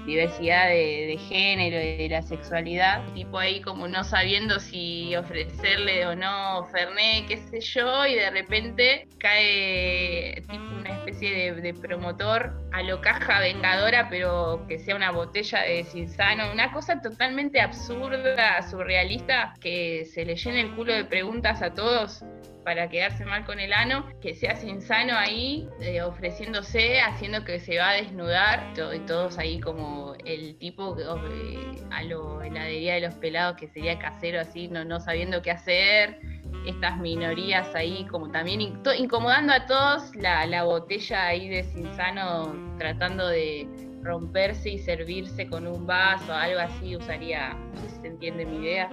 diversidad 0.06 0.68
de, 0.68 1.18
género 1.28 1.78
y 1.78 1.98
de 1.98 2.10
la 2.10 2.22
sexualidad, 2.22 3.04
tipo 3.14 3.38
ahí 3.38 3.62
como 3.62 3.88
no 3.88 4.04
sabiendo 4.04 4.60
si 4.60 5.16
ofrecerle 5.16 6.06
o 6.08 6.16
no 6.16 6.66
Fernet, 6.72 7.28
qué 7.28 7.38
sé 7.38 7.62
yo, 7.62 8.06
y 8.06 8.16
de 8.16 8.30
repente 8.30 9.08
cae 9.20 10.42
tipo 10.50 10.64
una 10.80 10.98
especie 10.98 11.54
de, 11.54 11.74
promotor 11.74 12.54
a 12.72 12.82
lo 12.84 13.02
vengadora, 13.02 14.08
pero 14.10 14.66
que 14.68 14.80
sea 14.80 14.96
una 14.96 15.12
botella 15.12 15.62
de 15.62 15.84
Sinsano, 15.84 16.52
una 16.52 16.72
cosa 16.72 17.02
totalmente 17.02 17.62
absurda, 17.62 18.62
surrealista, 18.70 19.54
que 19.60 20.06
se 20.06 20.26
le 20.26 20.36
llene 20.36 20.62
el 20.62 20.76
culo 20.76 20.94
de 20.94 21.06
preguntas 21.06 21.62
a 21.62 21.74
todos 21.74 22.24
para 22.64 22.90
quedarse 22.90 23.26
mal 23.26 23.46
con 23.46 23.60
el 23.60 23.74
ano, 23.74 24.06
que 24.22 24.36
sea 24.36 24.56
Sinsano 24.56 25.16
ahí 25.16 25.68
eh, 25.82 26.02
ofreciéndose, 26.02 27.02
haciendo 27.02 27.44
que 27.44 27.60
se 27.60 27.78
va 27.78 27.90
a 27.90 27.94
desnudar, 27.94 28.74
todos 29.08 29.38
ahí 29.38 29.60
como 29.60 30.16
el 30.26 30.56
tipo 30.58 30.96
que, 30.96 31.04
eh, 31.04 31.84
a 31.92 32.04
lo 32.04 32.42
heladería 32.42 32.96
de 32.96 33.02
los 33.02 33.14
pelados 33.16 33.58
que 33.58 33.68
sería 33.68 34.00
casero 34.00 34.40
así, 34.40 34.68
no, 34.68 34.86
no 34.86 35.00
sabiendo 35.00 35.42
qué 35.42 35.52
hacer, 35.52 36.20
estas 36.66 36.98
minorías 36.98 37.74
ahí, 37.76 38.06
como 38.10 38.32
también 38.32 38.62
incomodando 38.62 39.54
a 39.54 39.66
todos, 39.66 40.16
la, 40.16 40.46
la 40.46 40.64
botella 40.64 41.28
ahí 41.28 41.50
de 41.50 41.64
Cinzano 41.64 42.76
tratando 42.78 43.28
de 43.28 43.68
romperse 44.02 44.70
y 44.70 44.80
servirse 44.80 45.48
con 45.48 45.68
un 45.68 45.86
vaso, 45.86 46.34
algo 46.34 46.60
así, 46.60 46.96
usaría, 46.96 47.54
no 47.54 47.82
sé 47.82 47.90
si 47.90 48.02
se 48.02 48.08
entiende 48.08 48.46
mi 48.46 48.58
idea, 48.58 48.90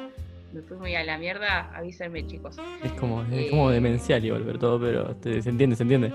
me 0.53 0.63
fui 0.63 0.77
muy 0.77 0.95
a 0.95 1.05
la 1.05 1.19
mierda, 1.19 1.71
avísenme 1.75 2.27
chicos. 2.27 2.57
Es 2.83 2.93
como, 2.93 3.23
es 3.23 3.51
como 3.51 3.71
eh, 3.71 3.75
demencial 3.75 4.25
y 4.25 4.31
volver 4.31 4.59
todo, 4.59 4.81
pero 4.81 5.17
se 5.23 5.49
entiende, 5.49 5.77
se 5.77 5.83
entiende. 5.83 6.13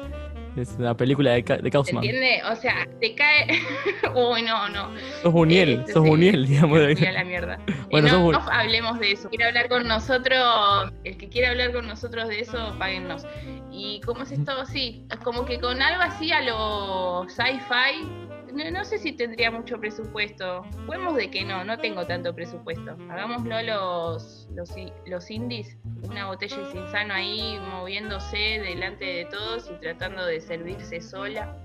Es 0.56 0.76
una 0.80 0.96
película 0.96 1.32
de, 1.32 1.42
de 1.42 1.72
Kaufman. 1.72 2.02
¿Se 2.02 2.10
entiende? 2.10 2.42
O 2.50 2.56
sea, 2.56 2.88
te 3.02 3.14
cae. 3.14 3.48
Uy, 4.16 4.42
no, 4.42 4.70
no. 4.70 4.92
Sos 5.22 5.34
Uniel, 5.34 5.84
eh, 5.88 5.92
sos 5.92 6.06
digamos. 6.48 6.80
a 6.80 7.12
la 7.12 7.24
mierda. 7.24 7.60
Bueno, 7.92 8.10
no, 8.10 8.32
no, 8.32 8.40
hablemos 8.52 9.00
de 9.00 9.12
eso. 9.12 9.30
Quiere 9.30 9.46
hablar 9.46 9.70
con 9.70 9.88
nosotros. 9.88 10.92
El 11.06 11.18
que 11.18 11.30
quiera 11.30 11.52
hablar 11.52 11.72
con 11.72 11.88
nosotros 11.88 12.28
de 12.28 12.42
eso, 12.42 12.76
páguennos. 12.78 13.26
¿Y 13.72 14.02
cómo 14.02 14.24
es 14.24 14.32
esto? 14.32 14.66
Sí, 14.66 15.06
como 15.24 15.46
que 15.46 15.60
con 15.62 15.82
algo 15.82 16.02
así 16.02 16.32
a 16.32 16.42
lo 16.42 17.26
sci-fi 17.30 18.25
no, 18.56 18.86
sé 18.86 18.98
si 18.98 19.12
tendría 19.12 19.52
mucho 19.52 19.80
presupuesto. 19.80 20.64
Juguemos 20.86 21.16
de 21.16 21.30
que 21.30 21.44
no, 21.44 21.64
no 21.64 21.78
tengo 21.78 22.06
tanto 22.06 22.34
presupuesto. 22.34 22.96
Hagámoslo 23.10 23.62
los, 23.62 24.48
los, 24.56 24.74
los 25.06 25.32
indies, 25.32 25.78
una 26.04 26.28
botella 26.28 26.58
de 26.58 27.12
ahí 27.12 27.60
moviéndose 27.72 28.38
delante 28.38 29.06
de 29.06 29.26
todos 29.26 29.70
y 29.70 29.80
tratando 29.82 30.26
de 30.26 30.40
servirse 30.40 31.02
sola 31.02 31.56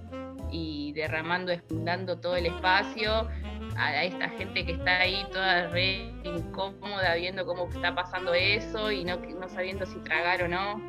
y 0.50 0.92
derramando, 0.92 1.52
espundando 1.52 2.18
todo 2.18 2.36
el 2.36 2.46
espacio 2.46 3.28
a 3.76 4.04
esta 4.04 4.28
gente 4.30 4.66
que 4.66 4.72
está 4.72 5.00
ahí 5.00 5.24
toda 5.32 5.68
re 5.68 6.12
incómoda 6.24 7.14
viendo 7.14 7.46
cómo 7.46 7.68
está 7.68 7.94
pasando 7.94 8.34
eso 8.34 8.90
y 8.90 9.04
no, 9.04 9.16
no 9.16 9.48
sabiendo 9.48 9.86
si 9.86 9.98
tragar 10.00 10.42
o 10.42 10.48
no. 10.48 10.80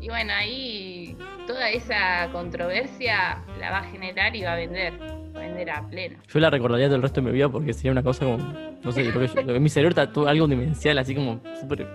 Y 0.00 0.08
bueno, 0.08 0.32
ahí 0.32 1.16
toda 1.46 1.68
esa 1.68 2.30
controversia 2.32 3.44
la 3.58 3.70
va 3.70 3.78
a 3.78 3.84
generar 3.84 4.34
y 4.34 4.42
va 4.42 4.54
a 4.54 4.56
vender 4.56 5.19
vender 5.32 5.70
a 5.70 5.86
pleno. 5.86 6.18
Yo 6.28 6.40
la 6.40 6.50
recordaría 6.50 6.86
todo 6.86 6.96
el 6.96 7.02
resto 7.02 7.20
de 7.20 7.26
mi 7.26 7.32
vida 7.32 7.48
porque 7.48 7.72
sería 7.72 7.92
una 7.92 8.02
cosa 8.02 8.24
como, 8.24 8.38
no 8.38 8.92
sé, 8.92 9.10
porque 9.12 9.28
yo, 9.28 9.54
en 9.54 9.62
mi 9.62 9.68
cerebro 9.68 9.90
está 9.90 10.12
todo 10.12 10.28
algo 10.28 10.46
dimensional, 10.46 10.98
así 10.98 11.14
como 11.14 11.40
súper, 11.60 11.86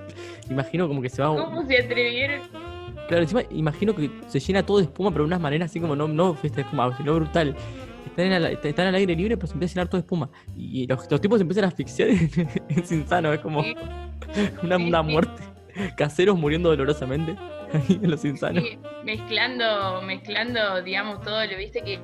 imagino 0.50 0.88
como 0.88 1.02
que 1.02 1.10
se 1.10 1.22
va... 1.22 1.36
¿Cómo 1.36 1.66
se 1.66 1.78
atrevieron? 1.78 2.42
Claro, 3.08 3.22
encima 3.22 3.44
imagino 3.52 3.96
que 3.96 4.10
se 4.28 4.40
llena 4.40 4.66
todo 4.66 4.78
de 4.78 4.86
espuma, 4.86 5.12
pero 5.12 5.24
de 5.24 5.28
unas 5.28 5.40
maneras 5.40 5.70
así 5.70 5.80
como 5.80 5.96
no, 5.96 6.08
no 6.08 6.38
esta 6.42 6.62
espuma, 6.62 6.96
sino 6.98 7.16
brutal. 7.16 7.56
Están, 8.06 8.32
en 8.32 8.44
están, 8.64 8.88
al 8.88 8.96
aire 8.96 9.16
libre, 9.16 9.36
pero 9.36 9.48
se 9.48 9.54
empieza 9.54 9.74
a 9.74 9.76
llenar 9.76 9.88
todo 9.90 9.98
de 9.98 10.06
espuma. 10.06 10.30
Y 10.56 10.88
los, 10.88 11.08
tipos 11.08 11.38
se 11.38 11.42
empiezan 11.42 11.66
a 11.66 11.68
asfixiar 11.68 12.10
en, 12.10 12.50
Insano, 12.90 13.34
es 13.34 13.40
como 13.42 13.64
una, 14.64 14.78
una 14.78 15.02
muerte. 15.02 15.44
Caseros 15.98 16.38
muriendo 16.38 16.70
dolorosamente 16.70 17.36
en 17.90 18.10
los 18.10 18.24
insanos. 18.24 18.64
mezclando, 19.04 20.02
mezclando, 20.02 20.82
digamos, 20.82 21.22
todo, 21.22 21.46
lo 21.46 21.58
viste 21.58 21.82
que 21.82 22.00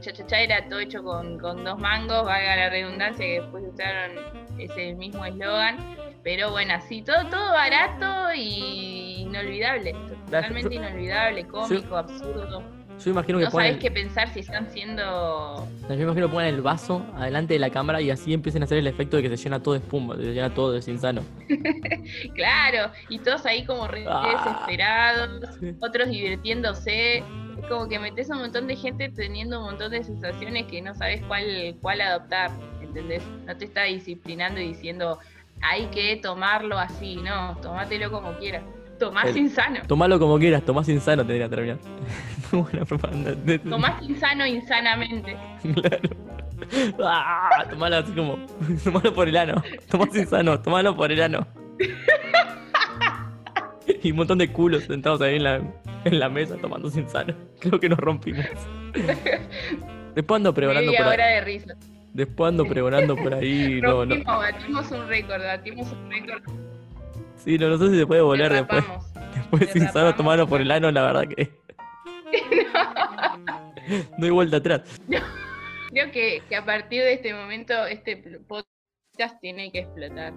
Cha 0.00 0.12
Cha 0.12 0.26
Cha 0.26 0.40
era 0.40 0.68
todo 0.68 0.80
hecho 0.80 1.02
con, 1.02 1.38
dos 1.38 1.78
mangos, 1.78 2.24
valga 2.24 2.56
la 2.56 2.70
redundancia, 2.70 3.24
que 3.24 3.40
después 3.40 3.64
usaron 3.72 4.12
ese 4.58 4.94
mismo 4.94 5.24
eslogan. 5.24 5.76
Pero 6.22 6.50
bueno, 6.50 6.74
así, 6.74 7.02
todo, 7.02 7.24
todo 7.30 7.52
barato 7.52 8.34
y 8.34 9.22
inolvidable, 9.22 9.94
totalmente 10.26 10.74
inolvidable, 10.74 11.46
cómico, 11.46 11.96
absurdo. 11.96 12.62
Yo 13.04 13.10
imagino 13.10 13.38
que 13.38 13.44
no 13.46 13.50
sabes 13.50 13.78
qué 13.78 13.90
pensar 13.90 14.28
si 14.28 14.40
están 14.40 14.68
siendo. 14.70 15.66
Yo 15.88 15.94
imagino 15.94 16.26
que 16.26 16.28
pongan 16.28 16.46
el 16.46 16.60
vaso 16.60 17.02
adelante 17.14 17.54
de 17.54 17.60
la 17.60 17.70
cámara 17.70 18.00
y 18.02 18.10
así 18.10 18.34
empiecen 18.34 18.62
a 18.62 18.66
hacer 18.66 18.76
el 18.76 18.86
efecto 18.86 19.16
de 19.16 19.22
que 19.22 19.34
se 19.34 19.42
llena 19.42 19.62
todo 19.62 19.74
de 19.74 19.80
espuma, 19.80 20.16
se 20.16 20.34
llena 20.34 20.52
todo 20.52 20.72
de 20.72 20.90
insano. 20.90 21.22
claro, 22.34 22.92
y 23.08 23.18
todos 23.20 23.46
ahí 23.46 23.64
como 23.64 23.88
re 23.88 24.04
ah. 24.06 24.44
desesperados, 24.44 25.58
otros 25.80 26.10
divirtiéndose 26.10 27.24
como 27.68 27.88
que 27.88 27.98
metes 27.98 28.30
a 28.30 28.34
un 28.34 28.42
montón 28.42 28.66
de 28.66 28.76
gente 28.76 29.08
teniendo 29.08 29.58
un 29.60 29.66
montón 29.66 29.90
de 29.90 30.02
sensaciones 30.02 30.66
que 30.66 30.82
no 30.82 30.94
sabes 30.94 31.22
cuál, 31.26 31.76
cuál 31.80 32.00
adoptar, 32.00 32.50
¿entendés? 32.82 33.22
No 33.46 33.56
te 33.56 33.64
está 33.64 33.84
disciplinando 33.84 34.60
y 34.60 34.68
diciendo, 34.68 35.18
hay 35.62 35.86
que 35.86 36.16
tomarlo 36.16 36.78
así, 36.78 37.16
no, 37.16 37.56
tomátelo 37.62 38.10
como 38.10 38.32
quieras. 38.38 38.62
Tomás 38.98 39.34
insano. 39.34 39.80
Tomalo 39.86 40.18
como 40.18 40.38
quieras, 40.38 40.62
tomás 40.62 40.86
insano 40.90 41.24
tendría 41.24 41.48
que 41.48 41.56
terminar. 41.56 41.78
buena 42.52 42.84
propaganda. 42.84 43.34
Tomás 43.68 44.02
insano 44.02 44.46
insanamente. 44.46 45.36
claro. 45.74 46.08
Ah, 47.02 47.64
tomalo 47.70 47.96
así 47.96 48.12
como. 48.12 48.36
Tomalo 48.84 49.14
por 49.14 49.26
el 49.26 49.36
ano. 49.38 49.62
Tomás 49.88 50.14
insano, 50.14 50.60
tomalo 50.60 50.94
por 50.94 51.10
el 51.10 51.22
ano. 51.22 51.46
y 54.02 54.10
un 54.10 54.16
montón 54.16 54.38
de 54.38 54.52
culos 54.52 54.84
sentados 54.84 55.20
ahí 55.20 55.36
en 55.36 55.44
la, 55.44 55.56
en 56.04 56.18
la 56.18 56.28
mesa 56.28 56.56
tomando 56.56 56.90
sin 56.90 57.08
sano. 57.08 57.34
Creo 57.60 57.80
que 57.80 57.88
nos 57.88 57.98
rompimos. 57.98 58.46
Después 60.14 60.36
ando 60.36 60.52
pregonando 60.52 60.92
por 60.92 61.06
ahí. 61.06 61.34
de 61.34 61.40
risa. 61.42 61.74
Después 62.12 62.48
ando 62.48 62.64
pregonando 62.66 63.16
por 63.16 63.34
ahí. 63.34 63.80
no, 63.80 64.04
no. 64.04 64.24
batimos 64.24 64.90
un 64.90 65.08
récord, 65.08 65.42
batimos 65.42 65.92
un 65.92 66.10
récord. 66.10 66.42
Sí, 67.36 67.56
no, 67.56 67.68
no 67.68 67.78
sé 67.78 67.90
si 67.90 67.98
se 67.98 68.06
puede 68.06 68.22
volver 68.22 68.52
después. 68.52 68.84
Después 69.34 69.70
sin 69.70 69.88
sano 69.88 70.14
tomarlo 70.14 70.46
por 70.46 70.60
el 70.60 70.70
ano, 70.70 70.90
la 70.90 71.02
verdad 71.02 71.28
que. 71.28 71.50
no. 73.88 74.10
no 74.18 74.24
hay 74.24 74.30
vuelta 74.30 74.56
atrás. 74.58 75.00
Creo 75.90 76.10
que, 76.12 76.42
que 76.48 76.56
a 76.56 76.64
partir 76.64 77.02
de 77.02 77.14
este 77.14 77.32
momento 77.32 77.86
este 77.86 78.16
podcast 78.46 79.40
tiene 79.40 79.70
que 79.72 79.80
explotar. 79.80 80.34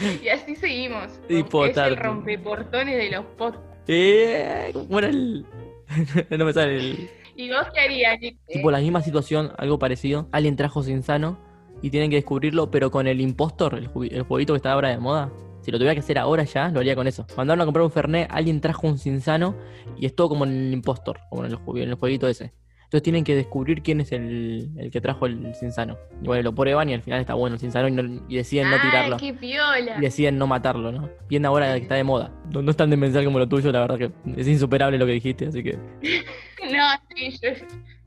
y 0.22 0.28
así 0.28 0.56
seguimos. 0.56 1.20
es 1.28 1.76
el 1.76 1.96
rompeportones 1.96 2.96
de 2.96 3.10
los 3.10 3.24
podcasts. 3.36 3.66
Eh, 3.88 4.70
¿Cómo 4.72 4.98
era 4.98 5.08
el.? 5.08 5.46
no 6.30 6.44
me 6.44 6.52
sale 6.52 6.76
el. 6.76 7.10
¿Y 7.36 7.50
vos 7.50 7.66
qué 7.74 7.80
harías? 7.80 8.18
Tipo 8.48 8.70
la 8.70 8.78
misma 8.78 9.02
situación, 9.02 9.52
algo 9.58 9.78
parecido. 9.78 10.28
Alguien 10.32 10.56
trajo 10.56 10.82
Sinsano 10.82 11.38
y 11.82 11.90
tienen 11.90 12.10
que 12.10 12.16
descubrirlo, 12.16 12.70
pero 12.70 12.90
con 12.90 13.06
el 13.06 13.20
impostor, 13.20 13.74
el, 13.74 13.90
el 14.10 14.22
jueguito 14.22 14.54
que 14.54 14.56
está 14.56 14.72
ahora 14.72 14.88
de 14.88 14.98
moda. 14.98 15.30
Si 15.60 15.70
lo 15.70 15.78
tuviera 15.78 15.94
que 15.94 16.00
hacer 16.00 16.18
ahora 16.18 16.44
ya, 16.44 16.68
lo 16.68 16.80
haría 16.80 16.94
con 16.94 17.06
eso. 17.06 17.26
Mandaron 17.36 17.60
a 17.60 17.64
comprar 17.64 17.84
un 17.84 17.90
Fernet, 17.90 18.28
alguien 18.30 18.60
trajo 18.60 18.86
un 18.86 18.98
Sinsano 18.98 19.56
y 19.98 20.06
es 20.06 20.14
todo 20.14 20.28
como 20.28 20.44
en 20.44 20.52
el 20.52 20.72
impostor, 20.72 21.18
como 21.28 21.44
en 21.44 21.52
el, 21.52 21.58
en 21.82 21.88
el 21.90 21.94
jueguito 21.96 22.28
ese. 22.28 22.52
Entonces 22.86 23.02
tienen 23.02 23.24
que 23.24 23.34
descubrir 23.34 23.82
quién 23.82 24.00
es 24.00 24.12
el, 24.12 24.70
el 24.78 24.92
que 24.92 25.00
trajo 25.00 25.26
el 25.26 25.56
Cinsano. 25.56 25.98
Y 26.22 26.26
bueno, 26.26 26.44
lo 26.44 26.54
prueban 26.54 26.88
y 26.88 26.94
al 26.94 27.02
final 27.02 27.20
está 27.20 27.34
bueno 27.34 27.54
el 27.54 27.60
Cinsano 27.60 27.88
y, 27.88 28.36
deciden 28.36 28.70
no 28.70 28.80
tirarlo. 28.80 29.16
Qué 29.16 29.34
piola. 29.34 29.96
Y 29.98 30.00
deciden 30.00 30.38
no 30.38 30.46
matarlo, 30.46 30.92
¿no? 30.92 31.10
Bien 31.28 31.44
ahora 31.46 31.74
que 31.74 31.82
está 31.82 31.96
de 31.96 32.04
moda. 32.04 32.30
No, 32.52 32.62
no 32.62 32.70
es 32.70 32.76
tan 32.76 32.88
demencial 32.88 33.24
como 33.24 33.40
lo 33.40 33.48
tuyo, 33.48 33.72
la 33.72 33.80
verdad 33.80 33.98
que 33.98 34.12
es 34.40 34.46
insuperable 34.46 34.98
lo 34.98 35.06
que 35.06 35.12
dijiste, 35.12 35.46
así 35.46 35.64
que. 35.64 35.72
no, 36.72 36.86
sí, 37.16 37.36
yo. 37.42 37.50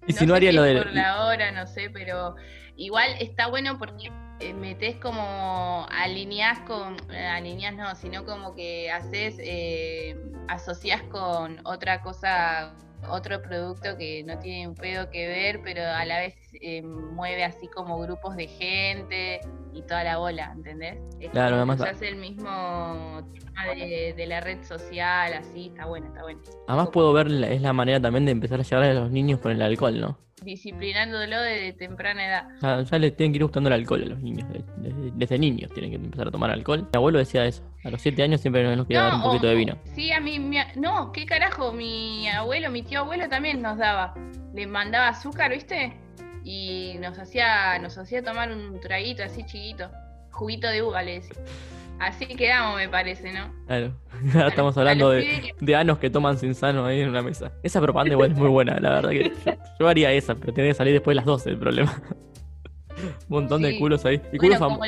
Y 0.08 0.14
si 0.14 0.26
no 0.26 0.34
haría 0.34 0.54
lo 0.54 0.64
de. 0.64 0.78
Por 0.78 0.94
la 0.94 1.26
hora, 1.26 1.52
no 1.52 1.68
sé, 1.68 1.90
pero 1.90 2.38
igual 2.78 3.12
está 3.20 3.48
bueno 3.48 3.78
porque 3.78 4.14
eh, 4.40 4.54
metes 4.54 4.96
como 4.96 5.86
alineás 5.92 6.60
con, 6.62 6.96
eh, 7.12 7.28
alineás 7.28 7.76
no, 7.76 7.94
sino 7.96 8.24
como 8.24 8.56
que 8.56 8.90
haces, 8.90 9.36
eh, 9.40 10.18
asociás 10.48 11.04
con 11.04 11.60
otra 11.66 12.02
cosa 12.02 12.74
otro 13.08 13.42
producto 13.42 13.98
que 13.98 14.24
no 14.24 14.38
tiene 14.40 14.68
un 14.68 14.76
pedo 14.76 15.10
que 15.10 15.28
ver, 15.28 15.62
pero 15.64 15.82
a 15.84 16.06
la 16.06 16.20
vez 16.20 16.36
eh, 16.62 16.82
mueve 16.82 17.44
así 17.44 17.68
como 17.68 18.00
grupos 18.00 18.36
de 18.36 18.48
gente 18.48 19.42
y 19.74 19.82
toda 19.84 20.04
la 20.04 20.18
bola, 20.18 20.52
¿entendés? 20.56 20.98
claro, 21.32 21.58
además. 21.58 21.82
hace 21.82 22.10
el 22.10 22.18
mismo 22.18 23.22
tema 23.34 23.74
de, 23.76 24.26
la 24.28 24.42
red 24.42 24.64
social, 24.64 25.34
así, 25.34 25.68
está 25.68 25.86
bueno, 25.86 26.08
está 26.08 26.24
bueno. 26.24 26.42
Además, 26.68 26.90
puedo 26.90 27.14
ver, 27.14 27.28
es 27.28 27.62
la 27.62 27.74
manera 27.74 28.02
también 28.02 28.26
de 28.26 28.32
empezar 28.32 28.60
a 28.60 28.64
llegar 28.64 28.84
a 28.84 28.94
los 28.94 29.12
niños 29.12 29.40
con 29.40 29.52
el 29.52 29.62
alcohol, 29.62 30.00
¿no? 30.00 30.18
Disciplinándolo 30.44 31.42
desde 31.42 31.74
temprana 31.74 32.26
edad. 32.26 32.48
Ya, 32.62 32.82
ya 32.82 33.00
les 33.00 33.16
tienen 33.16 33.34
que 33.34 33.38
ir 33.38 33.44
gustando 33.44 33.70
el 33.70 33.74
alcohol 33.74 34.04
a 34.04 34.06
los 34.06 34.20
niños. 34.20 34.48
Desde, 35.16 35.40
niños 35.40 35.72
tienen 35.74 35.92
que 35.92 35.98
empezar 35.98 36.28
a 36.28 36.32
tomar 36.32 36.52
alcohol. 36.52 36.82
Mi 36.82 36.98
abuelo 36.98 37.20
decía 37.20 37.46
eso. 37.46 37.64
A 37.84 37.90
los 37.90 38.02
7 38.02 38.22
años 38.24 38.42
siempre 38.42 38.76
nos 38.76 38.88
quería 38.88 39.04
dar 39.04 39.16
un 39.16 39.22
poquito 39.22 39.48
de 39.48 39.56
vino. 39.56 39.78
Sí, 39.96 40.12
a 40.12 40.20
mí, 40.20 40.40
no, 40.76 41.12
qué 41.12 41.26
carajo, 41.26 41.72
mi 41.72 42.28
abuelo, 42.30 42.70
mi 42.70 42.84
tío 42.84 43.00
abuelo 43.00 43.30
también 43.30 43.62
nos 43.62 43.78
daba. 43.78 44.14
Le 44.54 44.68
mandaba 44.68 45.10
azúcar, 45.10 45.52
¿viste? 45.52 45.94
Y 46.44 46.96
nos 47.00 47.18
hacía, 47.20 47.80
nos 47.80 47.98
hacía 47.98 48.24
tomar 48.24 48.52
un 48.52 48.80
traguito 48.80 49.24
así 49.24 49.46
chiquito. 49.46 49.90
Juguito 50.32 50.68
de 50.68 50.82
uva, 50.84 51.04
le 51.04 51.16
decía. 51.16 51.36
Así 52.00 52.26
quedamos, 52.28 52.78
me 52.78 52.88
parece, 52.88 53.34
¿no? 53.34 53.54
Claro. 53.68 53.94
Ahora 54.34 54.48
estamos 54.48 54.78
hablando 54.78 55.10
de, 55.12 55.54
de, 55.60 55.76
anos 55.76 55.98
que 56.00 56.10
toman 56.10 56.38
sin 56.38 56.56
sano 56.56 56.86
ahí 56.86 57.02
en 57.02 57.10
una 57.10 57.22
mesa. 57.22 57.52
Esa 57.62 57.82
propaganda 57.82 58.14
igual 58.14 58.32
es 58.32 58.38
muy 58.38 58.48
buena, 58.50 58.80
la 58.80 58.90
verdad 58.92 59.10
que 59.10 59.32
yo, 59.80 59.88
haría 59.88 60.12
esa, 60.14 60.36
pero 60.36 60.54
tiene 60.54 60.70
que 60.70 60.76
salir 60.76 60.94
después 60.94 61.14
de 61.14 61.16
las 61.16 61.26
12 61.26 61.50
el 61.50 61.58
problema. 61.58 62.02
Un 63.00 63.14
montón 63.28 63.62
de 63.62 63.78
culos 63.78 64.06
ahí. 64.06 64.22
Y 64.32 64.38
bueno, 64.38 64.60
como, 64.60 64.80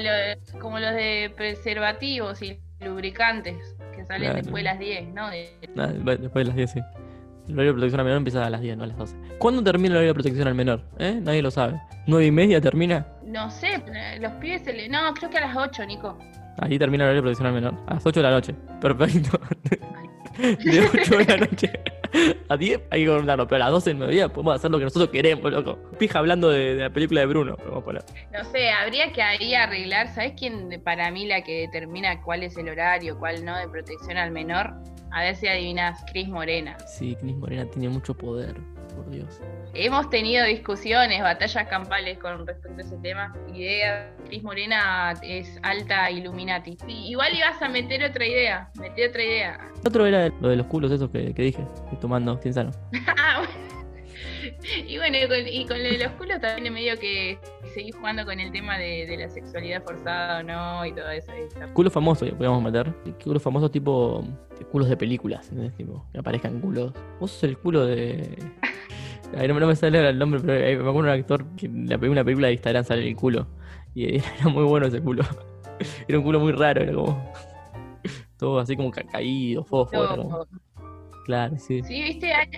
como, 0.60 0.80
los 0.80 0.94
de 0.94 1.32
preservativos 1.36 2.42
y 2.42 2.60
lubricantes, 2.82 3.76
que 3.96 4.06
salen 4.06 4.36
después 4.36 4.64
de 4.64 4.64
las 4.64 4.80
10, 4.80 5.14
¿no? 5.14 5.28
Ah, 5.28 5.88
después 5.88 6.34
de 6.34 6.46
las 6.46 6.56
10, 6.56 6.72
sí. 6.72 6.80
El 7.48 7.54
horario 7.56 7.72
de 7.72 7.74
protección 7.74 8.00
al 8.00 8.06
menor 8.06 8.18
empieza 8.18 8.46
a 8.46 8.50
las 8.50 8.62
10, 8.62 8.78
no 8.78 8.84
a 8.84 8.88
las 8.88 8.98
12. 8.98 9.16
¿Cuándo 9.38 9.64
termina 9.64 9.90
el 9.90 9.98
horario 9.98 10.10
de 10.10 10.14
protección 10.14 10.48
al 10.48 10.56
menor? 10.56 10.84
¿Eh? 11.00 11.20
Nadie 11.22 11.42
lo 11.42 11.52
sabe. 11.52 11.82
¿9 12.08 12.28
y 12.28 12.32
media 12.32 12.62
termina? 12.62 13.08
No 13.26 13.50
sé, 13.50 13.82
los 14.20 14.32
pibes 14.34 14.64
se 14.64 14.74
le... 14.74 14.90
No, 14.90 15.14
creo 15.14 15.30
que 15.30 15.38
a 15.38 15.48
las 15.48 15.58
8, 15.58 15.86
Nico. 15.86 16.18
Ahí 16.58 16.78
termina 16.78 17.04
el 17.04 17.10
horario 17.10 17.22
profesional 17.24 17.54
menor. 17.54 17.76
A 17.88 17.96
las 17.96 18.06
8 18.06 18.20
de 18.20 18.24
la 18.24 18.32
noche. 18.32 18.56
Perfecto. 18.80 19.40
De 20.38 20.90
8 20.94 21.18
de 21.18 21.26
la 21.26 21.38
noche 21.38 21.72
a 22.50 22.58
10 22.58 22.82
hay 22.90 23.06
que 23.06 23.10
contarlo, 23.10 23.48
pero 23.48 23.64
a 23.64 23.66
las 23.66 23.72
12 23.72 23.90
del 23.92 24.00
mediodía 24.00 24.30
podemos 24.30 24.56
hacer 24.56 24.72
lo 24.72 24.78
que 24.78 24.86
nosotros 24.86 25.10
queremos, 25.10 25.52
loco. 25.52 25.78
Pija 25.98 26.20
hablando 26.20 26.50
de, 26.50 26.76
de 26.76 26.84
la 26.84 26.90
película 26.90 27.22
de 27.22 27.28
Bruno, 27.28 27.58
vamos 27.64 27.82
a 27.82 27.86
poner. 27.86 28.04
No 28.34 28.44
sé, 28.52 28.70
habría 28.70 29.12
que 29.12 29.22
ahí 29.22 29.54
arreglar, 29.54 30.08
¿sabes 30.14 30.34
quién 30.38 30.82
para 30.84 31.10
mí 31.12 31.26
la 31.26 31.44
que 31.44 31.62
determina 31.62 32.22
cuál 32.22 32.44
es 32.44 32.58
el 32.58 32.70
horario, 32.70 33.18
cuál 33.18 33.46
no 33.46 33.58
de 33.58 33.68
protección 33.68 34.18
al 34.18 34.32
menor? 34.32 34.74
A 35.12 35.22
ver 35.24 35.36
si 35.36 35.48
adivinas, 35.48 36.04
Cris 36.12 36.28
Morena. 36.28 36.78
Sí, 36.88 37.16
Cris 37.20 37.36
Morena 37.36 37.66
tiene 37.66 37.90
mucho 37.90 38.14
poder, 38.14 38.56
por 38.96 39.10
Dios. 39.10 39.42
Hemos 39.74 40.10
tenido 40.10 40.46
discusiones, 40.46 41.22
batallas 41.22 41.68
campales 41.68 42.18
con 42.18 42.46
respecto 42.46 42.78
a 42.78 42.82
ese 42.82 42.98
tema. 42.98 43.34
Idea, 43.54 44.14
Cris 44.26 44.44
Morena 44.44 45.14
es 45.24 45.60
alta 45.64 46.12
Illuminati. 46.12 46.78
Sí, 46.86 47.08
igual 47.08 47.34
ibas 47.34 47.62
a 47.62 47.70
meter 47.70 48.04
otra 48.04 48.26
idea, 48.26 48.70
metí 48.76 49.04
otra 49.04 49.24
idea. 49.24 49.72
Otro 49.86 50.06
era 50.06 50.30
lo 50.42 50.50
de 50.50 50.58
los 50.58 50.68
culos 50.68 50.92
esos 50.92 51.10
que, 51.10 51.34
que 51.34 51.42
dije, 51.42 51.66
tomando 52.00 52.38
Tienzano. 52.38 52.72
Ah. 53.18 53.44
Y 54.88 54.98
bueno, 54.98 55.18
y 55.18 55.28
con, 55.28 55.48
y 55.48 55.66
con 55.66 55.78
lo 55.78 55.90
de 55.90 55.98
los 55.98 56.12
culos 56.14 56.40
también 56.42 56.66
es 56.68 56.72
medio 56.72 57.00
que 57.00 57.38
seguís 57.74 57.96
jugando 57.96 58.26
con 58.26 58.40
el 58.40 58.52
tema 58.52 58.78
de, 58.78 59.06
de 59.06 59.18
la 59.18 59.30
sexualidad 59.30 59.84
forzada 59.84 60.40
o 60.40 60.44
no 60.44 60.86
y 60.86 60.94
todo 60.94 61.10
eso. 61.10 61.32
eso. 61.32 61.60
Culos 61.74 61.94
famosos, 61.94 62.30
podríamos 62.32 62.62
meter. 62.64 62.94
Culos 63.24 63.42
famosos 63.42 63.72
tipo 63.72 64.24
culos 64.66 64.90
de 64.90 64.98
películas, 64.98 65.50
¿entendés? 65.50 65.76
Tipo, 65.76 66.06
que 66.12 66.20
aparezcan 66.20 66.60
culos. 66.60 66.94
Vos 67.20 67.32
sos 67.32 67.44
el 67.44 67.58
culo 67.58 67.86
de... 67.86 68.38
Ay, 69.38 69.48
no, 69.48 69.60
no 69.60 69.68
me 69.68 69.76
sale 69.76 70.10
el 70.10 70.20
nombre, 70.20 70.40
pero 70.42 70.54
eh, 70.54 70.76
me 70.76 70.90
acuerdo 70.90 71.00
un 71.00 71.10
actor 71.10 71.46
que 71.56 71.66
en 71.68 71.88
la 71.90 71.98
primera 71.98 72.24
película 72.24 72.48
de 72.48 72.54
Instagram 72.54 72.84
sale 72.84 73.08
el 73.08 73.16
culo. 73.16 73.48
Y 73.96 74.16
era 74.40 74.48
muy 74.50 74.64
bueno 74.64 74.88
ese 74.88 75.02
culo. 75.02 75.24
Era 76.08 76.20
un 76.20 76.24
culo 76.24 76.40
muy 76.40 76.52
raro, 76.52 76.82
era 76.84 76.94
como... 76.94 77.34
Todo 78.38 78.60
así 78.60 78.76
como 78.76 78.92
ca- 78.92 79.04
caído, 79.04 79.64
como- 79.66 79.88
No, 79.92 80.48
Claro, 81.26 81.58
sí. 81.58 81.82
Sí, 81.84 82.04
viste, 82.04 82.32
hay, 82.34 82.50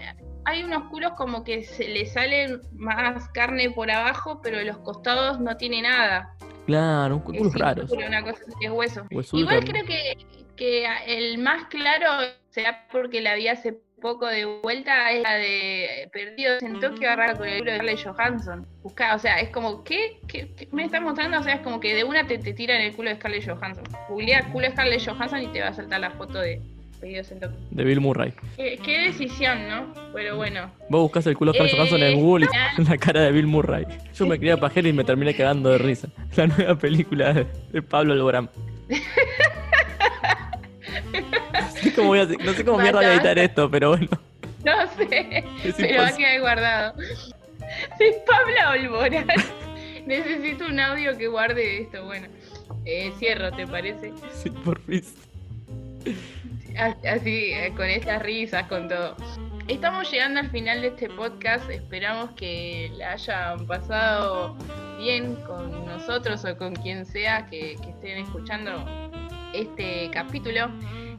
hay 0.46 0.64
unos 0.64 0.84
culos 0.90 1.14
como 1.14 1.44
que 1.44 1.64
se 1.64 1.88
le 1.88 2.06
salen 2.06 2.62
más 2.74 3.30
carne 3.30 3.70
por 3.72 3.90
abajo, 3.92 4.42
pero 4.42 4.62
los 4.64 4.78
costados 4.80 5.40
no 5.40 5.56
tiene 5.58 5.82
nada. 5.84 6.36
Claro, 6.66 7.24
culos 7.24 7.54
raros. 7.54 7.90
cintura, 7.90 8.08
Una 8.08 8.24
cosa 8.24 8.42
así, 8.48 8.66
es 8.66 8.72
hueso. 8.72 9.06
Igual 9.34 9.64
creo 9.64 9.86
que, 9.86 10.18
que 10.56 10.86
el 11.08 11.38
más 11.38 11.66
claro, 11.68 12.08
será 12.50 12.88
porque 12.92 13.22
la 13.22 13.36
vi 13.36 13.48
hace 13.50 13.80
poco 14.04 14.28
de 14.28 14.46
vuelta, 14.62 15.12
es 15.12 15.24
la 15.24 15.36
de 15.36 16.10
Perdidos 16.12 16.62
en 16.62 16.80
Tokio, 16.82 17.08
agarrada 17.08 17.38
con 17.38 17.48
el 17.48 17.60
culo 17.60 17.72
de 17.72 17.78
Scarlett 17.78 18.04
Johansson. 18.04 18.68
Buscá, 18.84 19.16
o 19.16 19.20
sea, 19.20 19.40
es 19.40 19.50
como, 19.50 19.84
¿qué? 19.86 20.20
¿Qué, 20.28 20.52
qué 20.58 20.68
me 20.74 20.84
está 20.84 21.00
mostrando? 21.00 21.40
O 21.40 21.44
sea, 21.44 21.56
es 21.56 21.62
como 21.62 21.80
que 21.80 21.96
de 21.96 22.04
una 22.04 22.28
te, 22.28 22.38
te 22.38 22.54
tiran 22.54 22.82
el 22.82 22.94
culo 22.94 23.10
de 23.10 23.16
Scarlett 23.16 23.48
Johansson. 23.48 23.86
Googlea 24.10 24.52
culo 24.52 24.68
de 24.68 24.74
Scarlett 24.74 25.08
Johansson 25.08 25.42
y 25.42 25.48
te 25.48 25.62
va 25.62 25.70
a 25.70 25.74
saltar 25.74 26.02
la 26.02 26.12
foto 26.12 26.40
de 26.40 26.62
Perdidos 27.00 27.32
en 27.32 27.40
Tokio. 27.40 27.58
De 27.72 27.84
Bill 27.86 28.02
Murray. 28.02 28.34
Qué, 28.58 28.78
qué 28.84 29.00
decisión, 29.06 29.70
¿no? 29.70 29.94
Pero 30.14 30.36
bueno. 30.36 30.70
Vos 30.90 31.04
buscás 31.04 31.26
el 31.28 31.38
culo 31.38 31.54
de 31.54 31.60
Scarlett 31.60 31.74
Eh, 31.74 31.78
Johansson 31.78 32.04
en 32.04 32.20
Google 32.20 32.48
ah. 32.54 32.74
y 32.78 32.84
la 32.90 32.98
cara 32.98 33.22
de 33.22 33.32
Bill 33.32 33.48
Murray. 33.48 33.86
Yo 34.14 34.26
me 34.26 34.38
quería 34.38 34.58
pajero 34.58 34.90
y 34.90 34.94
me 34.94 35.06
terminé 35.06 35.34
cagando 35.34 35.70
de 35.70 35.78
risa. 35.78 36.10
La 36.36 36.48
nueva 36.48 36.76
película 36.76 37.32
de, 37.32 37.48
de 37.72 37.82
Pablo 37.82 38.12
Alborán. 38.12 38.50
No 41.84 41.90
sé 41.90 41.96
cómo, 41.96 42.08
voy 42.08 42.20
a, 42.20 42.26
no 42.26 42.54
sé 42.54 42.66
cómo 42.66 42.78
mierda 42.78 43.00
voy 43.00 43.06
a 43.06 43.14
editar 43.14 43.38
esto, 43.38 43.70
pero 43.70 43.90
bueno. 43.90 44.08
No 44.64 44.88
sé, 44.96 45.44
Es 45.66 45.76
pero 45.76 46.02
va 46.04 46.08
a 46.08 46.16
quedar 46.16 46.40
guardado. 46.40 46.94
Soy 47.98 48.16
Pablo 48.26 48.90
Olborán. 48.90 49.28
Necesito 50.06 50.68
un 50.68 50.80
audio 50.80 51.18
que 51.18 51.28
guarde 51.28 51.82
esto. 51.82 52.06
Bueno, 52.06 52.30
eh, 52.86 53.12
cierro, 53.20 53.52
¿te 53.52 53.68
parece? 53.68 54.14
Sí, 54.32 54.50
por 54.50 54.80
fin. 54.84 55.04
Así, 56.78 57.52
eh, 57.52 57.74
con 57.76 57.88
estas 57.88 58.22
risas, 58.22 58.64
con 58.68 58.88
todo. 58.88 59.18
Estamos 59.68 60.10
llegando 60.10 60.40
al 60.40 60.50
final 60.50 60.82
de 60.82 60.88
este 60.88 61.10
podcast. 61.10 61.70
Esperamos 61.70 62.32
que 62.32 62.90
la 62.98 63.14
hayan 63.14 63.68
pasado 63.68 64.56
bien 64.98 65.36
con 65.46 65.86
nosotros 65.86 66.46
o 66.46 66.58
con 66.58 66.74
quien 66.74 67.06
sea 67.06 67.48
que, 67.48 67.76
que 67.84 67.90
estén 67.90 68.20
escuchando 68.20 68.86
este 69.54 70.10
capítulo. 70.14 70.70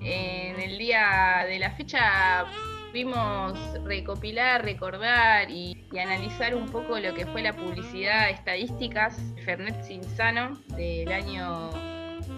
En 0.05 0.61
el 0.61 0.77
día 0.77 1.47
de 1.49 1.59
la 1.59 1.71
fecha 1.71 2.45
pudimos 2.91 3.59
recopilar, 3.85 4.63
recordar 4.63 5.51
y, 5.51 5.81
analizar 5.99 6.55
un 6.55 6.67
poco 6.67 6.99
lo 6.99 7.15
que 7.15 7.25
fue 7.25 7.41
la 7.41 7.53
publicidad 7.53 8.29
estadísticas 8.29 9.17
Fernet 9.45 9.81
Sinsano 9.83 10.59
del 10.77 11.11
año 11.11 11.71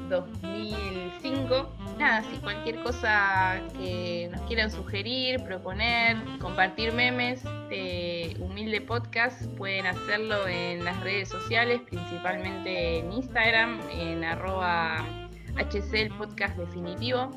2005. 0.09 1.73
Nada, 1.99 2.23
si 2.23 2.37
cualquier 2.37 2.83
cosa 2.83 3.61
que 3.79 4.29
nos 4.31 4.43
quieran 4.43 4.71
sugerir, 4.71 5.43
proponer, 5.43 6.17
compartir 6.39 6.93
memes 6.93 7.43
de 7.71 8.37
Humilde 8.39 8.83
Podcast, 8.83 9.47
pueden 9.57 9.87
hacerlo 9.87 10.47
en 10.47 10.85
las 10.85 11.01
redes 11.01 11.31
sociales, 11.31 11.81
principalmente 11.89 12.99
en 12.99 13.13
Instagram, 13.13 13.81
en 13.91 14.23
arroba 14.23 15.26
HC 15.57 15.95
el 15.95 16.09
podcast 16.11 16.57
definitivo. 16.57 17.31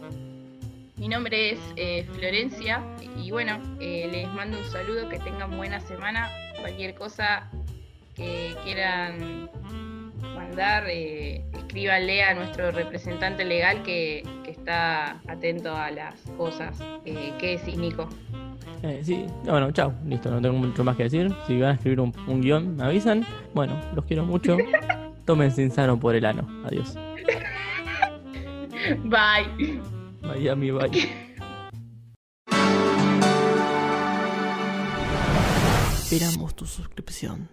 Mi 0.98 1.08
nombre 1.08 1.52
es 1.52 1.60
eh, 1.76 2.06
Florencia 2.14 2.84
y 3.18 3.32
bueno, 3.32 3.58
eh, 3.80 4.10
les 4.12 4.28
mando 4.34 4.58
un 4.58 4.66
saludo, 4.66 5.08
que 5.10 5.20
tengan 5.20 5.56
buena 5.56 5.80
semana. 5.80 6.30
Cualquier 6.60 6.96
cosa 6.96 7.50
que 8.16 8.54
quieran 8.64 9.50
mandar, 10.36 10.86
eh, 10.90 11.44
escríbanle 11.54 12.24
a 12.24 12.34
nuestro 12.34 12.72
representante 12.72 13.46
legal 13.46 13.84
que, 13.84 14.24
que 14.44 14.52
está 14.52 15.20
atento 15.28 15.76
a 15.76 15.92
las 15.92 16.16
cosas. 16.38 16.78
Eh, 17.06 17.34
¿Qué 17.40 17.58
decís, 17.58 17.78
Nico? 17.78 18.10
Eh, 18.84 19.02
sí, 19.04 19.26
no, 19.46 19.52
bueno, 19.54 19.72
chao, 19.72 19.94
listo, 20.06 20.30
no 20.32 20.42
tengo 20.42 20.58
mucho 20.58 20.84
más 20.84 20.96
que 20.96 21.04
decir. 21.04 21.34
Si 21.48 21.60
van 21.60 21.72
a 21.72 21.74
escribir 21.74 22.00
un, 22.00 22.14
un 22.28 22.42
guion, 22.42 22.76
me 22.76 22.84
avisan. 22.84 23.26
Bueno, 23.54 23.80
los 23.96 24.06
quiero 24.06 24.26
mucho. 24.26 24.58
Tomen 25.26 25.52
Sinsano 25.52 26.00
por 26.00 26.16
el 26.16 26.26
ano. 26.26 26.48
Adiós. 26.66 26.96
Bye. 29.06 29.82
Miami, 30.22 30.72
bye. 30.72 30.90
Esperamos 36.12 36.56
tu 36.56 36.66
suscripción. 36.66 37.50